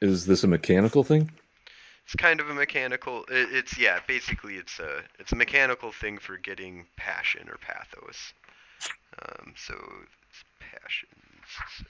is 0.00 0.26
this 0.26 0.44
a 0.44 0.46
mechanical 0.46 1.02
thing? 1.04 1.30
it's 2.08 2.14
kind 2.14 2.40
of 2.40 2.48
a 2.48 2.54
mechanical 2.54 3.24
it, 3.28 3.48
it's 3.52 3.78
yeah 3.78 4.00
basically 4.06 4.54
it's 4.54 4.78
a 4.78 5.02
it's 5.18 5.32
a 5.32 5.36
mechanical 5.36 5.92
thing 5.92 6.16
for 6.18 6.38
getting 6.38 6.86
passion 6.96 7.48
or 7.50 7.58
pathos. 7.58 8.32
Um, 9.22 9.52
so 9.56 9.74
passions 10.80 11.10
so 11.76 11.84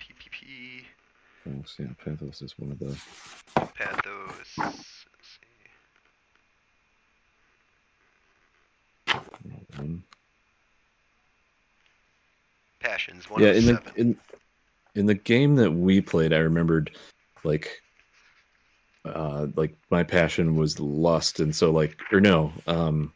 ppp 0.00 0.84
Oh, 1.48 1.62
so 1.64 1.82
yeah, 1.84 1.88
pathos 2.04 2.42
is 2.42 2.58
one 2.58 2.72
of 2.72 2.78
the. 2.78 2.94
pathos 3.74 4.58
let's 4.58 4.98
see. 9.08 9.16
Um, 9.78 10.04
passions 12.80 13.30
one 13.30 13.42
yeah, 13.42 13.50
of 13.50 13.56
in 13.56 13.66
the 13.66 13.82
in 13.96 14.16
in 14.94 15.06
the 15.06 15.14
game 15.14 15.54
that 15.56 15.70
we 15.70 16.00
played, 16.00 16.32
I 16.32 16.38
remembered 16.38 16.90
like 17.44 17.80
uh 19.04 19.46
like 19.54 19.74
my 19.90 20.02
passion 20.02 20.56
was 20.56 20.78
lust, 20.80 21.40
and 21.40 21.54
so 21.54 21.70
like 21.70 21.98
or 22.12 22.20
no, 22.20 22.52
um, 22.66 23.12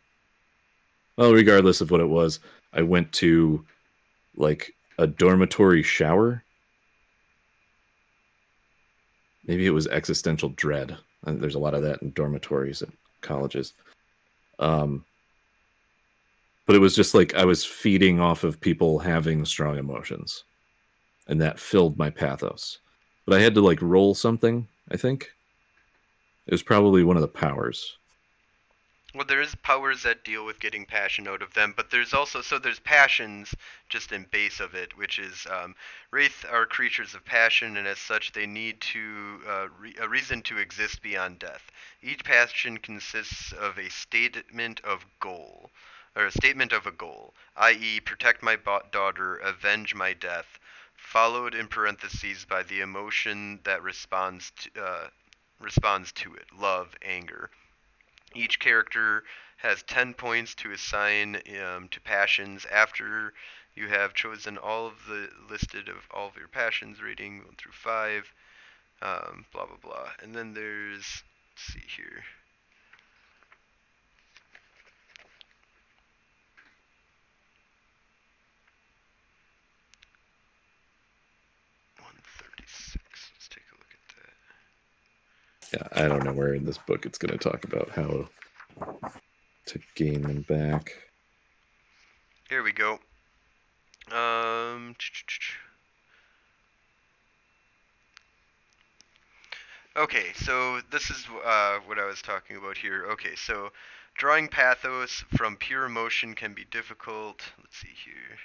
well, 1.16 1.32
regardless 1.32 1.80
of 1.80 1.90
what 1.90 2.00
it 2.00 2.08
was, 2.08 2.40
I 2.72 2.82
went 2.82 3.12
to 3.14 3.66
like 4.36 4.72
a 4.98 5.06
dormitory 5.06 5.82
shower. 5.82 6.42
Maybe 9.46 9.66
it 9.66 9.70
was 9.70 9.86
existential 9.88 10.50
dread. 10.50 10.96
Uh, 11.26 11.32
There's 11.32 11.56
a 11.56 11.60
lot 11.60 11.74
of 11.74 11.82
that 11.82 12.02
in 12.02 12.12
dormitories 12.12 12.82
at 12.82 12.88
colleges. 13.20 13.74
Um, 14.58 15.04
but 16.66 16.76
it 16.76 16.80
was 16.80 16.94
just 16.94 17.14
like 17.14 17.34
I 17.34 17.44
was 17.44 17.64
feeding 17.64 18.20
off 18.20 18.44
of 18.44 18.60
people 18.60 18.98
having 18.98 19.44
strong 19.44 19.78
emotions, 19.78 20.44
and 21.26 21.40
that 21.40 21.58
filled 21.58 21.98
my 21.98 22.10
pathos. 22.10 22.78
But 23.26 23.36
I 23.36 23.40
had 23.40 23.54
to 23.54 23.60
like 23.60 23.82
roll 23.82 24.14
something. 24.14 24.66
I 24.90 24.96
think 24.96 25.30
it 26.46 26.52
was 26.52 26.62
probably 26.62 27.02
one 27.04 27.16
of 27.16 27.22
the 27.22 27.28
powers. 27.28 27.98
Well, 29.14 29.26
there 29.26 29.42
is 29.42 29.54
powers 29.56 30.04
that 30.04 30.24
deal 30.24 30.46
with 30.46 30.58
getting 30.58 30.86
passion 30.86 31.28
out 31.28 31.42
of 31.42 31.52
them, 31.52 31.74
but 31.76 31.90
there's 31.90 32.14
also 32.14 32.40
so 32.40 32.58
there's 32.58 32.78
passions 32.80 33.54
just 33.90 34.10
in 34.10 34.24
base 34.24 34.58
of 34.58 34.74
it, 34.74 34.96
which 34.96 35.18
is 35.18 35.46
um, 35.50 35.76
wraith 36.10 36.46
are 36.48 36.64
creatures 36.64 37.14
of 37.14 37.22
passion, 37.22 37.76
and 37.76 37.86
as 37.86 37.98
such 37.98 38.32
they 38.32 38.46
need 38.46 38.80
to 38.80 39.42
uh, 39.46 39.68
re- 39.78 39.94
a 40.00 40.08
reason 40.08 40.40
to 40.44 40.56
exist 40.56 41.02
beyond 41.02 41.38
death. 41.40 41.70
Each 42.00 42.24
passion 42.24 42.78
consists 42.78 43.52
of 43.52 43.78
a 43.78 43.90
statement 43.90 44.80
of 44.80 45.04
goal, 45.20 45.70
or 46.16 46.24
a 46.24 46.32
statement 46.32 46.72
of 46.72 46.86
a 46.86 46.90
goal, 46.90 47.34
i.e., 47.56 48.00
protect 48.00 48.42
my 48.42 48.56
daughter, 48.92 49.36
avenge 49.36 49.94
my 49.94 50.14
death, 50.14 50.58
followed 50.96 51.54
in 51.54 51.68
parentheses 51.68 52.46
by 52.46 52.62
the 52.62 52.80
emotion 52.80 53.60
that 53.64 53.82
responds 53.82 54.52
to, 54.52 54.82
uh, 54.82 55.08
responds 55.60 56.12
to 56.12 56.34
it, 56.34 56.50
love, 56.50 56.94
anger. 57.02 57.50
Each 58.34 58.58
character 58.58 59.24
has 59.58 59.82
10 59.84 60.14
points 60.14 60.54
to 60.56 60.72
assign 60.72 61.36
um, 61.64 61.88
to 61.90 62.00
passions. 62.00 62.66
After 62.70 63.32
You 63.74 63.88
have 63.88 64.14
chosen 64.14 64.58
all 64.58 64.86
of 64.86 65.06
the 65.06 65.30
listed 65.50 65.88
of 65.88 65.96
all 66.10 66.28
of 66.28 66.36
your 66.36 66.48
passions, 66.48 67.00
rating 67.02 67.38
one 67.44 67.54
through 67.56 67.72
five. 67.72 68.32
Um, 69.02 69.46
blah 69.52 69.66
blah 69.66 69.76
blah. 69.82 70.10
And 70.22 70.34
then 70.34 70.54
there's 70.54 71.22
let's 71.52 71.64
see 71.74 71.82
here. 71.96 72.24
One 82.00 82.14
thirty-six. 82.38 83.32
Let's 83.34 83.48
take 83.48 83.64
a 83.72 83.76
look 83.76 83.92
at 83.92 84.16
that. 84.16 85.61
Yeah, 85.72 85.86
I 85.92 86.08
don't 86.08 86.24
know 86.24 86.32
where 86.32 86.54
in 86.54 86.64
this 86.64 86.78
book 86.78 87.06
it's 87.06 87.18
going 87.18 87.36
to 87.36 87.38
talk 87.38 87.64
about 87.64 87.90
how 87.90 88.28
to 89.66 89.78
gain 89.94 90.22
them 90.22 90.42
back. 90.42 90.92
Here 92.48 92.62
we 92.62 92.72
go. 92.72 92.98
Um. 94.10 94.94
Okay, 99.96 100.32
so 100.34 100.80
this 100.90 101.10
is 101.10 101.26
uh, 101.44 101.78
what 101.86 101.98
I 101.98 102.06
was 102.06 102.22
talking 102.22 102.56
about 102.56 102.76
here. 102.76 103.06
Okay, 103.12 103.34
so 103.36 103.70
drawing 104.14 104.48
pathos 104.48 105.24
from 105.36 105.56
pure 105.56 105.84
emotion 105.84 106.34
can 106.34 106.54
be 106.54 106.64
difficult. 106.70 107.42
Let's 107.58 107.76
see 107.76 107.88
here. 108.04 108.38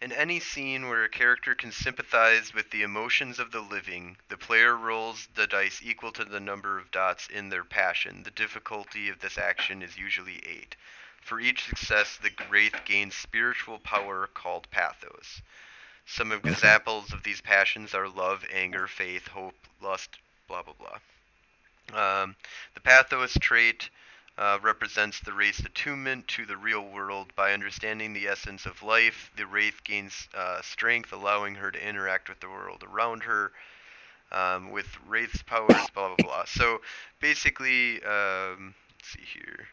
In 0.00 0.12
any 0.12 0.40
scene 0.40 0.88
where 0.88 1.04
a 1.04 1.10
character 1.10 1.54
can 1.54 1.72
sympathize 1.72 2.54
with 2.54 2.70
the 2.70 2.82
emotions 2.82 3.38
of 3.38 3.50
the 3.50 3.60
living, 3.60 4.16
the 4.28 4.38
player 4.38 4.74
rolls 4.74 5.28
the 5.34 5.46
dice 5.46 5.82
equal 5.82 6.10
to 6.12 6.24
the 6.24 6.40
number 6.40 6.78
of 6.78 6.90
dots 6.90 7.26
in 7.26 7.50
their 7.50 7.64
passion. 7.64 8.22
The 8.22 8.30
difficulty 8.30 9.10
of 9.10 9.18
this 9.18 9.36
action 9.36 9.82
is 9.82 9.98
usually 9.98 10.38
8. 10.46 10.74
For 11.20 11.38
each 11.38 11.64
success, 11.64 12.16
the 12.16 12.32
wraith 12.48 12.86
gains 12.86 13.14
spiritual 13.14 13.78
power 13.78 14.26
called 14.26 14.70
pathos. 14.70 15.42
Some 16.06 16.32
examples 16.32 17.12
of 17.12 17.22
these 17.22 17.42
passions 17.42 17.94
are 17.94 18.08
love, 18.08 18.42
anger, 18.50 18.88
faith, 18.88 19.28
hope, 19.28 19.66
lust, 19.82 20.18
blah 20.48 20.62
blah 20.62 20.74
blah. 20.78 22.22
Um, 22.22 22.36
the 22.72 22.80
pathos 22.80 23.36
trait 23.38 23.90
uh, 24.38 24.58
represents 24.62 25.20
the 25.20 25.32
wraith's 25.32 25.60
attunement 25.60 26.28
to 26.28 26.46
the 26.46 26.56
real 26.56 26.82
world. 26.82 27.32
By 27.36 27.52
understanding 27.52 28.12
the 28.12 28.28
essence 28.28 28.66
of 28.66 28.82
life, 28.82 29.30
the 29.36 29.46
wraith 29.46 29.82
gains 29.84 30.28
uh, 30.34 30.62
strength, 30.62 31.12
allowing 31.12 31.56
her 31.56 31.70
to 31.70 31.88
interact 31.88 32.28
with 32.28 32.40
the 32.40 32.48
world 32.48 32.84
around 32.84 33.24
her. 33.24 33.52
Um, 34.32 34.70
with 34.70 34.86
wraith's 35.08 35.42
powers, 35.42 35.90
blah 35.94 36.14
blah 36.14 36.16
blah. 36.18 36.44
So 36.44 36.80
basically, 37.20 38.02
um, 38.04 38.74
let's 38.96 39.08
see 39.08 39.24
here 39.34 39.66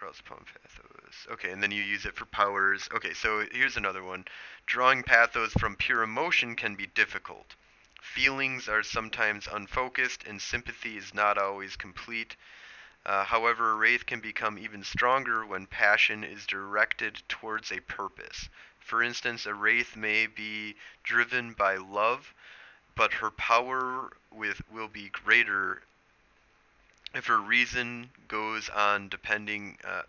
draws 0.00 0.18
upon 0.20 0.38
pathos. 0.38 1.26
Okay, 1.30 1.50
and 1.50 1.62
then 1.62 1.70
you 1.70 1.82
use 1.82 2.06
it 2.06 2.16
for 2.16 2.24
powers. 2.24 2.88
Okay, 2.94 3.12
so 3.12 3.44
here's 3.52 3.76
another 3.76 4.02
one. 4.02 4.24
Drawing 4.64 5.02
pathos 5.02 5.52
from 5.52 5.76
pure 5.76 6.02
emotion 6.02 6.56
can 6.56 6.74
be 6.74 6.86
difficult. 6.86 7.54
Feelings 8.02 8.68
are 8.68 8.82
sometimes 8.82 9.46
unfocused, 9.46 10.24
and 10.24 10.40
sympathy 10.40 10.96
is 10.96 11.14
not 11.14 11.38
always 11.38 11.76
complete. 11.76 12.36
Uh, 13.04 13.24
however, 13.24 13.72
a 13.72 13.74
wraith 13.74 14.06
can 14.06 14.20
become 14.20 14.58
even 14.58 14.84
stronger 14.84 15.44
when 15.46 15.66
passion 15.66 16.24
is 16.24 16.46
directed 16.46 17.22
towards 17.28 17.70
a 17.70 17.80
purpose. 17.80 18.48
For 18.78 19.02
instance, 19.02 19.46
a 19.46 19.54
wraith 19.54 19.96
may 19.96 20.26
be 20.26 20.76
driven 21.02 21.52
by 21.52 21.76
love, 21.76 22.34
but 22.94 23.14
her 23.14 23.30
power 23.30 24.10
with 24.30 24.62
will 24.70 24.88
be 24.88 25.08
greater 25.08 25.82
if 27.14 27.26
her 27.26 27.40
reason 27.40 28.10
goes 28.28 28.68
on 28.68 29.08
depending 29.08 29.78
uh, 29.84 30.02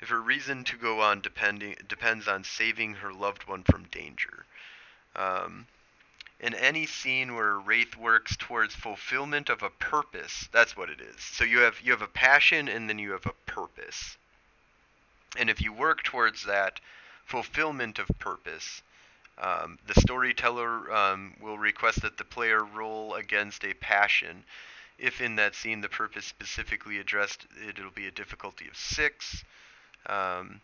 if 0.00 0.08
her 0.08 0.20
reason 0.20 0.64
to 0.64 0.76
go 0.76 1.00
on 1.00 1.20
depending 1.20 1.76
depends 1.88 2.26
on 2.26 2.44
saving 2.44 2.94
her 2.94 3.12
loved 3.12 3.46
one 3.46 3.62
from 3.62 3.84
danger. 3.84 4.44
Um, 5.14 5.66
in 6.42 6.54
any 6.54 6.86
scene 6.86 7.34
where 7.34 7.58
Wraith 7.58 7.96
works 7.96 8.36
towards 8.36 8.74
fulfillment 8.74 9.48
of 9.48 9.62
a 9.62 9.70
purpose, 9.70 10.48
that's 10.52 10.76
what 10.76 10.90
it 10.90 11.00
is. 11.00 11.20
So 11.20 11.44
you 11.44 11.60
have 11.60 11.80
you 11.80 11.92
have 11.92 12.02
a 12.02 12.08
passion 12.08 12.68
and 12.68 12.88
then 12.88 12.98
you 12.98 13.12
have 13.12 13.26
a 13.26 13.50
purpose. 13.50 14.16
And 15.38 15.48
if 15.48 15.62
you 15.62 15.72
work 15.72 16.02
towards 16.02 16.44
that 16.44 16.80
fulfillment 17.24 17.98
of 17.98 18.08
purpose, 18.18 18.82
um, 19.38 19.78
the 19.86 19.98
storyteller 19.98 20.92
um, 20.92 21.34
will 21.40 21.56
request 21.56 22.02
that 22.02 22.18
the 22.18 22.24
player 22.24 22.62
roll 22.64 23.14
against 23.14 23.64
a 23.64 23.72
passion 23.74 24.44
if 24.98 25.20
in 25.20 25.36
that 25.36 25.54
scene 25.54 25.80
the 25.80 25.88
purpose 25.88 26.24
specifically 26.24 26.98
addressed, 26.98 27.46
it'll 27.68 27.90
be 27.90 28.06
a 28.06 28.10
difficulty 28.12 28.68
of 28.68 28.76
six. 28.76 29.44
Um, 30.06 30.60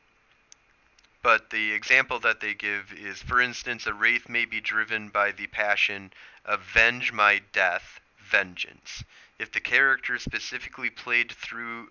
but 1.22 1.50
the 1.50 1.72
example 1.72 2.18
that 2.20 2.40
they 2.40 2.54
give 2.54 2.92
is, 2.92 3.22
for 3.22 3.40
instance, 3.40 3.86
a 3.86 3.92
wraith 3.92 4.28
may 4.28 4.44
be 4.44 4.60
driven 4.60 5.08
by 5.08 5.32
the 5.32 5.46
passion 5.48 6.12
avenge 6.44 7.12
my 7.12 7.40
death, 7.52 8.00
vengeance. 8.18 9.04
If 9.38 9.52
the 9.52 9.60
character 9.60 10.18
specifically 10.18 10.90
played 10.90 11.32
through 11.32 11.90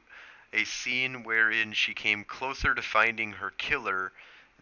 a 0.53 0.63
scene 0.63 1.23
wherein 1.23 1.73
she 1.73 1.93
came 1.93 2.23
closer 2.23 2.73
to 2.73 2.81
finding 2.81 3.33
her 3.33 3.51
killer, 3.51 4.13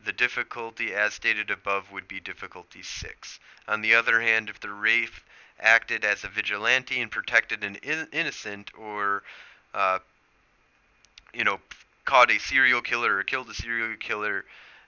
the 0.04 0.12
difficulty, 0.12 0.94
as 0.94 1.14
stated 1.14 1.50
above, 1.50 1.92
would 1.92 2.08
be 2.08 2.20
difficulty 2.20 2.82
6. 2.82 3.40
On 3.68 3.82
the 3.82 3.96
other 3.96 4.22
hand, 4.22 4.50
if 4.50 4.60
the 4.60 4.72
wraith 4.72 5.24
acted 5.60 6.04
as 6.04 6.24
a 6.24 6.28
vigilante 6.28 7.02
and 7.02 7.12
protected 7.12 7.64
an 7.64 7.76
in- 7.78 8.10
innocent 8.12 8.72
or 8.78 9.24
uh, 9.74 10.00
you 11.34 11.44
know 11.44 11.60
caught 12.06 12.32
a 12.32 12.40
serial 12.40 12.82
killer 12.82 13.18
or 13.18 13.24
killed 13.24 13.50
a 13.50 13.54
serial 13.54 13.96
killer 13.98 14.46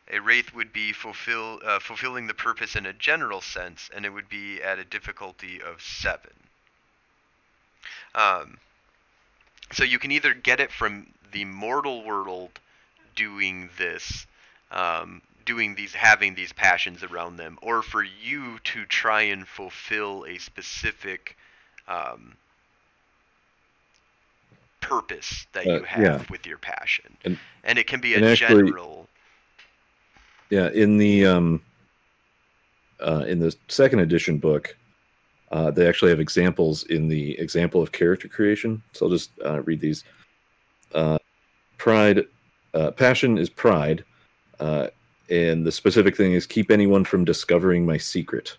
a 0.09 0.19
wraith 0.19 0.53
would 0.53 0.71
be 0.71 0.93
fulfill, 0.93 1.59
uh, 1.65 1.79
fulfilling 1.79 2.27
the 2.27 2.33
purpose 2.33 2.75
in 2.75 2.85
a 2.85 2.93
general 2.93 3.41
sense 3.41 3.89
and 3.93 4.05
it 4.05 4.09
would 4.09 4.29
be 4.29 4.61
at 4.61 4.79
a 4.79 4.85
difficulty 4.85 5.61
of 5.61 5.81
seven. 5.81 6.31
Um, 8.15 8.57
so 9.73 9.83
you 9.83 9.99
can 9.99 10.11
either 10.11 10.33
get 10.33 10.59
it 10.59 10.71
from 10.71 11.07
the 11.31 11.43
mortal 11.45 12.03
world 12.05 12.51
doing 13.15 13.69
this 13.77 14.25
um, 14.71 15.21
doing 15.45 15.75
these 15.75 15.93
having 15.93 16.35
these 16.35 16.53
passions 16.53 17.03
around 17.03 17.37
them 17.37 17.57
or 17.61 17.81
for 17.81 18.03
you 18.03 18.59
to 18.59 18.85
try 18.85 19.23
and 19.23 19.47
fulfill 19.47 20.25
a 20.25 20.37
specific 20.37 21.37
um, 21.87 22.35
purpose 24.87 25.47
that 25.53 25.67
uh, 25.67 25.73
you 25.73 25.83
have 25.83 26.03
yeah. 26.03 26.23
with 26.29 26.45
your 26.45 26.57
passion 26.57 27.05
and, 27.25 27.37
and 27.63 27.77
it 27.77 27.87
can 27.87 27.99
be 27.99 28.13
a 28.15 28.17
actually, 28.17 28.63
general 28.63 29.07
yeah 30.49 30.69
in 30.69 30.97
the 30.97 31.25
um 31.25 31.61
uh, 32.99 33.23
in 33.27 33.39
the 33.39 33.55
second 33.67 33.99
edition 33.99 34.37
book 34.37 34.75
uh, 35.51 35.71
they 35.71 35.87
actually 35.87 36.09
have 36.09 36.19
examples 36.19 36.83
in 36.85 37.07
the 37.07 37.37
example 37.39 37.81
of 37.81 37.91
character 37.91 38.27
creation 38.27 38.81
so 38.93 39.05
i'll 39.05 39.11
just 39.11 39.31
uh, 39.45 39.61
read 39.63 39.79
these 39.79 40.03
uh, 40.93 41.17
pride 41.77 42.25
uh, 42.73 42.91
passion 42.91 43.37
is 43.37 43.49
pride 43.49 44.03
uh, 44.59 44.87
and 45.29 45.65
the 45.65 45.71
specific 45.71 46.15
thing 46.15 46.33
is 46.33 46.45
keep 46.45 46.71
anyone 46.71 47.03
from 47.03 47.25
discovering 47.25 47.85
my 47.85 47.97
secret. 47.97 48.57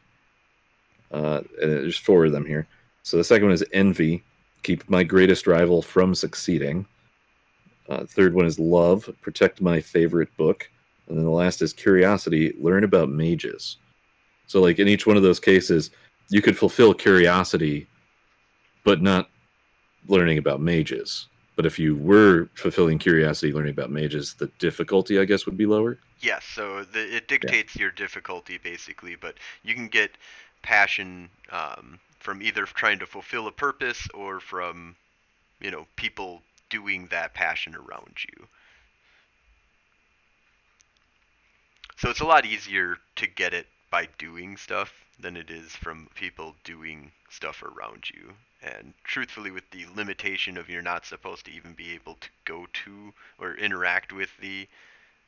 Uh, 1.10 1.40
and 1.62 1.72
there's 1.72 1.96
four 1.96 2.26
of 2.26 2.32
them 2.32 2.44
here. 2.44 2.66
So 3.02 3.16
the 3.16 3.24
second 3.24 3.46
one 3.46 3.54
is 3.54 3.64
envy, 3.72 4.22
keep 4.62 4.88
my 4.88 5.02
greatest 5.02 5.46
rival 5.46 5.82
from 5.82 6.14
succeeding. 6.14 6.86
Uh, 7.88 8.04
third 8.04 8.34
one 8.34 8.46
is 8.46 8.58
love, 8.58 9.08
protect 9.22 9.60
my 9.60 9.80
favorite 9.80 10.34
book. 10.36 10.70
And 11.08 11.16
then 11.16 11.24
the 11.24 11.30
last 11.30 11.62
is 11.62 11.72
curiosity, 11.72 12.54
learn 12.60 12.84
about 12.84 13.08
mages. 13.08 13.78
So, 14.46 14.60
like 14.60 14.78
in 14.78 14.88
each 14.88 15.06
one 15.06 15.16
of 15.16 15.22
those 15.22 15.40
cases, 15.40 15.90
you 16.28 16.42
could 16.42 16.56
fulfill 16.56 16.92
curiosity, 16.92 17.86
but 18.84 19.00
not 19.00 19.30
learning 20.06 20.38
about 20.38 20.60
mages. 20.60 21.28
But 21.56 21.66
if 21.66 21.78
you 21.78 21.96
were 21.96 22.48
fulfilling 22.54 22.98
curiosity, 22.98 23.52
learning 23.52 23.72
about 23.72 23.90
mages, 23.90 24.34
the 24.34 24.46
difficulty, 24.58 25.18
I 25.18 25.24
guess, 25.24 25.44
would 25.44 25.56
be 25.56 25.66
lower. 25.66 25.98
Yes, 26.20 26.44
so 26.44 26.84
the, 26.84 27.16
it 27.16 27.26
dictates 27.26 27.74
yeah. 27.74 27.82
your 27.82 27.90
difficulty 27.90 28.58
basically, 28.58 29.16
but 29.16 29.36
you 29.62 29.74
can 29.74 29.88
get 29.88 30.12
passion 30.62 31.28
um, 31.50 31.98
from 32.28 32.42
either 32.42 32.66
trying 32.66 32.98
to 32.98 33.06
fulfill 33.06 33.46
a 33.46 33.50
purpose 33.50 34.06
or 34.12 34.38
from, 34.38 34.94
you 35.62 35.70
know, 35.70 35.86
people 35.96 36.42
doing 36.68 37.06
that 37.06 37.32
passion 37.32 37.74
around 37.74 38.16
you. 38.28 38.46
So 41.96 42.10
it's 42.10 42.20
a 42.20 42.26
lot 42.26 42.44
easier 42.44 42.98
to 43.16 43.26
get 43.26 43.54
it 43.54 43.66
by 43.90 44.08
doing 44.18 44.58
stuff 44.58 44.92
than 45.18 45.38
it 45.38 45.48
is 45.48 45.74
from 45.74 46.06
people 46.16 46.54
doing 46.64 47.12
stuff 47.30 47.62
around 47.62 48.10
you 48.12 48.34
and 48.62 48.92
truthfully 49.04 49.50
with 49.50 49.64
the 49.70 49.86
limitation 49.96 50.58
of 50.58 50.68
you're 50.68 50.82
not 50.82 51.06
supposed 51.06 51.46
to 51.46 51.50
even 51.50 51.72
be 51.72 51.94
able 51.94 52.16
to 52.20 52.28
go 52.44 52.66
to 52.74 53.14
or 53.38 53.54
interact 53.54 54.12
with 54.12 54.36
the 54.42 54.68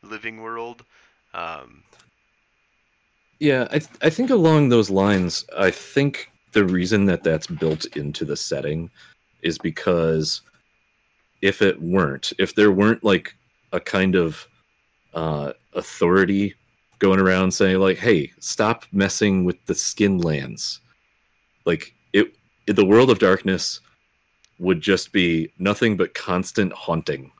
living 0.02 0.42
world 0.42 0.84
um, 1.32 1.82
yeah 3.38 3.66
I, 3.70 3.78
th- 3.78 3.90
I 4.02 4.10
think 4.10 4.30
along 4.30 4.68
those 4.68 4.90
lines 4.90 5.44
i 5.56 5.70
think 5.70 6.30
the 6.52 6.64
reason 6.64 7.04
that 7.06 7.22
that's 7.22 7.46
built 7.46 7.84
into 7.96 8.24
the 8.24 8.36
setting 8.36 8.90
is 9.42 9.58
because 9.58 10.42
if 11.42 11.62
it 11.62 11.80
weren't 11.80 12.32
if 12.38 12.54
there 12.54 12.70
weren't 12.72 13.02
like 13.04 13.34
a 13.72 13.80
kind 13.80 14.14
of 14.14 14.46
uh, 15.14 15.52
authority 15.74 16.54
going 16.98 17.18
around 17.20 17.50
saying 17.52 17.78
like, 17.78 17.98
"Hey, 17.98 18.30
stop 18.40 18.84
messing 18.92 19.44
with 19.44 19.56
the 19.66 19.74
skin 19.74 20.18
lands." 20.18 20.80
Like 21.64 21.94
it, 22.12 22.34
in 22.66 22.76
the 22.76 22.84
world 22.84 23.10
of 23.10 23.18
darkness 23.18 23.80
would 24.58 24.80
just 24.80 25.12
be 25.12 25.50
nothing 25.58 25.96
but 25.96 26.14
constant 26.14 26.72
haunting. 26.72 27.32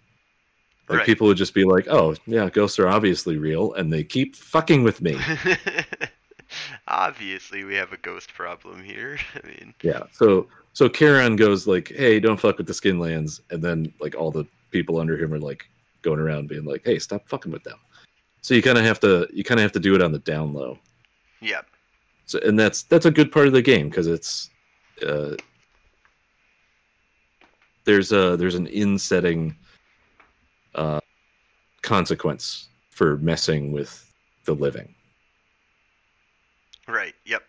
Like 0.89 0.99
Right. 0.99 1.07
people 1.07 1.27
would 1.29 1.37
just 1.37 1.55
be 1.55 1.65
like, 1.65 1.87
"Oh, 1.89 2.17
yeah, 2.27 2.49
ghosts 2.51 2.79
are 2.79 2.89
obviously 2.89 3.37
real," 3.37 3.75
and 3.75 3.93
they 3.93 4.03
keep 4.03 4.35
fucking 4.35 4.83
with 4.83 5.01
me. 5.03 5.17
Obviously, 6.89 7.65
we 7.65 7.75
have 7.75 7.93
a 7.93 7.97
ghost 7.99 8.33
problem 8.35 8.83
here. 8.83 9.19
I 9.43 9.47
mean, 9.47 9.75
yeah. 9.83 10.05
So 10.13 10.49
so 10.73 10.89
Charon 10.89 11.37
goes 11.37 11.67
like, 11.67 11.89
"Hey, 11.89 12.21
don't 12.21 12.41
fuck 12.41 12.59
with 12.59 12.67
the 12.67 12.75
skin 12.75 12.99
lands," 12.99 13.41
and 13.51 13.63
then 13.63 13.93
like 14.01 14.15
all 14.15 14.31
the 14.31 14.47
people 14.71 14.99
under 14.99 15.17
him 15.17 15.33
are 15.33 15.39
like 15.39 15.65
going 16.03 16.21
around 16.21 16.49
being 16.49 16.65
like, 16.65 16.83
"Hey, 16.85 16.99
stop 16.99 17.29
fucking 17.29 17.53
with 17.53 17.65
them." 17.65 17.79
So 18.43 18.55
you 18.55 18.63
kind 18.63 18.79
of 18.79 18.85
have 18.85 19.01
to 19.01 19.29
you 19.33 19.45
kind 19.45 19.61
of 19.61 19.63
have 19.63 19.73
to 19.73 19.81
do 19.81 19.95
it 19.95 20.03
on 20.03 20.13
the 20.13 20.19
down 20.21 20.53
low. 20.53 20.79
yeah, 21.41 21.63
So 22.27 22.39
and 22.41 22.59
that's 22.59 22.83
that's 22.85 23.07
a 23.07 23.11
good 23.11 23.33
part 23.33 23.47
of 23.47 23.53
the 23.53 23.63
game 23.63 23.89
because 23.89 24.07
it's 24.07 24.51
uh, 25.07 25.37
there's 27.85 28.13
a 28.13 28.37
there's 28.37 28.55
an 28.55 28.67
in 28.69 28.99
setting 28.99 29.57
uh, 30.75 31.01
consequence 31.83 32.69
for 32.91 33.19
messing 33.19 33.73
with 33.73 34.13
the 34.45 34.55
living. 34.55 34.95
Right. 36.91 37.15
Yep. 37.25 37.43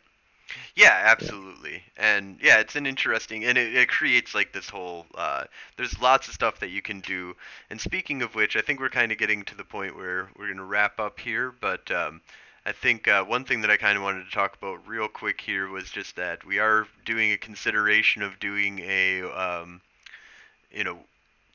Yeah, 0.75 1.01
absolutely. 1.05 1.83
And 1.97 2.39
yeah, 2.41 2.59
it's 2.59 2.75
an 2.75 2.85
interesting, 2.85 3.45
and 3.45 3.57
it, 3.57 3.75
it 3.75 3.89
creates 3.89 4.35
like 4.35 4.51
this 4.53 4.69
whole. 4.69 5.05
Uh, 5.15 5.45
there's 5.77 5.99
lots 6.01 6.27
of 6.27 6.33
stuff 6.33 6.59
that 6.59 6.69
you 6.69 6.81
can 6.81 6.99
do. 7.01 7.35
And 7.69 7.79
speaking 7.79 8.21
of 8.21 8.35
which, 8.35 8.55
I 8.57 8.61
think 8.61 8.79
we're 8.79 8.89
kind 8.89 9.11
of 9.11 9.17
getting 9.17 9.43
to 9.45 9.55
the 9.55 9.63
point 9.63 9.95
where 9.95 10.29
we're 10.37 10.49
gonna 10.49 10.65
wrap 10.65 10.99
up 10.99 11.19
here. 11.19 11.53
But 11.61 11.89
um, 11.91 12.21
I 12.65 12.73
think 12.73 13.07
uh, 13.07 13.23
one 13.23 13.45
thing 13.45 13.61
that 13.61 13.71
I 13.71 13.77
kind 13.77 13.97
of 13.97 14.03
wanted 14.03 14.25
to 14.25 14.31
talk 14.31 14.55
about 14.55 14.87
real 14.87 15.07
quick 15.07 15.41
here 15.41 15.69
was 15.69 15.89
just 15.89 16.15
that 16.17 16.45
we 16.45 16.59
are 16.59 16.87
doing 17.05 17.31
a 17.31 17.37
consideration 17.37 18.21
of 18.21 18.39
doing 18.39 18.79
a, 18.79 19.23
um, 19.23 19.81
you 20.71 20.83
know, 20.83 20.99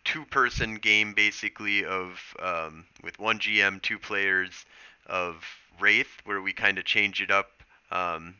two-person 0.05 0.77
game 0.77 1.15
basically 1.15 1.85
of 1.85 2.21
um, 2.41 2.85
with 3.03 3.19
one 3.19 3.39
GM, 3.39 3.83
two 3.83 3.99
players 3.99 4.65
of 5.07 5.45
Wraith, 5.81 6.21
where 6.25 6.41
we 6.43 6.53
kind 6.53 6.79
of 6.79 6.85
change 6.85 7.21
it 7.21 7.31
up. 7.31 7.56
Um, 7.91 8.35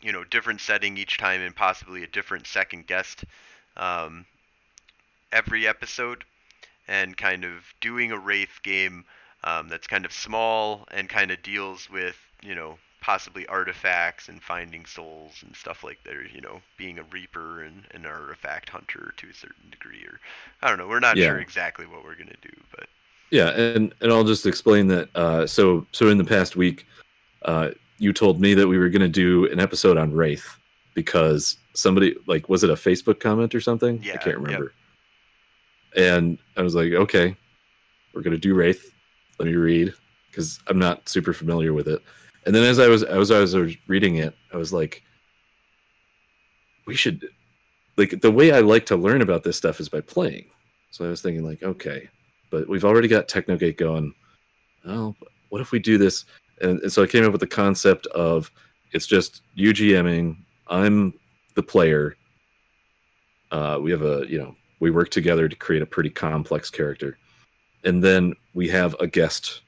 you 0.00 0.12
know, 0.12 0.24
different 0.24 0.60
setting 0.60 0.96
each 0.96 1.18
time 1.18 1.40
and 1.40 1.54
possibly 1.54 2.04
a 2.04 2.06
different 2.06 2.46
second 2.46 2.86
guest 2.86 3.24
um, 3.76 4.24
every 5.32 5.66
episode, 5.66 6.24
and 6.86 7.16
kind 7.16 7.44
of 7.44 7.62
doing 7.80 8.12
a 8.12 8.18
Wraith 8.18 8.60
game 8.62 9.04
um, 9.44 9.68
that's 9.68 9.86
kind 9.86 10.04
of 10.04 10.12
small 10.12 10.86
and 10.92 11.08
kind 11.08 11.30
of 11.30 11.42
deals 11.42 11.88
with, 11.90 12.16
you 12.42 12.54
know, 12.54 12.78
possibly 13.00 13.46
artifacts 13.46 14.28
and 14.28 14.42
finding 14.42 14.84
souls 14.86 15.34
and 15.44 15.54
stuff 15.54 15.84
like 15.84 15.98
that, 16.04 16.14
or, 16.14 16.24
you 16.24 16.40
know, 16.40 16.60
being 16.76 16.98
a 16.98 17.02
Reaper 17.04 17.62
and 17.62 17.84
an 17.92 18.06
artifact 18.06 18.68
hunter 18.70 19.12
to 19.16 19.28
a 19.28 19.34
certain 19.34 19.70
degree, 19.70 20.04
or 20.04 20.18
I 20.62 20.68
don't 20.68 20.78
know, 20.78 20.88
we're 20.88 21.00
not 21.00 21.18
Yeah. 21.18 21.26
sure 21.26 21.40
exactly 21.40 21.86
what 21.86 22.04
we're 22.04 22.16
going 22.16 22.28
to 22.28 22.48
do, 22.48 22.56
but 22.70 22.88
Yeah, 23.30 23.50
and 23.50 23.94
and 24.00 24.12
I'll 24.12 24.24
just 24.24 24.46
explain 24.46 24.88
that. 24.88 25.08
Uh, 25.14 25.46
so 25.46 25.86
so 25.92 26.08
in 26.08 26.18
the 26.18 26.24
past 26.24 26.56
week, 26.56 26.86
uh, 27.42 27.70
you 27.98 28.12
told 28.12 28.40
me 28.40 28.54
that 28.54 28.66
we 28.66 28.78
were 28.78 28.88
going 28.88 29.02
to 29.02 29.08
do 29.08 29.50
an 29.50 29.60
episode 29.60 29.96
on 29.96 30.12
Wraith 30.12 30.58
because 30.94 31.58
somebody 31.74 32.14
like 32.26 32.48
was 32.48 32.64
it 32.64 32.70
a 32.70 32.74
Facebook 32.74 33.20
comment 33.20 33.54
or 33.54 33.60
something? 33.60 34.02
Yeah, 34.02 34.14
I 34.14 34.16
can't 34.16 34.38
yep. 34.38 34.46
remember. 34.46 34.72
And 35.96 36.38
I 36.56 36.62
was 36.62 36.74
like, 36.74 36.92
okay, 36.92 37.36
we're 38.14 38.22
going 38.22 38.32
to 38.32 38.38
do 38.38 38.54
Wraith. 38.54 38.92
Let 39.38 39.46
me 39.46 39.54
read 39.54 39.92
because 40.30 40.60
I'm 40.66 40.78
not 40.78 41.08
super 41.08 41.32
familiar 41.32 41.72
with 41.72 41.88
it. 41.88 42.02
And 42.46 42.54
then 42.54 42.64
as 42.64 42.78
I 42.78 42.88
was 42.88 43.02
as 43.02 43.30
I 43.30 43.40
was 43.40 43.76
reading 43.88 44.16
it, 44.16 44.34
I 44.52 44.56
was 44.56 44.72
like, 44.72 45.02
we 46.86 46.94
should 46.94 47.28
like 47.96 48.20
the 48.20 48.30
way 48.30 48.52
I 48.52 48.60
like 48.60 48.86
to 48.86 48.96
learn 48.96 49.22
about 49.22 49.42
this 49.42 49.56
stuff 49.56 49.80
is 49.80 49.88
by 49.88 50.00
playing. 50.00 50.46
So 50.90 51.04
I 51.04 51.08
was 51.08 51.20
thinking 51.20 51.44
like, 51.44 51.62
okay, 51.62 52.08
but 52.50 52.68
we've 52.68 52.84
already 52.84 53.08
got 53.08 53.28
Technogate 53.28 53.76
going. 53.76 54.14
Well, 54.84 55.14
what 55.50 55.60
if 55.60 55.72
we 55.72 55.78
do 55.78 55.98
this? 55.98 56.24
And, 56.60 56.80
and 56.80 56.92
so 56.92 57.02
I 57.02 57.06
came 57.06 57.24
up 57.24 57.32
with 57.32 57.40
the 57.40 57.46
concept 57.46 58.06
of 58.08 58.50
it's 58.92 59.06
just 59.06 59.42
you 59.54 59.72
GMing. 59.72 60.36
I'm 60.66 61.14
the 61.54 61.62
player. 61.62 62.16
Uh, 63.50 63.78
we 63.80 63.90
have 63.90 64.02
a 64.02 64.24
you 64.28 64.38
know 64.38 64.54
we 64.80 64.90
work 64.90 65.10
together 65.10 65.48
to 65.48 65.56
create 65.56 65.82
a 65.82 65.86
pretty 65.86 66.10
complex 66.10 66.70
character, 66.70 67.18
and 67.84 68.02
then 68.02 68.34
we 68.54 68.68
have 68.68 68.94
a 69.00 69.06
guest 69.06 69.62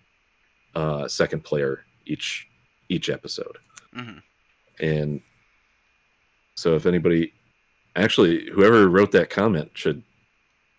uh, 0.74 1.09
second 1.09 1.45
player 1.45 1.84
each 2.07 2.49
each 2.88 3.09
episode. 3.09 3.59
hmm 3.95 4.18
And 4.80 5.20
so 6.55 6.74
if 6.74 6.86
anybody 6.86 7.32
actually 7.97 8.49
whoever 8.51 8.88
wrote 8.88 9.12
that 9.12 9.30
comment 9.30 9.70
should 9.74 10.03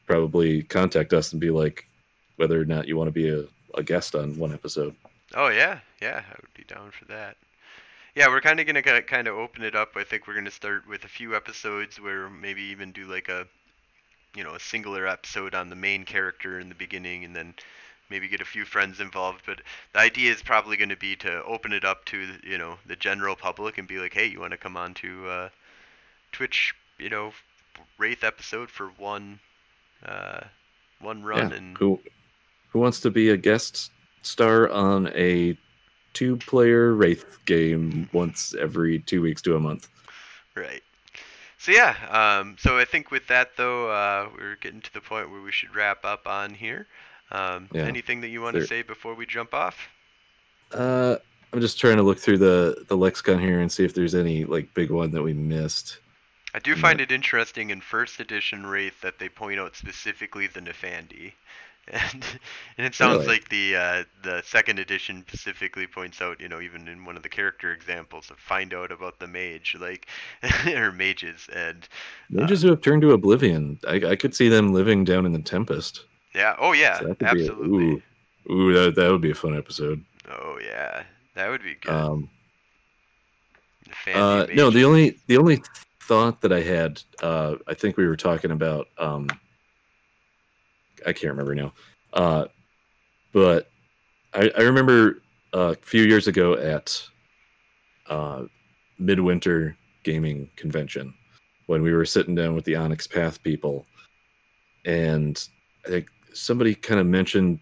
probably 0.08 0.64
contact 0.64 1.14
us 1.14 1.32
and 1.32 1.42
be 1.42 1.50
like 1.50 1.88
whether 2.36 2.60
or 2.60 2.66
not 2.66 2.88
you 2.88 2.98
want 2.98 3.08
to 3.08 3.12
be 3.12 3.30
a, 3.30 3.46
a 3.76 3.84
guest 3.84 4.16
on 4.16 4.38
one 4.38 4.54
episode. 4.54 4.96
Oh 5.36 5.48
yeah, 5.50 5.80
yeah, 6.02 6.22
I 6.30 6.36
would 6.42 6.54
be 6.54 6.64
down 6.64 6.92
for 6.92 7.06
that. 7.06 7.38
Yeah, 8.16 8.28
we're 8.28 8.42
kind 8.42 8.60
of 8.60 8.66
gonna 8.66 8.82
kind 9.02 9.28
of 9.28 9.36
open 9.38 9.64
it 9.64 9.76
up. 9.76 9.92
I 9.96 10.04
think 10.04 10.28
we're 10.28 10.36
gonna 10.36 10.52
start 10.52 10.88
with 10.88 11.06
a 11.06 11.10
few 11.10 11.36
episodes 11.36 12.00
where 12.00 12.30
maybe 12.30 12.62
even 12.64 12.92
do 12.92 13.06
like 13.06 13.30
a, 13.30 13.48
you 14.36 14.44
know, 14.44 14.56
a 14.56 14.60
singular 14.60 15.08
episode 15.08 15.56
on 15.56 15.70
the 15.70 15.76
main 15.76 16.04
character 16.04 16.60
in 16.60 16.68
the 16.70 16.76
beginning, 16.76 17.24
and 17.24 17.36
then 17.36 17.54
maybe 18.10 18.28
get 18.28 18.42
a 18.42 18.46
few 18.46 18.66
friends 18.66 19.00
involved. 19.00 19.44
But 19.46 19.62
the 19.94 20.00
idea 20.00 20.32
is 20.32 20.42
probably 20.42 20.76
going 20.76 20.90
to 20.90 20.98
be 20.98 21.16
to 21.18 21.44
open 21.46 21.72
it 21.72 21.86
up 21.86 22.04
to 22.06 22.28
you 22.44 22.58
know 22.58 22.78
the 22.86 22.98
general 22.98 23.36
public 23.38 23.78
and 23.78 23.88
be 23.88 24.00
like, 24.00 24.14
hey, 24.14 24.26
you 24.28 24.40
want 24.42 24.52
to 24.52 24.58
come 24.58 24.76
on 24.76 24.94
to 24.96 25.30
uh, 25.30 25.50
Twitch, 26.34 26.74
you 26.98 27.10
know, 27.10 27.32
Wraith 27.98 28.26
episode 28.26 28.70
for 28.70 28.88
one, 28.98 29.40
uh, 30.06 30.42
one 31.00 31.24
run, 31.24 31.52
Yeah. 31.52 31.56
and 31.56 31.78
Who 31.78 32.02
who 32.72 32.80
wants 32.80 33.00
to 33.02 33.10
be 33.10 33.30
a 33.30 33.38
guest 33.38 33.92
star 34.22 34.70
on 34.70 35.08
a 35.16 35.58
two 36.14 36.38
player 36.38 36.94
Wraith 36.94 37.40
game 37.46 38.10
once 38.14 38.54
every 38.56 39.00
two 39.00 39.22
weeks 39.22 39.42
to 39.44 39.56
a 39.56 39.60
month? 39.60 39.90
Right. 40.56 40.84
So 41.58 41.72
yeah, 41.72 41.96
um, 42.10 42.56
so 42.60 42.78
I 42.78 42.86
think 42.86 43.12
with 43.12 43.28
that 43.28 43.56
though, 43.56 43.90
uh, 43.92 44.30
we're 44.36 44.56
getting 44.56 44.82
to 44.82 44.94
the 44.94 45.02
point 45.02 45.30
where 45.30 45.42
we 45.42 45.52
should 45.52 45.76
wrap 45.76 46.04
up 46.04 46.28
on 46.28 46.54
here. 46.54 46.88
Um, 47.32 47.70
Yeah. 47.72 47.84
Anything 47.84 48.22
that 48.22 48.30
you 48.30 48.42
want 48.42 48.56
to 48.56 48.68
say 48.68 48.82
before 48.82 49.14
we 49.14 49.26
jump 49.26 49.54
off? 49.54 49.88
Uh 50.72 51.18
I'm 51.54 51.60
just 51.60 51.80
trying 51.80 51.98
to 51.98 52.04
look 52.04 52.18
through 52.18 52.38
the 52.38 52.86
the 52.88 52.96
lexicon 52.96 53.40
here 53.40 53.60
and 53.60 53.72
see 53.72 53.84
if 53.84 53.94
there's 53.94 54.16
any 54.16 54.46
like 54.46 54.74
big 54.74 54.90
one 54.90 55.12
that 55.12 55.22
we 55.22 55.34
missed. 55.34 56.00
I 56.54 56.60
do 56.60 56.76
find 56.76 57.00
it 57.00 57.12
interesting 57.12 57.70
in 57.70 57.80
first 57.80 58.20
edition 58.20 58.66
Wraith 58.66 59.00
that 59.02 59.20
they 59.20 59.30
point 59.30 59.60
out 59.60 59.76
specifically 59.76 60.48
the 60.48 60.60
Nefandi. 60.62 61.34
And, 61.88 62.24
and 62.78 62.86
it 62.88 62.96
sounds 62.96 63.20
Really? 63.20 63.28
like 63.28 63.50
the 63.50 63.76
uh, 63.76 64.04
the 64.24 64.42
second 64.44 64.80
edition 64.80 65.24
specifically 65.28 65.88
points 65.88 66.22
out, 66.22 66.40
you 66.40 66.48
know, 66.48 66.62
even 66.62 66.88
in 66.88 67.06
one 67.06 67.18
of 67.18 67.24
the 67.24 67.30
character 67.30 67.74
examples, 67.74 68.30
of 68.30 68.38
find 68.40 68.74
out 68.74 68.92
about 68.92 69.20
the 69.20 69.28
mage, 69.28 69.76
like 69.80 70.08
or 70.68 70.92
mages, 70.92 71.48
and 71.54 71.88
Mages 72.30 72.62
who 72.62 72.70
have 72.70 72.82
turned 72.82 73.02
to 73.04 73.12
oblivion. 73.12 73.80
I, 73.88 73.96
I 74.12 74.16
could 74.16 74.34
see 74.36 74.48
them 74.50 74.74
living 74.74 75.04
down 75.04 75.26
in 75.26 75.32
the 75.34 75.42
Tempest. 75.42 76.06
yeah, 76.34 76.56
oh 76.60 76.72
yeah, 76.74 77.00
So 77.00 77.06
that 77.08 77.22
a- 77.22 77.26
absolutely, 77.26 78.02
ooh, 78.50 78.52
ooh, 78.52 78.74
that, 78.74 78.96
that 78.96 79.12
would 79.12 79.22
be 79.22 79.32
a 79.32 79.36
fun 79.36 79.58
episode. 79.58 80.04
oh 80.30 80.60
yeah, 80.64 81.04
that 81.36 81.50
would 81.50 81.64
be 81.64 81.76
good. 81.76 81.92
Um, 81.92 82.30
uh, 84.14 84.48
no, 84.54 84.70
the 84.70 84.84
only 84.84 85.20
the 85.28 85.38
only 85.38 85.62
thought 86.02 86.42
that 86.42 86.52
I 86.52 86.62
had, 86.62 87.02
uh, 87.22 87.56
I 87.68 87.74
think 87.74 87.98
we 87.98 88.08
were 88.08 88.18
talking 88.18 88.52
about. 88.52 88.88
Um, 88.98 89.28
I 91.06 91.14
can't 91.14 91.32
remember 91.32 91.56
now, 91.56 91.74
uh, 92.14 92.46
but 93.34 93.70
I, 94.34 94.52
I 94.58 94.62
remember 94.62 95.22
uh, 95.54 95.74
a 95.74 95.76
few 95.76 96.04
years 96.04 96.28
ago 96.28 96.56
at 96.56 97.02
uh, 98.10 98.44
Midwinter 99.00 99.78
Gaming 100.04 100.50
Convention 100.56 101.14
when 101.68 101.82
we 101.82 101.94
were 101.94 102.06
sitting 102.06 102.36
down 102.36 102.56
with 102.56 102.66
the 102.66 102.76
Onyx 102.76 103.08
Path 103.08 103.42
people, 103.44 103.86
and 104.86 105.48
I 105.86 105.90
think 105.90 106.08
somebody 106.34 106.76
kind 106.76 107.00
of 107.00 107.08
mentioned 107.08 107.60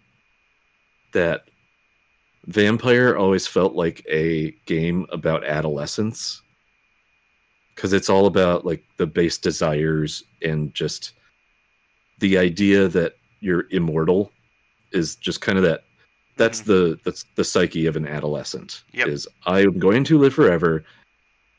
that 1.14 1.44
Vampire 2.46 3.16
always 3.16 3.48
felt 3.48 3.74
like 3.74 4.06
a 4.10 4.52
game 4.66 5.06
about 5.12 5.44
adolescence 5.44 6.42
because 7.76 7.94
it's 7.94 8.10
all 8.10 8.26
about 8.26 8.66
like 8.66 8.84
the 8.98 9.08
base 9.08 9.38
desires 9.38 10.24
and 10.42 10.74
just 10.74 11.14
the 12.20 12.38
idea 12.38 12.88
that 12.90 13.14
you're 13.40 13.66
immortal 13.72 14.32
is 14.92 15.16
just 15.16 15.42
kind 15.42 15.58
of 15.58 15.64
that 15.64 15.84
that's 16.38 16.62
mm-hmm. 16.62 16.72
the 16.72 17.00
that's 17.04 17.26
the 17.36 17.44
psyche 17.44 17.86
of 17.86 17.96
an 17.96 18.08
adolescent 18.08 18.84
Yep. 18.94 19.08
is 19.08 19.28
i'm 19.46 19.78
going 19.78 20.04
to 20.06 20.18
live 20.18 20.34
forever 20.34 20.84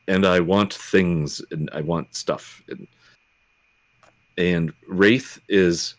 and 0.07 0.25
i 0.25 0.39
want 0.39 0.73
things 0.73 1.41
and 1.51 1.69
i 1.73 1.81
want 1.81 2.13
stuff 2.15 2.61
and 2.67 2.87
and 4.37 4.73
wraith 4.87 5.39
is 5.49 5.95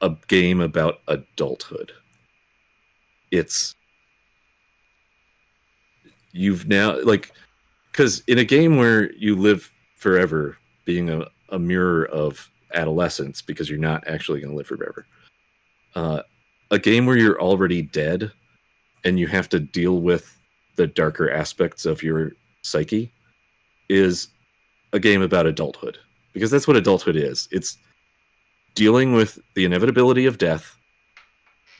a 0.00 0.10
game 0.28 0.60
about 0.60 1.00
adulthood. 1.08 1.92
It's 3.30 3.74
you've 6.32 6.68
now 6.68 7.00
like 7.02 7.32
because 7.90 8.20
in 8.26 8.38
a 8.38 8.44
game 8.44 8.76
where 8.76 9.12
you 9.14 9.36
live 9.36 9.70
forever, 9.96 10.56
being 10.84 11.10
a, 11.10 11.26
a 11.50 11.58
mirror 11.58 12.06
of 12.06 12.50
adolescence, 12.74 13.42
because 13.42 13.68
you're 13.68 13.78
not 13.78 14.06
actually 14.06 14.40
going 14.40 14.50
to 14.50 14.56
live 14.56 14.66
forever. 14.66 15.06
Uh, 15.94 16.22
a 16.70 16.78
game 16.78 17.06
where 17.06 17.16
you're 17.16 17.40
already 17.40 17.82
dead 17.82 18.30
and 19.04 19.18
you 19.18 19.26
have 19.26 19.48
to 19.48 19.58
deal 19.58 20.00
with 20.00 20.38
the 20.76 20.86
darker 20.86 21.30
aspects 21.30 21.84
of 21.84 22.02
your 22.02 22.32
psyche 22.62 23.12
is 23.88 24.28
a 24.92 25.00
game 25.00 25.22
about 25.22 25.46
adulthood 25.46 25.98
because 26.32 26.50
that's 26.50 26.66
what 26.68 26.76
adulthood 26.76 27.16
is. 27.16 27.48
It's 27.50 27.76
dealing 28.74 29.12
with 29.12 29.38
the 29.54 29.64
inevitability 29.64 30.26
of 30.26 30.38
death 30.38 30.76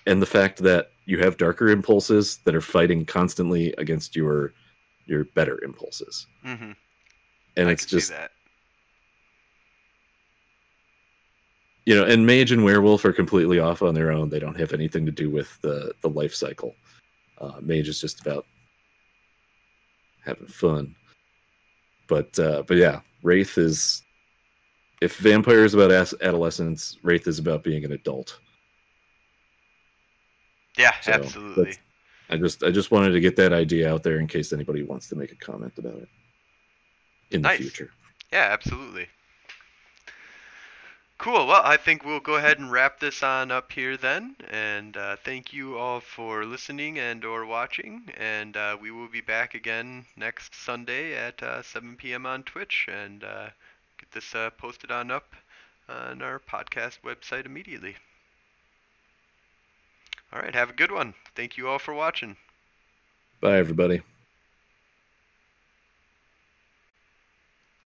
and 0.06 0.20
the 0.20 0.26
fact 0.26 0.58
that 0.58 0.90
you 1.04 1.18
have 1.18 1.36
darker 1.36 1.68
impulses 1.68 2.38
that 2.44 2.54
are 2.54 2.60
fighting 2.60 3.04
constantly 3.04 3.72
against 3.78 4.16
your 4.16 4.52
your 5.06 5.24
better 5.24 5.62
impulses. 5.64 6.26
Mm-hmm. 6.44 6.72
And 7.56 7.68
I 7.68 7.72
it's 7.72 7.84
just 7.84 8.10
that. 8.10 8.30
You 11.90 11.96
know, 11.96 12.04
and 12.04 12.24
mage 12.24 12.52
and 12.52 12.62
werewolf 12.62 13.04
are 13.04 13.12
completely 13.12 13.58
off 13.58 13.82
on 13.82 13.94
their 13.96 14.12
own. 14.12 14.28
They 14.28 14.38
don't 14.38 14.56
have 14.60 14.72
anything 14.72 15.04
to 15.06 15.10
do 15.10 15.28
with 15.28 15.60
the 15.60 15.92
the 16.02 16.08
life 16.08 16.32
cycle. 16.32 16.76
Uh, 17.38 17.54
mage 17.60 17.88
is 17.88 18.00
just 18.00 18.20
about 18.20 18.46
having 20.24 20.46
fun. 20.46 20.94
But 22.06 22.38
uh, 22.38 22.62
but 22.68 22.76
yeah, 22.76 23.00
wraith 23.24 23.58
is 23.58 24.04
if 25.02 25.16
vampire 25.16 25.64
is 25.64 25.74
about 25.74 25.90
adolescence, 26.22 26.96
wraith 27.02 27.26
is 27.26 27.40
about 27.40 27.64
being 27.64 27.84
an 27.84 27.90
adult. 27.90 28.38
Yeah, 30.78 30.92
So, 31.00 31.10
absolutely. 31.10 31.74
I 32.28 32.36
just 32.36 32.62
I 32.62 32.70
just 32.70 32.92
wanted 32.92 33.10
to 33.10 33.20
get 33.20 33.34
that 33.34 33.52
idea 33.52 33.92
out 33.92 34.04
there 34.04 34.20
in 34.20 34.28
case 34.28 34.52
anybody 34.52 34.84
wants 34.84 35.08
to 35.08 35.16
make 35.16 35.32
a 35.32 35.44
comment 35.44 35.72
about 35.76 35.96
it 35.96 36.08
in 37.32 37.42
Nice. 37.42 37.58
the 37.58 37.64
future. 37.64 37.90
Yeah, 38.32 38.46
absolutely. 38.52 39.08
Cool. 41.20 41.48
Well, 41.48 41.60
I 41.62 41.76
think 41.76 42.02
we'll 42.02 42.20
go 42.20 42.36
ahead 42.36 42.58
and 42.58 42.72
wrap 42.72 42.98
this 42.98 43.22
on 43.22 43.50
up 43.50 43.72
here 43.72 43.98
then. 43.98 44.36
And 44.50 44.96
uh, 44.96 45.16
thank 45.22 45.52
you 45.52 45.76
all 45.76 46.00
for 46.00 46.46
listening 46.46 46.98
and 46.98 47.22
or 47.26 47.44
watching. 47.44 48.08
And 48.16 48.56
uh, 48.56 48.78
we 48.80 48.90
will 48.90 49.06
be 49.06 49.20
back 49.20 49.54
again 49.54 50.06
next 50.16 50.54
Sunday 50.54 51.14
at 51.14 51.42
uh, 51.42 51.62
7 51.62 51.96
p.m. 51.96 52.24
on 52.24 52.42
Twitch 52.42 52.88
and 52.90 53.22
uh, 53.22 53.50
get 53.98 54.10
this 54.12 54.34
uh, 54.34 54.48
posted 54.56 54.90
on 54.90 55.10
up 55.10 55.34
on 55.90 56.22
our 56.22 56.38
podcast 56.38 57.00
website 57.04 57.44
immediately. 57.44 57.96
All 60.32 60.40
right. 60.40 60.54
Have 60.54 60.70
a 60.70 60.74
good 60.74 60.90
one. 60.90 61.12
Thank 61.34 61.58
you 61.58 61.68
all 61.68 61.78
for 61.78 61.92
watching. 61.92 62.34
Bye 63.42 63.58
everybody. 63.58 64.00